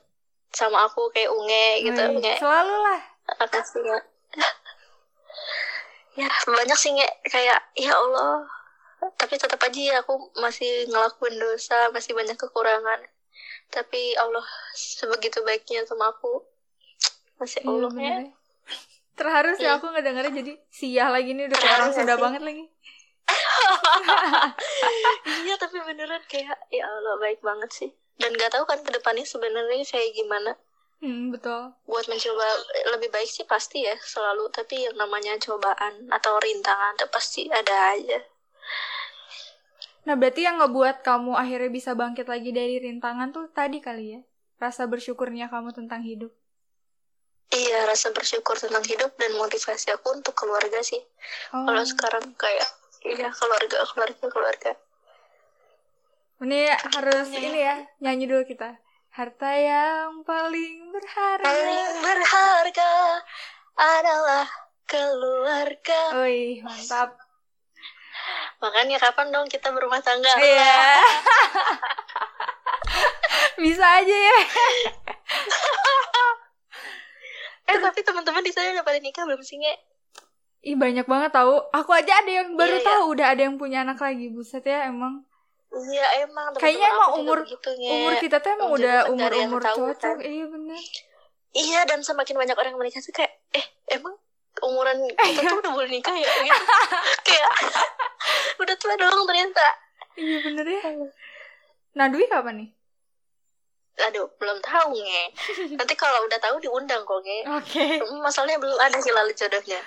sama 0.53 0.85
aku 0.85 1.09
kayak 1.11 1.33
Unge 1.33 1.67
gitu. 1.83 2.01
Wih, 2.01 2.17
Unge 2.21 2.33
selalu 2.37 2.75
lah. 2.85 3.01
makasih 3.27 3.83
ya 3.83 3.99
ya 6.17 6.27
banyak 6.47 6.77
sih 6.79 6.91
Nge. 6.95 7.09
kayak 7.29 7.59
ya 7.75 7.93
Allah. 7.93 8.47
Tapi 8.97 9.37
tetap 9.37 9.61
aja 9.61 9.77
ya 9.77 9.95
aku 10.01 10.17
masih 10.41 10.89
ngelakuin 10.89 11.37
dosa 11.37 11.93
masih 11.93 12.17
banyak 12.17 12.33
kekurangan. 12.33 13.05
Tapi 13.69 14.17
Allah 14.17 14.45
sebegitu 14.73 15.43
baiknya 15.45 15.85
sama 15.85 16.09
aku. 16.09 16.41
Masih 17.37 17.61
Iya, 17.61 17.69
Allah 17.69 17.89
bener. 17.93 18.01
ya 18.01 18.17
ya. 18.25 18.36
Terharu 19.17 19.51
sih 19.57 19.65
Iya. 19.65 19.81
aku 19.81 19.89
ngedengarnya 19.89 20.31
jadi 20.31 20.53
siah 20.69 21.09
lagi 21.09 21.33
nih 21.33 21.49
udah 21.49 21.57
kayak 21.57 21.75
orang 21.81 21.91
Sunda 21.91 22.15
banget 22.15 22.41
lagi. 22.45 22.63
Iya 25.47 25.55
tapi 25.59 25.77
beneran 25.83 26.23
kayak 26.27 26.57
ya 26.71 26.85
Allah 26.87 27.15
baik 27.19 27.41
banget 27.43 27.69
sih. 27.73 27.89
Dan 28.17 28.33
gak 28.33 28.53
tahu 28.55 28.65
kan 28.65 28.79
ke 28.81 28.89
depannya 28.93 29.25
sebenarnya 29.27 29.83
kayak 29.85 30.11
gimana. 30.15 30.55
Hmm, 30.97 31.29
betul. 31.29 31.77
Buat 31.85 32.09
mencoba 32.09 32.45
lebih 32.97 33.13
baik 33.13 33.29
sih 33.29 33.45
pasti 33.45 33.85
ya 33.85 33.93
selalu. 34.01 34.49
Tapi 34.49 34.89
yang 34.89 34.95
namanya 34.97 35.37
cobaan 35.37 36.09
atau 36.09 36.41
rintangan 36.41 36.97
itu 36.97 37.07
pasti 37.13 37.41
ada 37.51 37.93
aja. 37.93 38.19
Nah 40.09 40.15
berarti 40.15 40.41
yang 40.47 40.57
ngebuat 40.63 41.03
kamu 41.03 41.35
akhirnya 41.35 41.69
bisa 41.69 41.91
bangkit 41.93 42.25
lagi 42.31 42.49
dari 42.55 42.79
rintangan 42.81 43.29
tuh 43.35 43.51
tadi 43.53 43.77
kali 43.83 44.17
ya? 44.17 44.21
Rasa 44.57 44.89
bersyukurnya 44.89 45.51
kamu 45.53 45.75
tentang 45.77 46.01
hidup 46.01 46.33
iya 47.53 47.87
rasa 47.87 48.11
bersyukur 48.11 48.59
tentang 48.59 48.83
hidup 48.83 49.15
dan 49.15 49.31
motivasi 49.39 49.91
aku 49.95 50.15
untuk 50.15 50.35
keluarga 50.35 50.83
sih. 50.83 50.99
Oh. 51.55 51.63
kalau 51.63 51.83
sekarang 51.83 52.25
kayak 52.35 52.67
iya 53.07 53.31
keluarga 53.31 53.77
keluarga 53.87 54.25
keluarga. 54.27 54.71
Ini 56.37 56.69
harus 56.69 57.27
ini 57.33 57.59
ya 57.59 57.75
nyanyi 58.03 58.29
dulu 58.29 58.43
kita. 58.45 58.77
Harta 59.09 59.49
yang 59.57 60.21
paling 60.21 60.93
berharga. 60.93 61.41
Paling 61.41 61.89
berharga 62.05 62.91
adalah 63.73 64.45
keluarga. 64.85 66.01
Wih, 66.21 66.61
mantap. 66.61 67.17
Makanya 68.61 68.97
kapan 69.01 69.33
dong 69.33 69.49
kita 69.49 69.73
berumah 69.73 70.01
tangga? 70.05 70.29
Iya. 70.37 71.01
Bisa 73.63 73.85
aja 74.01 74.17
ya. 74.17 74.37
eh 77.67 77.77
tapi 77.77 77.99
teman-teman 78.01 78.39
di 78.39 78.49
sana 78.49 78.71
udah 78.73 78.83
pada 78.83 78.99
nikah 78.99 79.23
belum 79.23 79.41
sih 79.41 79.57
Nge? 79.57 79.75
Ih 80.63 80.75
banyak 80.75 81.03
banget 81.03 81.31
tahu. 81.31 81.53
Aku 81.69 81.91
aja 81.91 82.17
ada 82.17 82.31
yang 82.33 82.51
baru 82.53 82.75
Iya, 82.75 82.81
iya. 82.81 82.87
tahu 82.87 83.03
udah 83.13 83.27
ada 83.29 83.41
yang 83.41 83.55
punya 83.55 83.77
anak 83.81 83.97
lagi. 83.97 84.27
Buset 84.27 84.63
ya 84.63 84.87
emang. 84.87 85.23
Iya 85.69 86.05
emang 86.23 86.55
Kayaknya 86.55 86.87
emang 86.89 87.09
umur- 87.17 87.43
begitu. 87.43 87.69
Umur 87.77 88.13
kita 88.17 88.39
tuh 88.39 88.49
emang 88.51 88.71
udah 88.71 88.97
umur 89.07 89.31
umur 89.37 89.61
cocok. 89.61 89.95
kan? 89.99 90.15
Iya 90.17 90.45
bener. 90.47 90.79
Iya 91.51 91.79
dan 91.83 91.99
semakin 92.01 92.35
banyak 92.37 92.55
orang 92.55 92.71
yang 92.71 92.79
menikah 92.79 92.99
tuh 92.99 93.13
kayak 93.13 93.31
eh 93.51 93.65
emang 93.89 94.15
umuran 94.57 94.97
kita 95.05 95.41
tuh 95.45 95.59
udah 95.59 95.71
boleh 95.71 95.91
nikah 95.91 96.13
ya 96.13 96.25
gitu. 96.41 96.63
kayak 97.27 97.51
udah 98.57 98.75
tua 98.75 98.93
dong 98.95 99.23
ternyata. 99.25 99.65
Iya 100.15 100.37
bener 100.41 100.65
ya. 100.65 100.81
Nah 101.93 102.05
Dwi 102.07 102.25
kapan 102.25 102.55
nih? 102.57 102.69
Aduh 103.97 104.29
belum 104.37 104.61
tahu 104.61 104.93
nge. 104.93 105.23
Nanti 105.73 105.93
kalau 105.97 106.21
udah 106.29 106.37
tahu 106.37 106.61
diundang 106.61 107.01
kok 107.01 107.21
nge. 107.25 107.39
Oke. 107.49 107.85
Masalahnya 108.21 108.61
belum 108.61 108.77
ada 108.77 108.97
sih 109.01 109.09
lalu 109.09 109.33
jodohnya. 109.33 109.81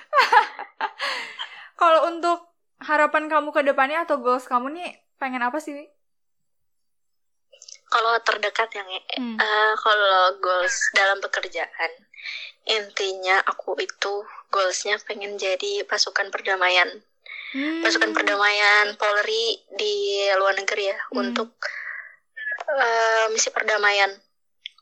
Kalau 1.80 2.10
untuk 2.12 2.44
harapan 2.82 3.30
kamu 3.30 3.56
ke 3.56 3.60
depannya 3.64 4.04
atau 4.04 4.20
goals 4.20 4.44
kamu 4.44 4.68
nih 4.76 4.90
pengen 5.16 5.40
apa 5.40 5.56
sih? 5.62 5.88
Kalau 7.88 8.14
terdekat 8.20 8.68
yang. 8.76 8.88
Hmm. 9.16 9.36
Eh, 9.40 9.72
kalau 9.78 10.36
goals 10.38 10.76
dalam 10.92 11.18
pekerjaan 11.18 11.90
intinya 12.68 13.40
aku 13.48 13.72
itu 13.80 14.12
goalsnya 14.52 15.00
pengen 15.08 15.40
jadi 15.40 15.82
pasukan 15.88 16.28
perdamaian 16.28 17.00
Hmm. 17.50 17.82
pasukan 17.82 18.14
perdamaian 18.14 18.94
Polri 18.94 19.58
di 19.74 20.22
luar 20.38 20.54
negeri 20.54 20.86
ya 20.86 20.98
Hmm. 21.10 21.18
untuk 21.26 21.50
eh, 22.78 23.24
misi 23.34 23.48
perdamaian. 23.50 24.10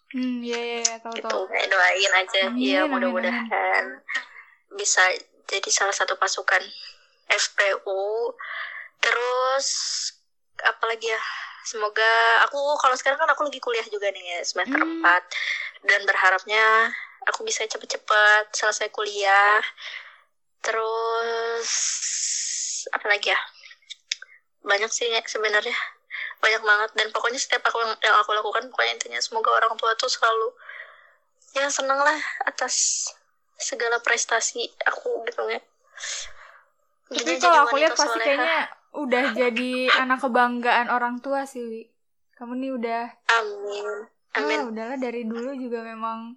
Hmm, 0.08 0.40
iya 0.40 0.56
iya 0.56 0.78
iya, 0.80 0.96
tahu 1.04 1.12
gitu 1.20 1.28
tahu. 1.28 1.42
Kayak 1.52 1.68
doain 1.68 2.12
aja. 2.16 2.42
Ya 2.56 2.80
amin, 2.84 2.90
mudah-mudahan 2.96 3.84
bisa 4.76 5.04
jadi 5.48 5.68
salah 5.72 5.92
satu 5.92 6.16
pasukan 6.16 6.60
FPU 7.28 8.32
terus 9.04 9.66
apalagi 10.64 11.12
ya? 11.12 11.22
Semoga 11.68 12.40
aku 12.48 12.56
kalau 12.80 12.96
sekarang 12.96 13.20
kan 13.20 13.28
aku 13.28 13.44
lagi 13.44 13.60
kuliah 13.60 13.84
juga 13.92 14.08
nih 14.08 14.24
ya 14.24 14.40
semester 14.40 14.80
Hmm. 14.80 15.04
4 15.04 15.22
dan 15.84 16.00
berharapnya 16.08 16.88
aku 17.28 17.44
bisa 17.44 17.68
cepet-cepet 17.68 18.48
selesai 18.56 18.88
kuliah. 18.88 19.60
Terus 20.64 21.68
apa 22.88 23.04
lagi 23.12 23.28
ya? 23.28 23.40
Banyak 24.64 24.88
sih 24.88 25.12
ya 25.12 25.20
sebenarnya 25.20 25.76
banyak 26.38 26.62
banget 26.62 26.90
dan 26.94 27.06
pokoknya 27.10 27.40
setiap 27.40 27.62
aku 27.66 27.78
yang, 27.82 27.92
yang 27.98 28.16
aku 28.18 28.30
lakukan 28.32 28.70
pokoknya 28.70 28.92
intinya 28.94 29.20
semoga 29.20 29.50
orang 29.52 29.74
tua 29.74 29.92
tuh 29.98 30.06
selalu 30.06 30.48
ya 31.56 31.66
senang 31.68 31.98
lah 31.98 32.18
atas 32.46 33.06
segala 33.58 33.98
prestasi 33.98 34.70
aku 34.86 35.26
gitu 35.26 35.42
ya 35.50 35.58
Tapi 37.08 37.24
Jadi 37.24 37.32
kalau 37.40 37.64
aku 37.64 37.76
lihat 37.80 37.96
pasti 37.96 38.06
soleha. 38.06 38.22
kayaknya 38.22 38.58
udah 38.92 39.24
jadi 39.32 39.72
anak 39.96 40.20
kebanggaan 40.20 40.92
orang 40.92 41.24
tua 41.24 41.48
sih, 41.48 41.64
Wi. 41.64 41.82
Kamu 42.36 42.52
nih 42.54 42.70
udah 42.76 43.02
amin 43.32 43.86
amin 44.36 44.60
Ah, 44.62 44.68
udahlah 44.70 44.98
dari 45.00 45.24
dulu 45.24 45.56
juga 45.56 45.82
memang 45.82 46.36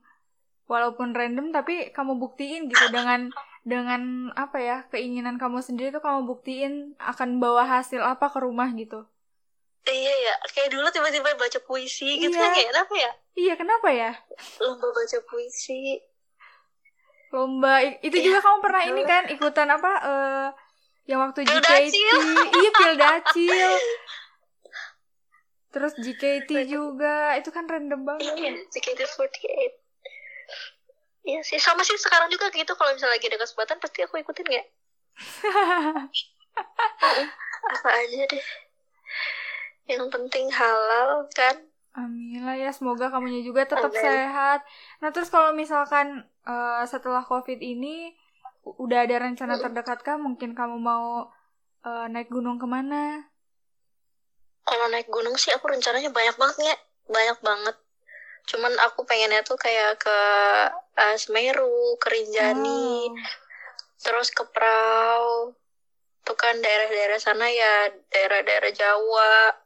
walaupun 0.66 1.12
random 1.12 1.52
tapi 1.52 1.92
kamu 1.92 2.16
buktiin 2.18 2.72
gitu 2.72 2.88
dengan 2.90 3.30
dengan 3.62 4.32
apa 4.34 4.58
ya 4.58 4.78
keinginan 4.90 5.38
kamu 5.38 5.62
sendiri 5.62 5.94
tuh 5.94 6.02
kamu 6.02 6.26
buktiin 6.26 6.98
akan 6.98 7.38
bawa 7.38 7.68
hasil 7.68 8.02
apa 8.02 8.32
ke 8.32 8.40
rumah 8.42 8.72
gitu. 8.74 9.06
Iya 9.84 10.14
ya 10.14 10.34
kayak 10.48 10.70
dulu 10.70 10.86
tiba-tiba 10.90 11.34
baca 11.34 11.60
puisi 11.66 12.22
gitu 12.22 12.30
Iya. 12.30 12.38
kan 12.38 12.54
ya 12.54 12.66
kenapa 12.70 12.94
ya? 12.94 13.12
Iya 13.34 13.54
kenapa 13.56 13.88
ya? 13.90 14.12
lomba 14.62 14.88
baca 14.92 15.18
puisi. 15.26 15.98
Lomba. 17.32 17.74
Itu 18.00 18.14
Iya. 18.14 18.24
juga 18.30 18.40
kamu 18.44 18.58
pernah 18.62 18.82
ini 18.86 19.02
kan 19.02 19.24
ikutan 19.28 19.68
apa 19.68 19.92
eh 20.04 20.48
yang 21.10 21.20
waktu 21.26 21.42
JKT 21.42 21.96
iya 22.54 22.70
Pildacil 22.72 23.72
terus 25.74 25.92
JKT 25.98 26.50
juga. 26.68 27.34
Itu 27.36 27.50
kan 27.50 27.66
random 27.66 28.06
banget. 28.06 28.30
Iya 28.38 28.52
JKT48 28.70 29.34
Iya 31.22 31.40
sih 31.42 31.58
sama 31.58 31.82
sih 31.82 31.96
sekarang 31.96 32.30
juga 32.30 32.50
gitu. 32.50 32.74
Kalau 32.74 32.92
misalnya 32.94 33.18
lagi 33.18 33.30
ada 33.30 33.40
kesempatan 33.40 33.78
pasti 33.78 34.02
aku 34.02 34.20
ikutin 34.20 34.50
ya 34.52 34.64
apa 37.72 37.90
aja 37.94 38.26
deh 38.26 38.42
yang 39.86 40.08
penting 40.10 40.48
halal 40.50 41.26
kan 41.34 41.58
Amin 41.92 42.48
lah 42.48 42.56
ya, 42.56 42.72
semoga 42.72 43.12
kamunya 43.12 43.44
juga 43.44 43.68
tetap 43.68 43.92
Amin. 43.92 44.00
sehat. 44.00 44.64
Nah 45.04 45.12
terus 45.12 45.28
kalau 45.28 45.52
misalkan 45.52 46.24
eh, 46.48 46.84
setelah 46.88 47.20
COVID 47.20 47.60
ini 47.60 48.16
udah 48.64 49.04
ada 49.04 49.20
rencana 49.20 49.60
Mm. 49.60 49.64
terdekat 49.68 50.00
kah? 50.00 50.16
Mungkin 50.16 50.56
kamu 50.56 50.80
mau 50.80 51.28
eh, 51.84 52.08
naik 52.08 52.32
gunung 52.32 52.56
ke 52.56 52.64
mana? 52.64 53.28
kalau 54.62 54.88
naik 54.88 55.10
gunung 55.12 55.36
sih 55.36 55.52
aku 55.52 55.68
rencananya 55.68 56.14
banyak 56.14 56.38
banget 56.38 56.58
ya 56.64 56.78
banyak 57.12 57.38
banget 57.44 57.76
cuman 58.48 58.72
aku 58.88 59.04
pengennya 59.04 59.44
tuh 59.44 59.60
kayak 59.60 60.00
ke 60.00 60.20
eh, 60.96 61.18
Semeru 61.20 62.00
ke 62.00 62.08
Rinjani 62.08 63.12
Wow. 63.12 63.20
terus 64.00 64.32
ke 64.32 64.48
Prau 64.48 65.52
tuh 66.24 66.38
kan 66.38 66.56
daerah-daerah 66.56 67.20
sana 67.20 67.52
ya 67.52 67.90
daerah-daerah 68.14 68.72
Jawa 68.72 69.60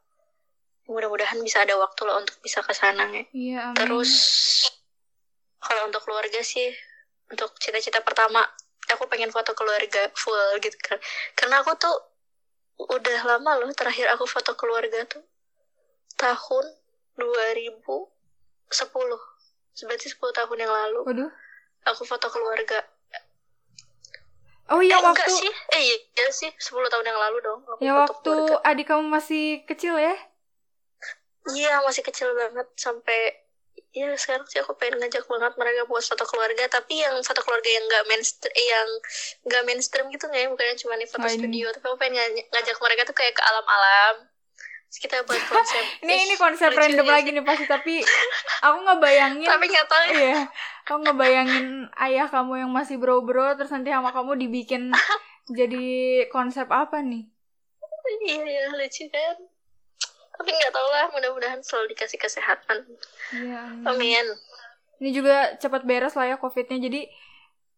mudah-mudahan 0.86 1.42
bisa 1.42 1.62
ada 1.62 1.74
waktu 1.76 2.02
lah 2.04 2.18
untuk 2.18 2.38
bisa 2.40 2.62
ke 2.62 2.72
sana 2.72 3.10
ya 3.10 3.24
Iya, 3.32 3.60
amin. 3.72 3.78
terus 3.78 4.12
kalau 5.58 5.90
untuk 5.90 6.02
keluarga 6.04 6.40
sih 6.40 6.70
untuk 7.28 7.58
cita-cita 7.58 8.00
pertama 8.00 8.46
aku 8.86 9.10
pengen 9.10 9.34
foto 9.34 9.52
keluarga 9.52 10.14
full 10.14 10.62
gitu 10.62 10.78
kan 10.78 11.02
karena 11.34 11.60
aku 11.60 11.74
tuh 11.76 11.96
udah 12.78 13.20
lama 13.26 13.58
loh 13.58 13.72
terakhir 13.74 14.06
aku 14.14 14.26
foto 14.26 14.54
keluarga 14.54 15.02
tuh 15.06 15.26
tahun 16.16 16.66
2010 17.18 18.06
berarti 19.76 20.08
10 20.08 20.22
tahun 20.32 20.58
yang 20.60 20.70
lalu 20.72 21.02
Waduh. 21.04 21.32
aku 21.86 22.04
foto 22.04 22.30
keluarga 22.30 22.80
Oh 24.66 24.82
iya 24.82 24.98
eh, 24.98 25.02
waktu 25.04 25.30
sih 25.30 25.52
eh 25.72 25.82
iya, 25.84 25.98
iya 26.16 26.28
sih 26.32 26.50
10 26.52 26.62
tahun 26.90 27.06
yang 27.06 27.20
lalu 27.20 27.38
dong 27.40 27.62
aku 27.64 27.80
ya 27.80 27.94
foto 27.96 28.02
waktu 28.04 28.32
keluarga. 28.50 28.66
adik 28.66 28.86
kamu 28.88 29.04
masih 29.08 29.44
kecil 29.66 29.94
ya? 29.96 30.14
Iya 31.46 31.82
masih 31.86 32.04
kecil 32.08 32.30
banget 32.34 32.68
sampai 32.74 33.18
ya 33.96 34.12
sekarang 34.20 34.44
sih 34.52 34.60
aku 34.60 34.76
pengen 34.76 35.00
ngajak 35.00 35.24
banget 35.28 35.54
mereka 35.56 35.82
buat 35.88 36.04
foto 36.04 36.24
keluarga 36.28 36.64
tapi 36.68 37.00
yang 37.00 37.16
foto 37.24 37.40
keluarga 37.44 37.70
yang 37.72 37.84
nggak 37.88 38.04
mainstream 38.12 38.52
eh, 38.56 38.68
yang 38.76 38.90
nggak 39.48 39.64
mainstream 39.68 40.06
gitu 40.12 40.26
nggak 40.28 40.42
ya? 40.42 40.48
Bukannya 40.52 40.76
cuma 40.82 40.94
nih 41.00 41.08
foto 41.08 41.28
studio 41.32 41.66
tapi 41.72 41.86
aku 41.88 41.98
pengen 42.00 42.16
ngaj- 42.18 42.48
ngajak 42.52 42.78
mereka 42.84 43.02
tuh 43.08 43.16
kayak 43.16 43.34
ke 43.40 43.44
alam-alam. 43.44 44.16
Terus 44.90 45.00
kita 45.02 45.16
buat 45.28 45.42
konsep 45.48 45.84
Ini 46.04 46.14
ini 46.28 46.36
konsep 46.40 46.72
random 46.72 47.08
ya 47.08 47.14
lagi 47.16 47.30
nih 47.36 47.44
pasti 47.46 47.66
tapi 47.68 47.94
aku 48.66 48.78
nggak 48.84 49.00
bayangin. 49.04 49.50
tapi 49.50 49.66
nggak 49.72 49.88
tahu 49.88 50.04
ya. 50.06 50.16
Iya, 50.16 50.36
kamu 50.88 51.02
ngebayangin 51.12 51.66
ayah 52.06 52.28
kamu 52.30 52.54
yang 52.66 52.72
masih 52.72 52.96
bro-bro 53.02 53.56
terus 53.58 53.72
nanti 53.74 53.90
sama 53.92 54.12
kamu 54.16 54.32
dibikin 54.40 54.92
jadi 55.60 55.84
konsep 56.34 56.68
apa 56.72 57.00
nih? 57.04 57.24
iya 58.28 58.42
iya 58.52 58.64
lucu 58.78 59.04
kan 59.14 59.36
tapi 60.36 60.50
nggak 60.52 60.72
tahu 60.72 60.88
lah 60.90 61.06
mudah-mudahan 61.10 61.60
selalu 61.60 61.92
dikasih 61.92 62.18
kesehatan 62.18 62.84
Iya. 63.32 63.62
amin. 63.84 63.88
amin 63.88 64.28
Ini 64.96 65.10
juga 65.12 65.36
cepat 65.56 65.84
beres 65.84 66.16
lah 66.16 66.24
ya 66.26 66.36
covidnya. 66.36 66.80
Jadi 66.80 67.12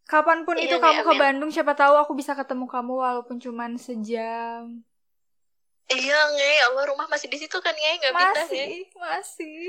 kapan 0.06 0.46
pun 0.46 0.54
Iya, 0.54 0.66
itu 0.66 0.76
nih, 0.76 0.84
kamu 0.84 1.00
ke 1.02 1.12
amin. 1.12 1.20
Bandung, 1.20 1.50
siapa 1.50 1.74
tahu 1.74 1.98
aku 1.98 2.14
bisa 2.14 2.32
ketemu 2.32 2.66
kamu 2.66 2.94
walaupun 2.94 3.38
cuman 3.38 3.74
sejam. 3.76 4.86
iya 5.88 6.20
nge 6.30 6.50
ya 6.54 6.64
Allah 6.68 6.84
rumah 6.86 7.08
masih 7.08 7.26
di 7.26 7.40
situ 7.40 7.58
kan 7.58 7.72
nge 7.72 7.92
nggak 7.98 8.12
pindah 8.14 8.34
nge 8.36 8.44
Masih, 8.44 8.70
masih. 8.94 9.62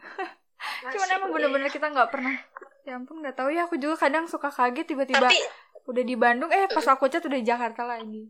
Cuman 0.90 1.08
emang 1.12 1.30
bener-bener 1.30 1.68
kita 1.68 1.86
nggak 1.86 2.10
pernah. 2.10 2.34
Ya 2.82 2.96
ampun 2.96 3.22
nggak 3.22 3.36
tahu 3.36 3.52
ya. 3.52 3.68
Aku 3.68 3.76
juga 3.76 3.94
kadang 3.94 4.26
suka 4.26 4.48
kaget 4.48 4.88
tiba-tiba 4.88 5.22
tapi 5.22 5.38
udah 5.86 6.02
di 6.02 6.16
Bandung, 6.16 6.50
eh 6.50 6.66
pas 6.66 6.82
aku 6.84 7.06
chat 7.06 7.22
udah 7.22 7.38
di 7.38 7.46
Jakarta 7.46 7.84
lagi. 7.84 8.26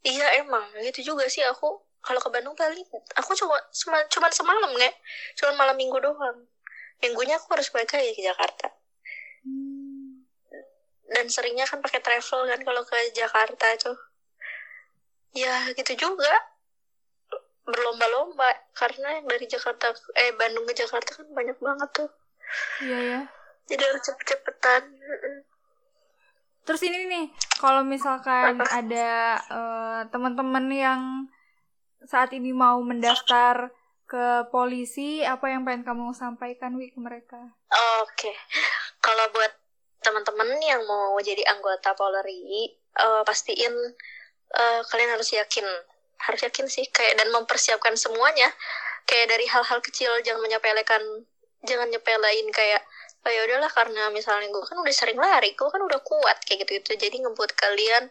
Iya 0.00 0.40
emang 0.40 0.62
gitu 0.80 1.12
juga 1.12 1.28
sih 1.28 1.42
aku 1.42 1.84
kalau 2.00 2.18
ke 2.18 2.28
Bandung 2.28 2.54
paling 2.54 2.84
aku 3.14 3.30
cuma 3.34 3.56
cuma 3.70 3.98
cuman 4.06 4.30
semalam 4.30 4.70
nggak 4.70 4.94
cuman 5.34 5.54
malam 5.56 5.76
minggu 5.76 5.98
doang 5.98 6.38
minggunya 6.98 7.36
aku 7.36 7.54
harus 7.54 7.68
balik 7.70 7.92
lagi 7.92 8.14
ke 8.14 8.24
Jakarta 8.24 8.68
Hmm. 9.38 10.26
dan 11.08 11.30
seringnya 11.30 11.62
kan 11.64 11.78
pakai 11.78 12.02
travel 12.02 12.50
kan 12.50 12.58
kalau 12.58 12.82
ke 12.82 12.96
Jakarta 13.14 13.70
itu 13.70 13.94
ya 15.32 15.70
gitu 15.72 15.94
juga 15.94 16.34
berlomba-lomba 17.62 18.48
karena 18.74 19.22
dari 19.22 19.46
Jakarta 19.46 19.94
eh 20.16 20.34
Bandung 20.34 20.66
ke 20.66 20.74
Jakarta 20.74 21.22
kan 21.22 21.28
banyak 21.30 21.54
banget 21.60 21.90
tuh 21.94 22.10
Iya 22.82 22.98
ya. 22.98 23.20
jadi 23.68 23.82
harus 23.84 24.02
cepet-cepetan. 24.02 24.82
Terus 26.64 26.80
ini 26.80 27.04
nih, 27.04 27.24
kalau 27.56 27.84
misalkan 27.84 28.56
Apa? 28.56 28.80
ada 28.80 29.08
eh, 29.38 30.00
teman-teman 30.08 30.66
yang 30.68 31.00
saat 32.06 32.30
ini 32.36 32.54
mau 32.54 32.78
mendaftar 32.84 33.74
ke 34.08 34.48
polisi, 34.48 35.20
apa 35.20 35.52
yang 35.52 35.68
pengen 35.68 35.84
kamu 35.84 36.16
sampaikan 36.16 36.72
Wi 36.80 36.88
ke 36.88 36.98
mereka? 36.98 37.36
Oke, 38.00 38.32
kalau 39.04 39.24
buat 39.36 39.52
teman-teman 40.00 40.56
yang 40.64 40.80
mau 40.88 41.18
jadi 41.20 41.44
anggota 41.44 41.92
Polri, 41.92 42.72
eh, 42.72 43.22
pastiin 43.26 43.74
eh, 44.48 44.80
kalian 44.88 45.12
harus 45.12 45.28
yakin, 45.36 45.66
harus 46.24 46.40
yakin 46.40 46.66
sih, 46.72 46.88
kayak 46.88 47.20
dan 47.20 47.28
mempersiapkan 47.28 47.92
semuanya, 48.00 48.48
kayak 49.04 49.28
dari 49.28 49.44
hal-hal 49.44 49.84
kecil, 49.84 50.08
jangan 50.24 50.40
menyepelekan, 50.40 51.02
jangan 51.68 51.92
nyepelein 51.92 52.48
kayak, 52.48 52.80
oh 53.26 53.30
ya 53.30 53.44
udahlah 53.44 53.68
karena 53.68 54.08
misalnya 54.08 54.48
gue 54.48 54.64
kan 54.64 54.80
udah 54.80 54.94
sering 54.96 55.20
lari, 55.20 55.52
gue 55.52 55.68
kan 55.68 55.84
udah 55.84 56.00
kuat 56.00 56.40
kayak 56.48 56.64
gitu 56.64 56.80
gitu, 56.80 56.92
jadi 56.96 57.28
ngebuat 57.28 57.52
kalian 57.60 58.08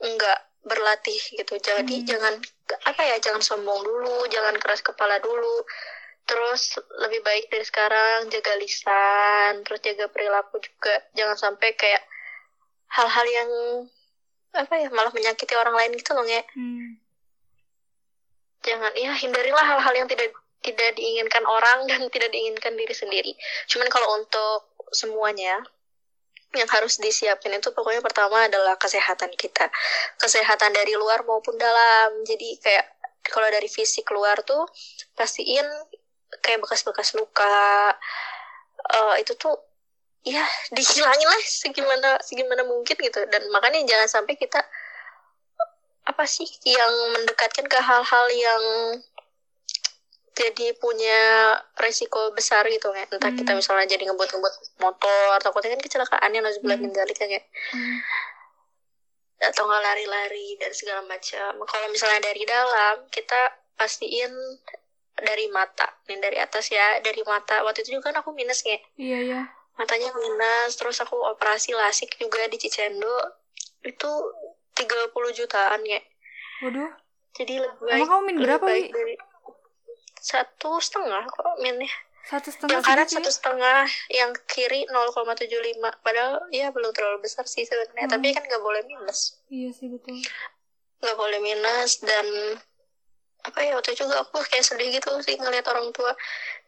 nggak 0.00 0.40
berlatih 0.64 1.20
gitu, 1.36 1.54
jadi 1.60 1.84
Hmm. 1.84 2.06
jangan 2.08 2.34
apa 2.88 3.02
ya, 3.04 3.16
jangan 3.20 3.44
sombong 3.44 3.84
dulu, 3.84 4.24
jangan 4.32 4.56
keras 4.56 4.80
kepala 4.80 5.20
dulu, 5.20 5.64
terus 6.24 6.80
lebih 7.04 7.20
baik 7.20 7.52
dari 7.52 7.64
sekarang 7.68 8.32
jaga 8.32 8.56
lisan 8.56 9.60
terus 9.64 9.80
jaga 9.84 10.08
perilaku 10.08 10.56
juga. 10.60 11.04
Jangan 11.12 11.36
sampai 11.36 11.76
kayak 11.76 12.02
hal-hal 12.96 13.26
yang 13.28 13.50
apa 14.54 14.74
ya 14.78 14.88
malah 14.94 15.10
menyakiti 15.10 15.52
orang 15.58 15.74
lain 15.74 15.92
gitu 15.98 16.14
loh 16.14 16.24
nge. 16.24 16.42
Hmm. 16.54 16.96
jangan 18.64 18.96
ya 18.96 19.12
hindarilah 19.12 19.60
hal-hal 19.60 19.92
yang 19.92 20.08
tidak 20.08 20.32
tidak 20.64 20.96
diinginkan 20.96 21.44
orang 21.44 21.84
dan 21.84 22.00
tidak 22.14 22.32
diinginkan 22.32 22.72
diri 22.72 22.94
sendiri. 22.96 23.32
Cuman 23.68 23.92
kalau 23.92 24.08
untuk 24.16 24.72
semuanya 24.94 25.60
yang 26.54 26.70
harus 26.70 26.98
disiapin 27.02 27.54
itu 27.58 27.70
pokoknya 27.74 28.00
pertama 28.00 28.46
adalah 28.46 28.78
kesehatan 28.78 29.30
kita. 29.34 29.68
Kesehatan 30.18 30.70
dari 30.72 30.94
luar 30.94 31.26
maupun 31.26 31.58
dalam. 31.58 32.22
Jadi 32.22 32.58
kayak 32.62 32.86
kalau 33.26 33.48
dari 33.50 33.66
fisik 33.66 34.08
luar 34.14 34.40
tuh 34.46 34.64
pastiin 35.18 35.66
kayak 36.42 36.60
bekas-bekas 36.62 37.14
luka 37.16 37.94
eh, 38.90 39.14
itu 39.22 39.32
tuh 39.38 39.54
ya 40.24 40.44
dihilangin 40.72 41.28
lah 41.28 41.42
segimana 41.44 42.10
segimana 42.22 42.62
mungkin 42.64 42.96
gitu. 42.96 43.20
Dan 43.28 43.50
makanya 43.50 43.84
jangan 43.84 44.08
sampai 44.22 44.34
kita 44.38 44.60
apa 46.04 46.24
sih 46.28 46.44
yang 46.68 46.92
mendekatkan 47.16 47.64
ke 47.64 47.78
hal-hal 47.80 48.26
yang 48.36 48.62
jadi 50.34 50.74
punya 50.76 51.20
resiko 51.78 52.34
besar 52.34 52.66
gitu 52.66 52.90
kan 52.90 53.06
entah 53.06 53.30
Hmm. 53.30 53.38
kita 53.38 53.52
misalnya 53.54 53.86
jadi 53.86 54.10
ngebut-ngebut 54.10 54.54
motor 54.78 55.38
takutnya 55.38 55.78
kan 55.78 55.82
kecelakaan 55.82 56.30
yang 56.30 56.42
harus 56.42 56.58
Hmm. 56.58 56.74
min 56.74 56.90
kan 56.90 57.06
ya 57.28 57.42
Hmm. 57.70 57.98
atau 59.40 59.62
nggak 59.62 59.82
lari-lari 59.82 60.58
dan 60.58 60.74
segala 60.74 61.02
macam 61.04 61.54
kalau 61.62 61.86
misalnya 61.88 62.18
dari 62.20 62.42
dalam 62.42 63.06
kita 63.08 63.40
pastiin 63.74 64.30
dari 65.14 65.46
mata 65.46 65.86
nih 66.04 66.18
dari 66.18 66.38
atas 66.38 66.66
ya 66.68 66.98
dari 66.98 67.22
mata 67.22 67.62
waktu 67.62 67.82
itu 67.82 67.94
juga 67.94 68.10
kan 68.10 68.18
aku 68.18 68.34
minus 68.34 68.62
ya 68.62 68.78
Iya 68.96 69.18
ya. 69.22 69.40
matanya 69.74 70.10
minus 70.12 70.74
terus 70.74 70.98
aku 70.98 71.14
operasi 71.14 71.70
lasik 71.72 72.14
juga 72.16 72.46
di 72.46 72.58
Cicendo 72.58 73.10
itu 73.82 74.10
30 74.74 75.12
jutaan 75.32 75.82
ya 75.84 76.02
Waduh. 76.62 76.90
jadi 77.32 77.62
lebih 77.62 77.78
baik 77.80 77.94
Emang 77.94 78.08
kamu 78.08 78.22
min 78.24 78.34
lebih 78.34 78.44
berapa, 78.48 78.64
baik 78.64 78.86
Wi? 78.86 78.94
dari 78.94 79.14
satu 80.24 80.80
setengah 80.80 81.28
kok 81.28 81.60
minnya 81.60 81.92
Satu 82.24 82.48
setengah 82.48 82.80
yang 82.80 82.84
kanan 82.88 83.04
satu 83.04 83.28
setengah 83.28 83.84
yang 84.08 84.32
kiri 84.48 84.88
0,75 84.88 85.76
padahal 86.00 86.40
ya 86.48 86.72
belum 86.72 86.96
terlalu 86.96 87.20
besar 87.20 87.44
sih 87.44 87.68
sebenarnya. 87.68 88.08
Hmm. 88.08 88.14
tapi 88.16 88.32
kan 88.32 88.48
nggak 88.48 88.64
boleh 88.64 88.80
minus. 88.88 89.36
Iya 89.52 89.76
sih 89.76 89.92
betul. 89.92 90.24
nggak 91.04 91.16
boleh 91.20 91.36
minus 91.44 92.00
dan 92.00 92.24
apa 93.44 93.60
ya 93.60 93.76
waktu 93.76 93.92
juga 93.92 94.24
aku 94.24 94.40
kayak 94.40 94.64
sedih 94.64 94.88
gitu 94.88 95.12
sih 95.20 95.36
ngeliat 95.36 95.68
orang 95.68 95.92
tua. 95.92 96.16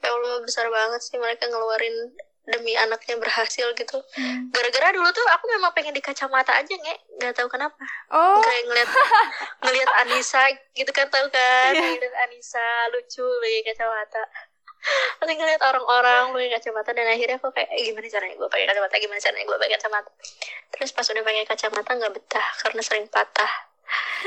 Ya 0.04 0.12
Allah 0.12 0.44
besar 0.44 0.68
banget 0.68 1.00
sih 1.00 1.16
mereka 1.16 1.48
ngeluarin 1.48 2.12
demi 2.47 2.78
anaknya 2.78 3.18
berhasil 3.18 3.66
gitu. 3.74 3.99
Hmm. 4.14 4.49
gara-gara 4.55 4.94
dulu 4.94 5.11
tuh 5.11 5.26
aku 5.34 5.44
memang 5.51 5.74
pengen 5.74 5.90
di 5.90 6.03
kacamata 6.03 6.55
aja 6.55 6.70
nggak 6.70 6.99
nggak 7.18 7.32
tahu 7.34 7.51
kenapa. 7.51 7.82
Oh, 8.14 8.38
kayak 8.38 8.62
ngeliat 8.70 8.88
ngeliat 9.66 9.90
Anissa 10.07 10.42
gitu 10.72 10.90
kan 10.94 11.11
tahu 11.11 11.26
kan? 11.28 11.74
Iya. 11.74 11.99
ngeliat 11.99 12.14
Anissa 12.26 12.66
lucu 12.94 13.26
pakai 13.26 13.62
kacamata. 13.74 14.22
Nanti 15.18 15.32
ngeliat 15.34 15.62
orang-orang 15.66 16.30
pakai 16.30 16.51
kacamata 16.55 16.90
dan 16.94 17.11
akhirnya 17.11 17.36
aku 17.42 17.51
kayak 17.51 17.66
"Eh, 17.74 17.90
gimana 17.90 18.07
caranya 18.07 18.34
gue 18.38 18.49
pakai 18.49 18.66
kacamata? 18.70 18.94
Gimana 19.03 19.18
caranya 19.18 19.44
gue 19.44 19.57
pakai 19.59 19.72
kacamata? 19.74 20.11
Terus 20.70 20.90
pas 20.94 21.07
udah 21.11 21.22
pakai 21.26 21.44
kacamata 21.51 21.90
nggak 21.99 22.12
betah 22.14 22.49
karena 22.62 22.80
sering 22.86 23.07
patah 23.11 23.53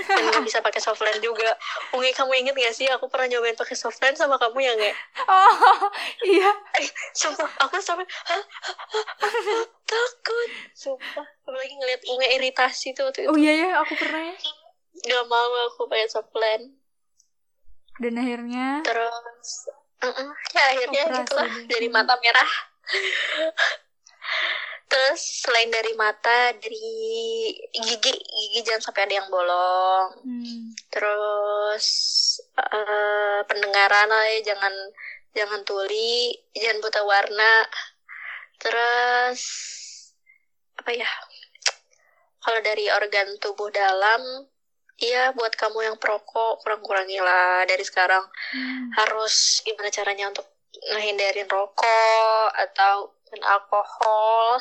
dan 0.07 0.23
nggak 0.31 0.43
bisa 0.45 0.59
pakai 0.63 0.81
softland 0.81 1.19
juga 1.19 1.49
Ungi 1.91 2.11
kamu 2.15 2.31
inget 2.45 2.55
gak 2.55 2.75
sih 2.75 2.87
aku 2.87 3.11
pernah 3.11 3.27
nyobain 3.27 3.57
pakai 3.57 3.75
softland 3.75 4.15
sama 4.15 4.39
kamu 4.39 4.59
ya 4.63 4.71
nggak 4.77 4.95
oh, 5.27 5.89
iya. 6.31 6.51
sumpah 7.15 7.49
aku 7.65 7.81
sampai 7.81 8.05
"Hah? 8.07 8.39
Hah? 8.39 8.43
Hah? 9.27 9.63
takut 9.89 10.49
sumpah 10.77 11.27
apalagi 11.43 11.73
ngeliat 11.75 12.01
Ungi 12.05 12.27
iritasi 12.37 12.93
tuh 12.93 13.09
waktu 13.09 13.25
itu 13.25 13.29
Oh 13.33 13.37
iya 13.37 13.53
ya, 13.57 13.69
aku 13.81 13.93
pernah 13.97 14.21
ya. 14.29 14.35
nggak 15.09 15.25
mau 15.25 15.51
aku 15.71 15.89
pakai 15.89 16.07
softland 16.07 16.63
Dan 17.99 18.15
akhirnya 18.15 18.85
terus 18.85 19.49
mm-mm, 19.99 20.29
ya 20.55 20.63
akhirnya 20.71 21.01
Operasi 21.09 21.19
gitulah 21.25 21.49
dari 21.67 21.87
mata 21.91 22.15
merah 22.21 22.49
terus 24.89 25.45
selain 25.45 25.69
dari 25.69 25.93
mata 25.93 26.51
dari 26.57 26.89
gigi. 27.71 28.13
Gigi 28.13 28.59
jangan 28.65 28.89
sampai 28.89 29.05
ada 29.05 29.15
yang 29.21 29.29
bolong. 29.29 30.07
Hmm, 30.25 30.73
terus 30.89 31.85
eh, 32.57 33.39
pendengaran 33.45 34.09
lah 34.09 34.25
ya 34.33 34.53
jangan 34.53 34.73
jangan 35.37 35.61
tuli. 35.63 36.33
Jangan 36.57 36.81
buta 36.81 37.01
warna. 37.05 37.53
Terus 38.57 39.41
apa 40.81 40.91
ya? 40.91 41.09
Kalau 42.41 42.59
dari 42.65 42.89
organ 42.89 43.37
tubuh 43.37 43.69
dalam 43.69 44.49
Iya, 44.99 45.31
buat 45.31 45.55
kamu 45.55 45.79
yang 45.79 45.95
perokok, 45.95 46.59
kurang-kurangilah 46.59 47.63
dari 47.63 47.87
sekarang. 47.87 48.19
Hmm. 48.51 48.91
harus 48.99 49.63
gimana 49.63 49.87
caranya 49.87 50.27
untuk 50.27 50.43
ngehindarin 50.91 51.47
rokok 51.47 52.49
atau 52.53 53.15
dan 53.33 53.41
alkohol 53.45 54.59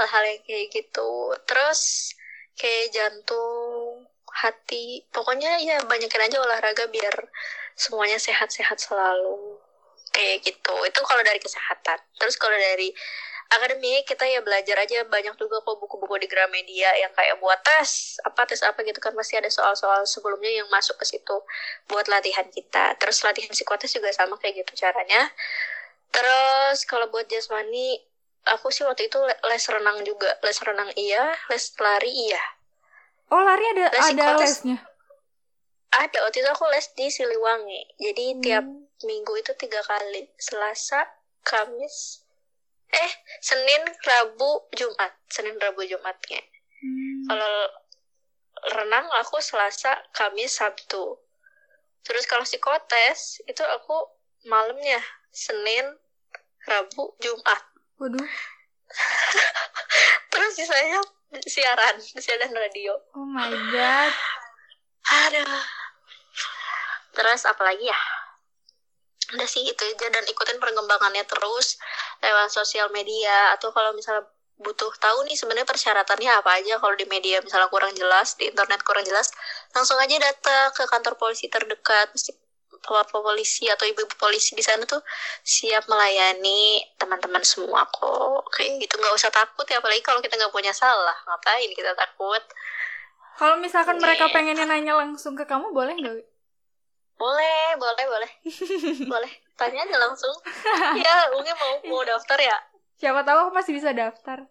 hal-hal 0.00 0.22
yang 0.24 0.40
kayak 0.44 0.66
gitu. 0.72 1.36
Terus 1.44 2.12
kayak 2.56 2.92
jantung 2.92 4.08
hati 4.30 5.04
pokoknya 5.10 5.58
ya 5.60 5.82
banyakin 5.84 6.22
aja 6.30 6.38
olahraga 6.38 6.86
biar 6.88 7.14
semuanya 7.76 8.16
sehat-sehat 8.16 8.80
selalu. 8.80 9.60
Kayak 10.10 10.42
gitu. 10.42 10.74
Itu 10.88 11.00
kalau 11.06 11.22
dari 11.22 11.38
kesehatan. 11.38 11.98
Terus 12.18 12.34
kalau 12.34 12.56
dari 12.56 12.90
akademik 13.50 14.06
kita 14.06 14.22
ya 14.30 14.38
belajar 14.46 14.78
aja 14.78 15.02
banyak 15.10 15.34
juga 15.34 15.58
kok 15.58 15.74
buku-buku 15.82 16.22
di 16.22 16.30
Gramedia 16.30 16.86
yang 17.02 17.10
kayak 17.18 17.34
buat 17.42 17.58
tes 17.66 18.18
apa 18.22 18.46
tes 18.46 18.62
apa 18.62 18.78
gitu 18.82 18.98
kan. 18.98 19.14
Masih 19.14 19.38
ada 19.38 19.50
soal-soal 19.50 20.02
sebelumnya 20.06 20.50
yang 20.50 20.68
masuk 20.70 20.98
ke 20.98 21.06
situ 21.06 21.36
buat 21.90 22.06
latihan 22.10 22.46
kita. 22.50 22.98
Terus 22.98 23.22
latihan 23.22 23.50
psikotes 23.50 23.90
juga 23.94 24.10
sama 24.14 24.38
kayak 24.38 24.66
gitu 24.66 24.86
caranya 24.86 25.30
terus 26.10 26.84
kalau 26.84 27.06
buat 27.08 27.26
jasmani 27.26 27.98
aku 28.42 28.68
sih 28.68 28.82
waktu 28.82 29.06
itu 29.06 29.18
le- 29.18 29.40
les 29.46 29.64
renang 29.64 30.02
juga. 30.02 30.30
Les 30.40 30.58
renang 30.58 30.90
iya 30.94 31.22
les 31.46 31.64
lari 31.76 32.10
iya. 32.10 32.42
Oh, 33.30 33.38
lari 33.38 33.62
ada 33.70 33.86
Les 33.90 34.10
ada 34.10 34.34
lesnya. 34.36 34.78
ada 35.92 36.18
waktu 36.20 36.40
itu 36.40 36.50
aku 36.50 36.66
les 36.68 36.86
di 36.92 37.06
Siliwangi. 37.08 37.94
Jadi 37.96 38.26
tiap 38.40 38.64
Hmm. 38.64 38.86
minggu 39.02 39.32
itu 39.36 39.52
tiga 39.54 39.78
kali. 39.80 40.26
Selasa 40.36 41.06
Kamis 41.40 42.26
eh 42.90 43.12
Senin 43.38 43.86
Rabu 44.00 44.66
Jumat. 44.72 45.14
Senin 45.26 45.54
Rabu 45.56 45.82
Jumatnya. 45.84 46.42
Hmm. 46.80 47.22
kalau 47.28 47.54
renang 48.72 49.06
aku 49.20 49.36
Selasa 49.38 49.94
Kamis 50.10 50.56
Sabtu. 50.56 51.20
Terus 52.00 52.24
kalau 52.24 52.42
psikotes 52.42 53.44
itu 53.44 53.60
aku 53.60 53.94
malamnya 54.42 54.98
Senin 55.30 55.86
Rabu 56.66 57.14
Jumat. 57.22 57.62
Waduh. 57.98 58.26
terus 60.30 60.52
sisanya 60.58 61.00
siaran 61.46 61.96
siaran 62.02 62.52
radio. 62.52 62.94
Oh 63.14 63.26
my 63.26 63.50
god. 63.70 64.12
aduh. 65.10 65.62
Terus 67.14 67.42
apa 67.46 67.62
lagi 67.66 67.86
ya? 67.86 68.00
Udah 69.34 69.48
sih 69.48 69.62
itu 69.66 69.82
aja. 69.82 70.06
Dan 70.10 70.24
ikutin 70.26 70.58
perkembangannya 70.58 71.26
terus 71.26 71.78
lewat 72.22 72.50
sosial 72.50 72.90
media. 72.90 73.54
Atau 73.54 73.70
kalau 73.74 73.94
misalnya 73.94 74.26
butuh 74.60 74.92
tahu 75.00 75.24
nih 75.24 75.34
sebenarnya 75.38 75.66
persyaratannya 75.66 76.30
apa 76.42 76.50
aja. 76.62 76.78
Kalau 76.78 76.94
di 76.94 77.06
media 77.06 77.42
misalnya 77.42 77.70
kurang 77.70 77.94
jelas 77.94 78.34
di 78.38 78.50
internet 78.50 78.82
kurang 78.86 79.06
jelas 79.06 79.30
langsung 79.74 79.98
aja 79.98 80.18
datang 80.18 80.70
ke 80.74 80.84
kantor 80.86 81.14
polisi 81.18 81.46
terdekat 81.50 82.10
bapak 82.80 83.20
polisi 83.20 83.68
atau 83.68 83.84
ibu-ibu 83.84 84.16
polisi 84.16 84.56
di 84.56 84.64
sana 84.64 84.82
tuh 84.88 85.00
siap 85.44 85.86
melayani 85.86 86.80
teman-teman 86.96 87.44
semua 87.44 87.84
kok. 87.88 88.48
Kayak 88.52 88.84
gitu 88.88 88.94
nggak 88.96 89.14
usah 89.14 89.30
takut 89.32 89.68
ya 89.68 89.78
apalagi 89.78 90.00
kalau 90.00 90.18
kita 90.24 90.36
nggak 90.36 90.52
punya 90.52 90.72
salah 90.72 91.16
ngapain 91.28 91.70
kita 91.76 91.92
takut? 91.92 92.42
Kalau 93.40 93.56
misalkan 93.56 93.96
mereka 93.96 94.28
pengennya 94.28 94.68
nanya 94.68 95.00
langsung 95.00 95.32
ke 95.32 95.48
kamu, 95.48 95.72
boleh 95.72 95.96
nggak? 95.96 96.20
Boleh 97.16 97.76
boleh 97.76 98.04
boleh. 98.08 98.30
Boleh. 99.12 99.32
Tanya 99.60 99.84
aja 99.84 99.96
langsung. 100.00 100.32
Ya 101.04 101.28
mungkin 101.36 101.52
mau 101.56 101.72
mau 101.84 102.02
daftar 102.04 102.40
ya. 102.40 102.56
Siapa 102.96 103.20
tahu 103.24 103.48
aku 103.48 103.52
masih 103.52 103.72
bisa 103.76 103.92
daftar. 103.92 104.48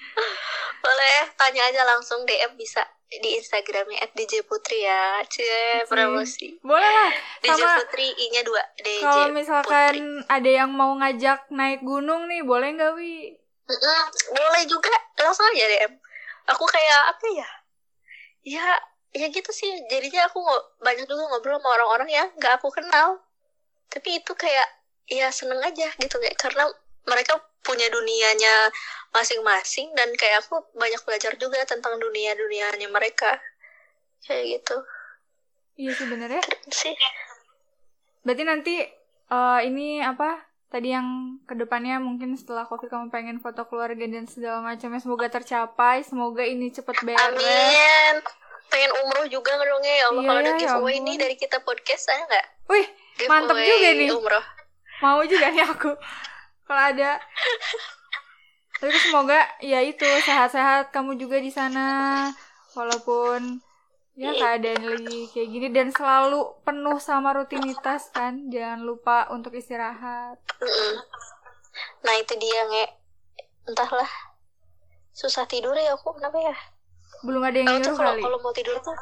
boleh 0.84 1.18
tanya 1.36 1.62
aja 1.68 1.82
langsung 1.84 2.24
DM 2.24 2.56
bisa 2.56 2.80
di 3.10 3.42
Instagramnya 3.42 4.06
@djputri 4.14 4.86
ya 4.86 5.18
cie 5.26 5.82
promosi 5.90 6.54
Boleh 6.62 6.86
lah. 6.86 7.10
DJ 7.42 7.58
Sama 7.58 7.82
Putri 7.82 8.06
I-nya 8.06 8.42
dua 8.46 8.62
DJ 8.78 9.02
kalau 9.02 9.26
Putri. 9.26 9.34
misalkan 9.34 9.94
ada 10.30 10.50
yang 10.50 10.70
mau 10.70 10.94
ngajak 10.94 11.50
naik 11.50 11.82
gunung 11.82 12.30
nih, 12.30 12.46
boleh 12.46 12.70
nggak, 12.78 12.94
Wi? 12.94 13.34
Boleh 14.30 14.62
juga 14.70 14.94
langsung 15.18 15.46
aja 15.50 15.66
DM 15.66 15.92
aku 16.50 16.64
kayak 16.66 17.00
apa 17.14 17.26
ya 17.30 17.48
ya 18.42 18.66
ya 19.14 19.26
gitu 19.30 19.50
sih 19.54 19.70
jadinya 19.86 20.26
aku 20.26 20.42
banyak 20.82 21.06
juga 21.06 21.30
ngobrol 21.30 21.58
sama 21.62 21.68
orang-orang 21.78 22.08
yang 22.10 22.28
nggak 22.38 22.58
aku 22.58 22.70
kenal 22.74 23.22
tapi 23.90 24.22
itu 24.22 24.32
kayak 24.34 24.66
ya 25.10 25.30
seneng 25.34 25.58
aja 25.62 25.90
gitu 25.98 26.16
kayak 26.18 26.38
karena 26.38 26.66
mereka 27.04 27.34
punya 27.60 27.86
dunianya 27.86 28.72
masing-masing 29.10 29.92
dan 29.92 30.08
kayak 30.14 30.42
aku 30.42 30.64
banyak 30.72 31.00
belajar 31.02 31.32
juga 31.36 31.60
tentang 31.64 31.96
dunia 31.96 32.32
dunianya 32.32 32.88
mereka 32.88 33.36
kayak 34.22 34.60
gitu 34.60 34.76
Iya 35.76 35.92
sebenarnya. 35.94 36.42
sih 36.68 36.92
Berarti 38.20 38.42
nanti 38.44 38.74
eh, 39.26 39.60
ini 39.64 40.00
apa? 40.00 40.36
Tadi 40.68 40.86
yang 40.86 41.08
ke 41.44 41.56
depannya 41.56 41.98
mungkin 41.98 42.36
setelah 42.36 42.62
covid 42.62 42.86
kamu 42.86 43.08
pengen 43.08 43.36
foto 43.36 43.64
keluarga 43.64 44.06
dan 44.06 44.22
segala 44.24 44.62
macamnya 44.62 45.02
semoga 45.02 45.26
tercapai, 45.26 46.00
semoga 46.00 46.44
ini 46.44 46.70
cepet 46.70 46.94
beres. 47.00 47.18
amin 47.18 48.14
pengen 48.70 48.92
umroh 48.94 49.26
juga 49.26 49.50
dong 49.58 49.82
ya 49.82 50.06
Allah 50.06 50.22
Iya 50.22 50.28
kalau 50.28 50.38
ada 50.38 50.46
ya, 50.46 50.54
ya 50.54 50.60
giveaway 50.62 50.96
nih 51.00 51.16
dari 51.18 51.34
kita 51.34 51.58
podcast 51.58 52.06
saya 52.06 52.22
nggak 52.22 52.46
Wih, 52.68 52.86
Mantep 53.26 53.58
juga 53.58 53.88
nih. 53.90 54.08
umroh 54.14 54.44
mau 55.00 55.20
juga 55.24 55.46
nih 55.50 55.64
aku 55.66 55.90
kalau 56.70 56.82
ada. 56.94 57.18
Tapi 58.78 58.96
semoga 59.02 59.42
ya 59.58 59.82
itu 59.82 60.06
sehat-sehat 60.06 60.94
kamu 60.94 61.18
juga 61.18 61.42
di 61.42 61.50
sana. 61.50 62.30
walaupun 62.70 63.58
ya 64.14 64.30
keadaan 64.30 64.86
lagi 64.86 65.26
kayak 65.34 65.48
gini 65.50 65.68
dan 65.74 65.90
selalu 65.90 66.54
penuh 66.62 67.02
sama 67.02 67.34
rutinitas 67.34 68.14
kan 68.14 68.46
jangan 68.46 68.86
lupa 68.86 69.26
untuk 69.34 69.58
istirahat. 69.58 70.38
Nah 72.06 72.14
itu 72.14 72.38
dia 72.38 72.62
nge 72.70 72.84
entahlah 73.74 74.06
susah 75.10 75.50
tidur 75.50 75.74
ya 75.74 75.98
aku 75.98 76.14
kenapa 76.14 76.38
ya? 76.38 76.54
belum 77.20 77.42
ada 77.44 77.58
yang 77.60 77.68
nyuruh 77.84 77.96
kali 78.00 78.22
kalau 78.24 78.38
mau 78.40 78.52
tidur 78.56 78.80
tuh 78.80 78.96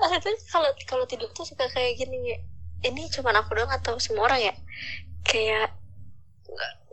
kalau 0.50 0.70
kalau 0.88 1.04
tidur 1.06 1.30
tuh 1.30 1.46
suka 1.46 1.70
kayak 1.70 1.94
gini 1.94 2.16
Nge. 2.18 2.36
Ini 2.80 3.12
cuman 3.12 3.34
aku 3.44 3.56
doang 3.56 3.68
atau 3.68 4.00
semua 4.00 4.28
orang 4.28 4.40
ya? 4.40 4.54
Kayak 5.24 5.76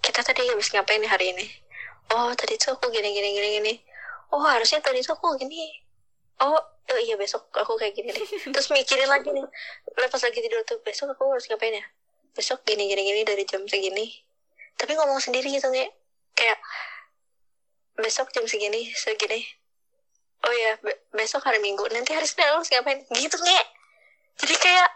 kita 0.04 0.22
tadi 0.24 0.48
habis 0.48 0.68
ngapain 0.72 1.00
nih 1.00 1.12
hari 1.12 1.32
ini? 1.32 1.46
Oh 2.16 2.32
tadi 2.36 2.60
tuh 2.60 2.76
aku 2.76 2.92
gini 2.92 3.12
gini 3.12 3.30
gini 3.36 3.50
gini. 3.60 3.74
Oh 4.32 4.44
harusnya 4.44 4.84
tadi 4.84 5.00
tuh 5.00 5.16
aku 5.16 5.40
gini. 5.40 5.72
Oh, 6.44 6.60
oh 6.60 7.00
iya 7.02 7.18
besok 7.18 7.50
aku 7.56 7.80
kayak 7.80 7.96
gini 7.96 8.12
deh. 8.12 8.28
Terus 8.54 8.68
mikirin 8.72 9.10
lagi 9.10 9.32
nih. 9.32 9.48
Lepas 9.98 10.22
lagi 10.28 10.40
tidur 10.44 10.62
tuh 10.68 10.80
besok 10.84 11.16
aku 11.16 11.32
harus 11.32 11.48
ngapain 11.48 11.76
ya? 11.76 11.86
Besok 12.36 12.62
gini 12.68 12.88
gini 12.92 13.02
gini 13.08 13.22
dari 13.24 13.44
jam 13.48 13.64
segini. 13.66 14.12
Tapi 14.78 14.94
ngomong 14.94 15.18
sendiri 15.24 15.50
gitu 15.50 15.72
nge. 15.72 15.90
Kayak 16.38 16.60
besok 17.98 18.30
jam 18.30 18.46
segini 18.46 18.94
segini 18.94 19.42
oh 20.46 20.54
ya 20.54 20.72
be- 20.86 21.02
besok 21.18 21.42
hari 21.44 21.58
minggu 21.58 21.82
nanti 21.90 22.14
hari 22.14 22.30
senin 22.30 22.54
harus 22.54 22.70
ngapain 22.70 23.02
gitu 23.10 23.38
nge 23.42 23.62
jadi 24.38 24.56
kayak 24.62 24.90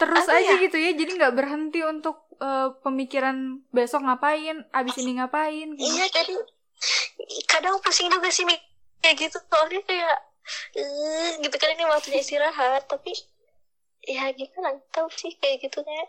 terus 0.00 0.24
Apa 0.26 0.40
aja 0.40 0.54
ya? 0.56 0.62
gitu 0.62 0.76
ya 0.80 0.90
jadi 0.96 1.10
nggak 1.14 1.34
berhenti 1.36 1.80
untuk 1.86 2.26
eh, 2.40 2.68
pemikiran 2.82 3.62
besok 3.70 4.02
ngapain 4.02 4.66
abis 4.72 4.96
ini 4.98 5.20
ngapain 5.20 5.68
gitu. 5.78 5.86
iya 5.86 6.06
jadi 6.10 6.34
kadang 7.46 7.78
pusing 7.84 8.10
juga 8.10 8.28
sih 8.32 8.42
kayak 9.02 9.16
gitu 9.18 9.38
soalnya 9.46 9.82
kayak 9.86 10.16
eh, 10.74 11.38
gitu 11.38 11.56
kan 11.58 11.70
ini 11.74 11.84
waktunya 11.86 12.20
istirahat. 12.22 12.82
Tapi 12.90 13.12
ya 14.02 14.34
gimana 14.34 14.74
tahu 14.90 15.06
sih 15.14 15.30
kayak 15.38 15.62
gitu 15.62 15.78
nge 15.78 16.02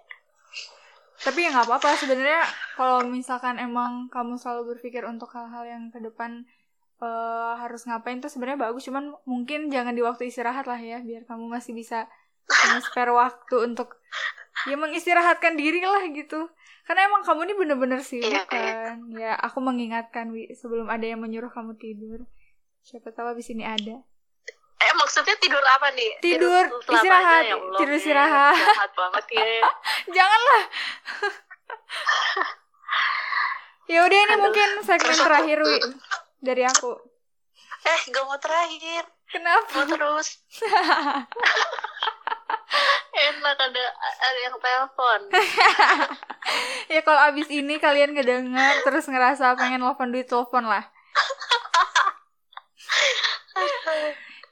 tapi 1.21 1.45
ya 1.45 1.53
nggak 1.53 1.69
apa-apa 1.69 1.93
sebenarnya 1.93 2.41
kalau 2.73 3.05
misalkan 3.05 3.55
emang 3.61 4.09
kamu 4.09 4.35
selalu 4.35 4.75
berpikir 4.75 5.05
untuk 5.05 5.29
hal-hal 5.31 5.63
yang 5.63 5.83
ke 5.93 6.01
depan 6.01 6.43
eh, 6.99 7.53
harus 7.61 7.85
ngapain 7.87 8.19
tuh 8.19 8.27
sebenarnya 8.27 8.67
bagus. 8.67 8.83
Cuman 8.89 9.13
mungkin 9.23 9.71
jangan 9.71 9.93
di 9.95 10.03
waktu 10.03 10.27
istirahat 10.27 10.67
lah 10.67 10.81
ya 10.81 10.99
biar 10.99 11.23
kamu 11.23 11.47
masih 11.47 11.71
bisa 11.77 12.09
punya 12.45 12.79
spare 12.79 13.11
waktu 13.11 13.55
untuk 13.63 13.97
ya 14.65 14.75
mengistirahatkan 14.75 15.55
diri 15.55 15.81
lah 15.81 16.03
gitu. 16.09 16.49
Karena 16.83 17.07
emang 17.07 17.23
kamu 17.23 17.47
ini 17.47 17.53
bener-bener 17.55 17.99
sibuk 18.03 18.27
Iya, 18.27 18.43
iya. 18.43 18.47
kan. 18.51 18.95
Ya 19.15 19.31
aku 19.39 19.63
mengingatkan 19.63 20.29
Wi 20.29 20.51
sebelum 20.51 20.91
ada 20.91 21.03
yang 21.03 21.23
menyuruh 21.23 21.47
kamu 21.47 21.79
tidur. 21.79 22.27
Siapa 22.83 23.15
tahu 23.15 23.31
abis 23.31 23.47
ini 23.49 23.63
ada. 23.63 24.03
Eh 24.75 24.93
maksudnya 24.99 25.31
tidur 25.39 25.63
apa 25.63 25.95
nih? 25.95 26.11
Tidur, 26.19 26.63
selamanya, 26.83 26.99
istirahat, 26.99 27.43
ya 27.47 27.55
Allah, 27.55 27.77
tidur 27.79 27.95
istirahat. 27.95 28.55
jahat 28.59 28.91
banget 28.91 29.25
ya 29.31 29.45
janganlah. 30.19 30.63
Ya 33.83 33.99
udah 33.99 34.15
ini 34.15 34.31
Aduh. 34.31 34.43
mungkin 34.47 34.69
segmen 34.81 35.11
terakhir 35.13 35.59
Wi 35.59 35.77
dari 36.39 36.63
aku. 36.63 36.95
Eh 37.83 37.99
gak 38.09 38.23
mau 38.23 38.39
terakhir. 38.39 39.03
Kenapa? 39.27 39.67
Mau 39.75 39.85
terus 39.85 40.39
enak 43.23 43.55
ada 43.55 43.83
ada 43.99 44.39
yang 44.43 44.55
telepon. 44.59 45.19
Ya 46.91 46.99
kalau 46.99 47.31
abis 47.31 47.47
ini 47.47 47.79
kalian 47.79 48.11
ngedenger 48.11 48.83
terus 48.83 49.07
ngerasa 49.07 49.55
pengen 49.55 49.79
telepon 49.79 50.11
duit 50.11 50.27
telepon 50.27 50.67
lah. 50.67 50.83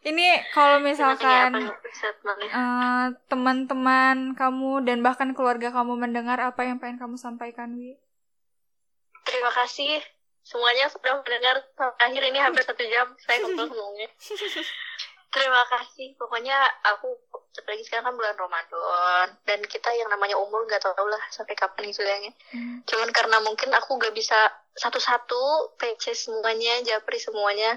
Ini 0.01 0.49
kalau 0.49 0.81
misalkan 0.81 1.69
eh, 2.41 3.05
teman-teman 3.29 4.33
kamu 4.33 4.81
dan 4.81 5.05
bahkan 5.05 5.29
keluarga 5.37 5.69
kamu 5.69 5.93
mendengar 5.93 6.41
apa 6.41 6.65
yang 6.65 6.81
pengen 6.81 6.97
kamu 6.97 7.21
sampaikan 7.21 7.77
Wi? 7.77 8.01
Terima 9.29 9.53
kasih. 9.53 10.01
Semuanya 10.41 10.89
sudah 10.89 11.21
mendengar. 11.21 11.61
Akhir 12.01 12.23
ini 12.25 12.41
hampir 12.41 12.65
satu 12.65 12.81
jam. 12.81 13.13
Saya 13.21 13.45
ngobrol 13.45 13.69
ngomongnya 13.69 14.09
terima 15.31 15.63
kasih. 15.67 16.13
Pokoknya 16.19 16.55
aku 16.85 17.15
apalagi 17.59 17.83
sekarang 17.83 18.11
kan 18.11 18.15
bulan 18.15 18.35
Ramadan 18.39 19.27
dan 19.43 19.59
kita 19.67 19.91
yang 19.91 20.07
namanya 20.07 20.39
umur 20.39 20.63
nggak 20.63 20.79
tahu 20.79 21.07
lah 21.11 21.19
sampai 21.35 21.51
kapan 21.59 21.91
istilahnya 21.91 22.31
Hmm. 22.55 22.83
cuman 22.87 23.11
karena 23.11 23.37
mungkin 23.43 23.71
aku 23.75 23.99
gak 23.99 24.15
bisa 24.15 24.35
satu-satu 24.75 25.75
PC 25.75 26.15
semuanya 26.15 26.79
japri 26.83 27.19
semuanya 27.19 27.75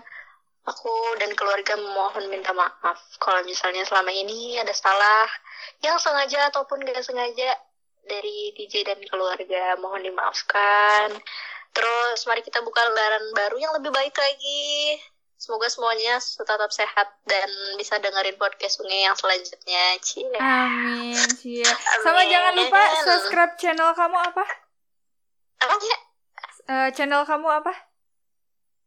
aku 0.63 0.95
dan 1.19 1.35
keluarga 1.35 1.75
mohon 1.79 2.31
minta 2.31 2.55
maaf 2.55 2.99
kalau 3.19 3.43
misalnya 3.43 3.83
selama 3.83 4.15
ini 4.15 4.63
ada 4.63 4.71
salah 4.71 5.27
yang 5.83 5.99
sengaja 5.99 6.55
ataupun 6.55 6.83
gak 6.87 7.03
sengaja 7.03 7.59
dari 8.05 8.53
DJ 8.55 8.85
dan 8.85 9.01
keluarga 9.09 9.81
mohon 9.81 10.05
dimaafkan. 10.05 11.09
Terus 11.75 12.19
mari 12.31 12.45
kita 12.45 12.61
buka 12.63 12.85
lembaran 12.87 13.25
baru 13.35 13.57
yang 13.59 13.73
lebih 13.81 13.91
baik 13.91 14.15
lagi 14.15 15.01
semoga 15.45 15.69
semuanya 15.69 16.17
tetap 16.17 16.73
sehat 16.73 17.09
dan 17.29 17.49
bisa 17.77 18.01
dengerin 18.01 18.41
podcast 18.41 18.81
Sungai 18.81 19.05
yang 19.05 19.13
selanjutnya. 19.13 20.01
Cie. 20.01 20.25
amin 20.41 21.21
cie. 21.37 21.69
Sama 22.05 22.25
Amin. 22.25 22.33
jangan 22.33 22.53
lupa 22.57 22.81
subscribe 23.05 23.55
channel 23.61 23.93
kamu 23.93 24.17
apa? 24.17 24.45
Apa 25.61 25.77
ya 25.85 25.99
Eh, 26.65 26.89
channel 26.97 27.29
kamu 27.29 27.45
apa? 27.61 27.73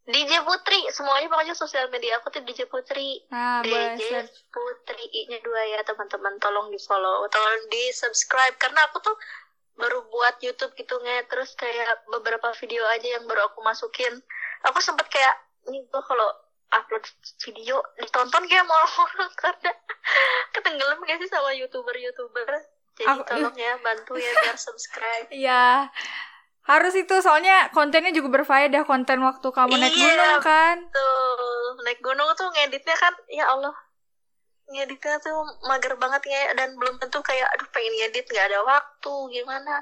DJ 0.08 0.41
Putri. 0.41 0.88
Semuanya 0.89 1.28
pokoknya 1.30 1.53
sosial 1.53 1.91
media 1.93 2.18
aku 2.18 2.32
tuh 2.34 2.41
DJ 2.41 2.66
Putri. 2.66 3.22
Nah 3.30 3.62
DJ 3.62 4.01
search 4.01 4.49
Putri 4.49 5.03
I-nya 5.14 5.38
dua 5.43 5.62
ya 5.78 5.84
teman-teman. 5.84 6.41
Tolong 6.41 6.74
di 6.74 6.80
follow 6.82 7.28
tolong 7.30 7.64
di 7.70 7.91
subscribe 7.93 8.55
karena 8.58 8.88
aku 8.88 9.03
tuh 9.03 9.14
baru 9.78 10.10
buat 10.10 10.41
YouTube 10.41 10.74
gitu 10.74 10.95
nge. 11.03 11.28
Terus 11.30 11.53
kayak 11.60 12.08
beberapa 12.10 12.49
video 12.58 12.82
aja 12.97 13.20
yang 13.20 13.28
baru 13.30 13.51
aku 13.51 13.60
masukin. 13.62 14.16
Aku 14.66 14.80
sempet 14.82 15.05
kayak 15.12 15.36
nih 15.70 15.84
gua 15.91 16.01
kalau 16.01 16.30
upload 16.70 17.03
video 17.39 17.80
ditonton 17.95 18.43
kayak 18.43 18.63
mau 18.63 18.76
orang 19.03 19.32
karena 19.34 19.72
ketenggelam 20.51 20.99
gak 21.01 21.18
sih 21.18 21.28
sama 21.28 21.51
youtuber-youtuber 21.53 22.47
jadi 22.93 23.07
Aku- 23.13 23.26
tolong 23.26 23.53
ya 23.53 23.78
bantu 23.78 24.15
ya 24.15 24.32
biar 24.38 24.57
subscribe 24.68 25.28
Iya. 25.30 25.88
Harus 26.63 26.91
itu 26.93 27.15
soalnya 27.18 27.72
kontennya 27.72 28.11
juga 28.11 28.28
berfaedah 28.34 28.84
konten 28.84 29.22
waktu 29.22 29.47
kamu 29.47 29.72
naik 29.74 29.93
Iya. 29.93 30.03
gunung 30.03 30.36
kan. 30.41 30.78
tuh 30.89 31.47
naik 31.82 31.99
gunung 32.01 32.28
tuh 32.34 32.51
ngeditnya 32.51 32.91
kan 32.93 33.15
ya 33.28 33.47
Allah 33.47 33.72
ngeditnya 34.68 35.15
tuh 35.18 35.32
mager 35.63 35.95
banget 35.95 36.28
ya 36.28 36.51
dan 36.53 36.76
belum 36.76 36.99
tentu 36.99 37.22
kayak 37.22 37.47
aduh 37.49 37.72
pengen 37.72 37.95
ngedit 37.95 38.28
nggak 38.28 38.45
ada 38.45 38.59
waktu 38.61 39.13
gimana 39.32 39.80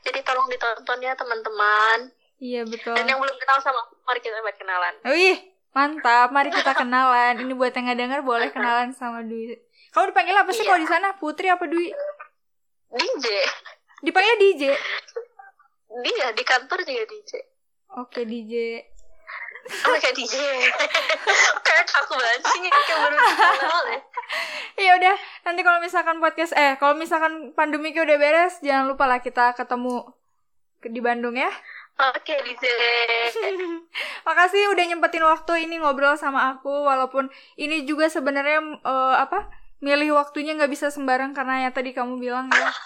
jadi 0.00 0.22
tolong 0.22 0.48
ditonton 0.48 0.98
ya 0.98 1.12
teman-teman 1.12 2.08
Iya 2.38 2.64
betul. 2.64 2.96
dan 2.96 3.04
yang 3.04 3.20
belum 3.20 3.36
kenal 3.36 3.60
sama 3.60 3.78
aku, 3.78 3.94
mari 4.02 4.18
kita 4.18 4.40
buat 4.40 4.56
kenalan 4.56 4.94
Wih, 5.04 5.36
mantap. 5.72 6.28
Mari 6.28 6.48
kita 6.48 6.72
kenalan. 6.80 7.36
Ini 7.36 7.52
buat 7.52 7.72
yang 7.72 7.84
nggak 7.86 7.98
dengar 7.98 8.20
boleh 8.20 8.48
kenalan 8.48 8.92
sama 8.92 9.20
Dwi. 9.20 9.56
Kamu 9.90 10.08
dipanggil 10.08 10.32
apa 10.34 10.50
sih 10.50 10.62
Iya. 10.62 10.68
kalau 10.68 10.80
di 10.80 10.88
sana? 10.88 11.08
Putri 11.14 11.46
apa 11.46 11.64
Dwi? 11.64 11.92
DJ 12.92 13.26
Dipanggil 14.00 14.36
DJ. 14.38 14.62
dia 16.02 16.28
di 16.30 16.40
kantor 16.42 16.80
juga 16.80 17.04
DJ 17.04 17.30
Oke, 17.94 18.24
DJ. 18.24 18.80
oh 19.84 19.94
kayak 19.94 20.12
DJ 20.12 20.34
kayak 21.66 21.86
aku 21.94 22.12
banget 22.12 22.40
sih 22.42 22.58
kayak 22.64 22.98
baru 22.98 23.16
kenal 23.16 23.82
ya 23.86 24.00
Ya 24.74 24.92
udah, 24.96 25.16
nanti 25.42 25.60
kalau 25.60 25.78
misalkan 25.78 26.16
podcast 26.18 26.50
eh 26.52 26.74
kalau 26.76 26.96
misalkan 26.96 27.52
pandemi 27.52 27.92
udah 27.94 28.16
beres, 28.16 28.56
jangan 28.58 28.88
lupa 28.88 29.04
lah 29.04 29.20
kita 29.20 29.52
ketemu 29.52 30.08
ke- 30.80 30.88
di 30.88 30.98
Bandung 30.98 31.36
ya. 31.36 31.52
Oke 32.10 32.34
DJ 32.34 32.64
Makasih 34.26 34.72
udah 34.74 34.84
nyempetin 34.90 35.22
waktu 35.22 35.68
ini 35.70 35.78
ngobrol 35.78 36.18
sama 36.18 36.56
aku 36.56 36.70
walaupun 36.70 37.30
ini 37.54 37.86
juga 37.86 38.10
sebenarnya 38.10 38.82
eh, 38.82 39.16
apa 39.22 39.50
milih 39.82 40.14
waktunya 40.14 40.54
nggak 40.54 40.70
bisa 40.70 40.94
sembarang 40.94 41.34
karena 41.34 41.66
ya 41.66 41.70
tadi 41.74 41.90
kamu 41.92 42.22
bilang 42.22 42.48
ya. 42.48 42.70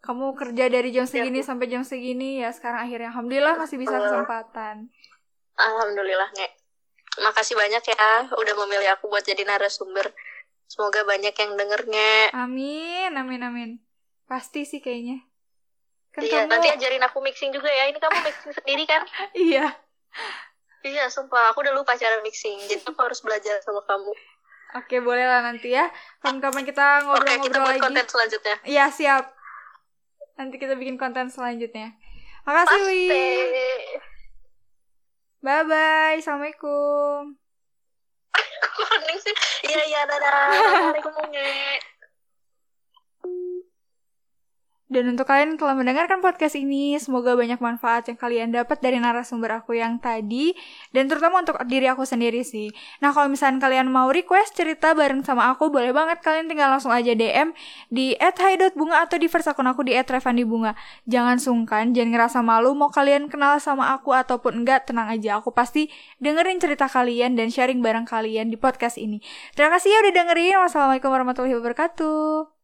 Kamu 0.00 0.32
kerja 0.32 0.72
dari 0.72 0.96
jam 0.96 1.04
segini 1.04 1.44
sampai 1.44 1.68
jam 1.68 1.84
segini 1.84 2.40
ya 2.40 2.48
sekarang 2.56 2.88
akhirnya. 2.88 3.12
Alhamdulillah 3.12 3.60
masih 3.60 3.76
bisa 3.76 4.00
kesempatan. 4.00 4.88
Alhamdulillah 5.60 6.32
nge 6.40 6.48
makasih 7.20 7.52
banyak 7.52 7.84
ya 7.84 8.32
udah 8.32 8.54
memilih 8.64 8.96
aku 8.96 9.12
buat 9.12 9.20
jadi 9.20 9.44
narasumber. 9.44 10.08
Semoga 10.64 11.04
banyak 11.04 11.36
yang 11.36 11.52
dengernya. 11.52 12.32
Amin, 12.32 13.12
amin, 13.12 13.40
amin. 13.44 13.70
Pasti 14.24 14.64
sih 14.64 14.80
kayaknya. 14.80 15.29
Kan 16.10 16.20
Iya, 16.20 16.42
kamu 16.42 16.50
nanti 16.50 16.68
ajarin 16.70 17.02
aku 17.02 17.18
mixing 17.20 17.50
juga 17.50 17.70
ya. 17.70 17.86
Ini 17.86 17.96
kamu 17.96 18.16
mixing 18.26 18.52
sendiri 18.52 18.84
kan? 18.84 19.02
iya. 19.32 19.66
Iya, 20.80 21.06
sumpah. 21.06 21.52
Aku 21.52 21.60
udah 21.60 21.70
lupa 21.70 21.94
cara 21.94 22.18
mixing. 22.20 22.56
Jadi 22.62 22.82
aku 22.82 22.98
harus 22.98 23.20
belajar 23.20 23.60
sama 23.60 23.84
kamu. 23.84 24.10
Oke, 24.72 24.96
boleh 24.98 25.22
lah 25.22 25.42
nanti 25.42 25.70
ya. 25.70 25.86
Kapan-kapan 26.18 26.62
kita 26.62 26.86
Oke, 27.04 27.26
kita 27.26 27.50
ngobrol-ngobrol 27.50 27.60
buat 27.60 27.74
lagi. 27.74 27.82
konten 27.82 28.06
selanjutnya. 28.06 28.56
Iya, 28.64 28.84
siap. 28.88 29.24
Nanti 30.34 30.56
kita 30.56 30.74
bikin 30.74 30.96
konten 30.96 31.28
selanjutnya. 31.28 31.94
Makasih, 32.42 32.80
Wi. 32.80 33.02
Pasti. 33.04 33.26
Bye 35.40 35.64
bye. 35.64 36.16
Assalamualaikum. 36.16 37.36
Kok 38.60 38.86
hening 38.94 39.18
sih? 39.18 39.34
Iya 39.66 39.80
iya 39.84 40.00
dadah. 40.04 40.48
Assalamualaikum 40.48 41.12
Munge. 41.14 41.80
Dan 44.90 45.06
untuk 45.06 45.30
kalian 45.30 45.54
yang 45.54 45.60
telah 45.62 45.78
mendengarkan 45.78 46.18
podcast 46.18 46.58
ini, 46.58 46.98
semoga 46.98 47.38
banyak 47.38 47.62
manfaat 47.62 48.10
yang 48.10 48.18
kalian 48.18 48.50
dapat 48.50 48.82
dari 48.82 48.98
narasumber 48.98 49.62
aku 49.62 49.78
yang 49.78 50.02
tadi, 50.02 50.50
dan 50.90 51.06
terutama 51.06 51.46
untuk 51.46 51.62
diri 51.70 51.86
aku 51.86 52.02
sendiri 52.02 52.42
sih. 52.42 52.74
Nah, 52.98 53.14
kalau 53.14 53.30
misalnya 53.30 53.62
kalian 53.62 53.86
mau 53.86 54.10
request 54.10 54.58
cerita 54.58 54.90
bareng 54.90 55.22
sama 55.22 55.46
aku, 55.54 55.70
boleh 55.70 55.94
banget 55.94 56.18
kalian 56.26 56.50
tinggal 56.50 56.74
langsung 56.74 56.90
aja 56.90 57.14
DM 57.14 57.54
di 57.86 58.18
@hai.bunga 58.18 59.06
atau 59.06 59.14
di 59.14 59.30
first 59.30 59.46
akun 59.46 59.70
aku 59.70 59.86
di 59.86 59.94
@revandibunga. 59.94 60.74
Jangan 61.06 61.38
sungkan, 61.38 61.94
jangan 61.94 62.10
ngerasa 62.10 62.38
malu 62.42 62.74
mau 62.74 62.90
kalian 62.90 63.30
kenal 63.30 63.62
sama 63.62 63.94
aku 63.94 64.10
ataupun 64.10 64.66
enggak, 64.66 64.90
tenang 64.90 65.06
aja. 65.06 65.38
Aku 65.38 65.54
pasti 65.54 65.86
dengerin 66.18 66.58
cerita 66.58 66.90
kalian 66.90 67.38
dan 67.38 67.46
sharing 67.46 67.78
bareng 67.78 68.10
kalian 68.10 68.50
di 68.50 68.58
podcast 68.58 68.98
ini. 68.98 69.22
Terima 69.54 69.70
kasih 69.70 69.94
ya 69.94 69.98
udah 70.02 70.12
dengerin. 70.18 70.58
Wassalamualaikum 70.66 71.14
warahmatullahi 71.14 71.54
wabarakatuh. 71.62 72.59